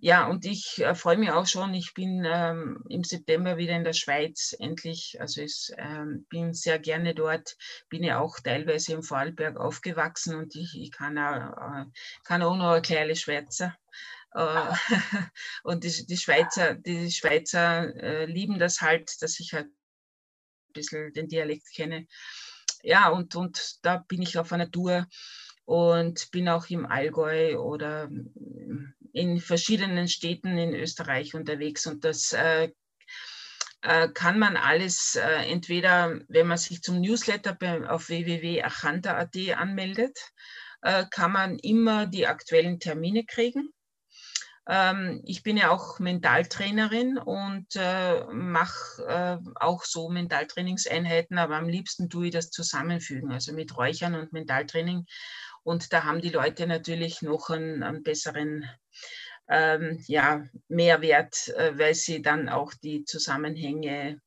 [0.00, 1.74] ja, und ich äh, freue mich auch schon.
[1.74, 5.20] Ich bin ähm, im September wieder in der Schweiz endlich.
[5.20, 7.56] Also ich ähm, bin sehr gerne dort,
[7.88, 11.84] bin ja auch teilweise im Vorarlberg aufgewachsen und ich, ich kann, auch, äh,
[12.24, 13.76] kann auch noch eine kleine Schweizer.
[14.32, 14.72] Äh,
[15.64, 21.12] und die, die Schweizer, die Schweizer äh, lieben das halt, dass ich halt ein bisschen
[21.12, 22.06] den Dialekt kenne.
[22.82, 25.06] Ja, und, und da bin ich auf einer Tour
[25.64, 28.08] und bin auch im Allgäu oder
[29.12, 31.86] in verschiedenen Städten in Österreich unterwegs.
[31.86, 32.70] Und das äh,
[33.82, 37.56] äh, kann man alles äh, entweder, wenn man sich zum Newsletter
[37.88, 40.18] auf www.achanta.at anmeldet,
[40.82, 43.70] äh, kann man immer die aktuellen Termine kriegen.
[44.72, 51.68] Ähm, ich bin ja auch Mentaltrainerin und äh, mache äh, auch so Mentaltrainingseinheiten, aber am
[51.68, 55.06] liebsten tue ich das zusammenfügen, also mit Räuchern und Mentaltraining.
[55.64, 58.64] Und da haben die Leute natürlich noch einen, einen besseren
[59.48, 64.20] ähm, ja, Mehrwert, äh, weil sie dann auch die Zusammenhänge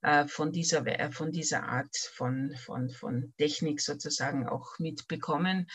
[0.00, 5.66] äh, von, dieser, von dieser Art von, von, von Technik sozusagen auch mitbekommen.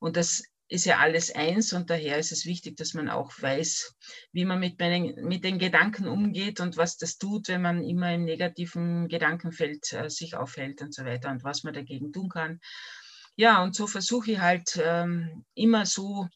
[0.00, 3.94] Und das ist ja alles eins und daher ist es wichtig, dass man auch weiß,
[4.32, 8.24] wie man mit, mit den Gedanken umgeht und was das tut, wenn man immer im
[8.24, 12.60] negativen Gedankenfeld äh, sich aufhält und so weiter und was man dagegen tun kann.
[13.36, 16.28] Ja, und so versuche ich halt ähm, immer so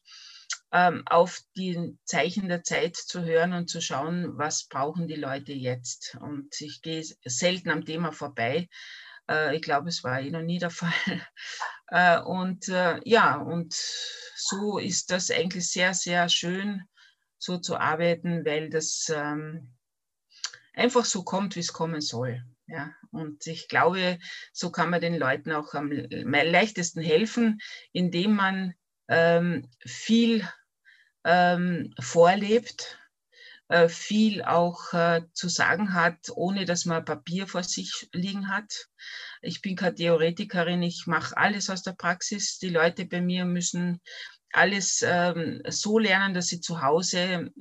[0.71, 5.53] ähm, auf die Zeichen der Zeit zu hören und zu schauen, was brauchen die Leute
[5.53, 6.17] jetzt.
[6.21, 8.67] Und ich gehe selten am Thema vorbei.
[9.29, 10.91] Äh, ich glaube, es war eh noch nie der Fall.
[11.87, 16.83] Äh, und äh, ja, und so ist das eigentlich sehr, sehr schön,
[17.37, 19.73] so zu arbeiten, weil das ähm,
[20.73, 22.43] einfach so kommt, wie es kommen soll.
[22.67, 24.19] Ja, und ich glaube,
[24.53, 27.59] so kann man den Leuten auch am leichtesten helfen,
[27.93, 28.75] indem man
[29.07, 30.47] ähm, viel
[31.23, 32.99] ähm, vorlebt,
[33.87, 38.87] viel auch äh, zu sagen hat, ohne dass man Papier vor sich liegen hat.
[39.41, 42.57] Ich bin keine Theoretikerin, ich mache alles aus der Praxis.
[42.57, 44.01] Die Leute bei mir müssen
[44.53, 47.51] alles ähm, so lernen, dass sie zu Hause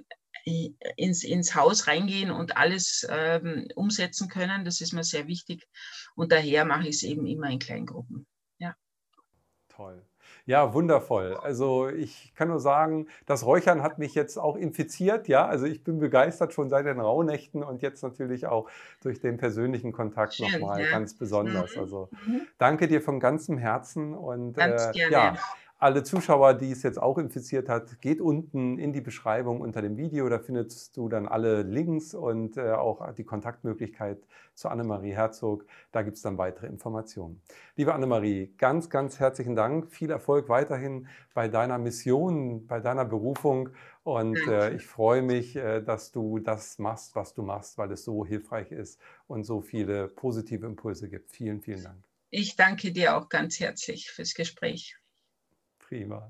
[0.96, 4.64] ins, ins Haus reingehen und alles ähm, umsetzen können.
[4.64, 5.68] Das ist mir sehr wichtig.
[6.14, 8.26] Und daher mache ich es eben immer in Kleingruppen.
[8.58, 8.74] Ja.
[9.68, 10.07] Toll.
[10.48, 11.36] Ja, wundervoll.
[11.42, 15.28] Also ich kann nur sagen, das Räuchern hat mich jetzt auch infiziert.
[15.28, 18.66] Ja, also ich bin begeistert schon seit den Rauhnächten und jetzt natürlich auch
[19.02, 20.90] durch den persönlichen Kontakt nochmal ja.
[20.90, 21.76] ganz besonders.
[21.76, 21.82] Mhm.
[21.82, 22.40] Also Mhm.
[22.56, 25.36] danke dir von ganzem Herzen und äh, ja,
[25.80, 29.96] alle Zuschauer, die es jetzt auch infiziert hat, geht unten in die Beschreibung unter dem
[29.96, 30.28] Video.
[30.28, 34.18] Da findest du dann alle Links und äh, auch die Kontaktmöglichkeit
[34.54, 35.64] zu Annemarie Herzog.
[35.92, 37.40] Da gibt es dann weitere Informationen.
[37.76, 39.92] Liebe Annemarie, ganz, ganz herzlichen Dank.
[39.92, 43.68] Viel Erfolg weiterhin bei deiner Mission, bei deiner Berufung.
[44.02, 48.04] Und äh, ich freue mich, äh, dass du das machst, was du machst, weil es
[48.04, 48.98] so hilfreich ist
[49.28, 51.30] und so viele positive Impulse gibt.
[51.30, 52.02] Vielen, vielen Dank.
[52.30, 54.96] Ich danke dir auch ganz herzlich fürs Gespräch.
[55.88, 56.28] Prima.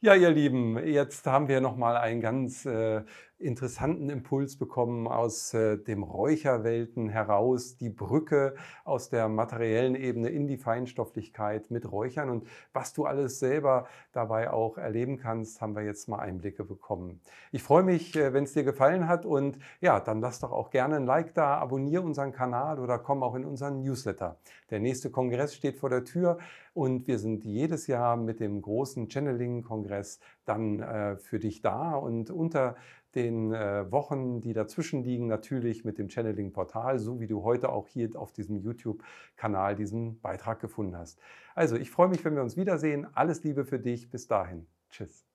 [0.00, 3.04] Ja, ihr Lieben, jetzt haben wir noch mal ein ganz äh,
[3.38, 8.54] interessanten Impuls bekommen aus äh, dem Räucherwelten heraus, die Brücke
[8.84, 14.50] aus der materiellen Ebene in die Feinstofflichkeit mit Räuchern und was du alles selber dabei
[14.50, 17.20] auch erleben kannst, haben wir jetzt mal Einblicke bekommen.
[17.50, 20.70] Ich freue mich, äh, wenn es dir gefallen hat und ja, dann lass doch auch
[20.70, 24.38] gerne ein Like da, abonniere unseren Kanal oder komm auch in unseren Newsletter.
[24.70, 26.38] Der nächste Kongress steht vor der Tür
[26.72, 32.30] und wir sind jedes Jahr mit dem großen Channeling-Kongress dann äh, für dich da und
[32.30, 32.76] unter
[33.14, 37.88] den äh, Wochen, die dazwischen liegen, natürlich mit dem Channeling-Portal, so wie du heute auch
[37.88, 41.18] hier auf diesem YouTube-Kanal diesen Beitrag gefunden hast.
[41.54, 43.06] Also, ich freue mich, wenn wir uns wiedersehen.
[43.14, 44.10] Alles Liebe für dich.
[44.10, 44.66] Bis dahin.
[44.90, 45.33] Tschüss.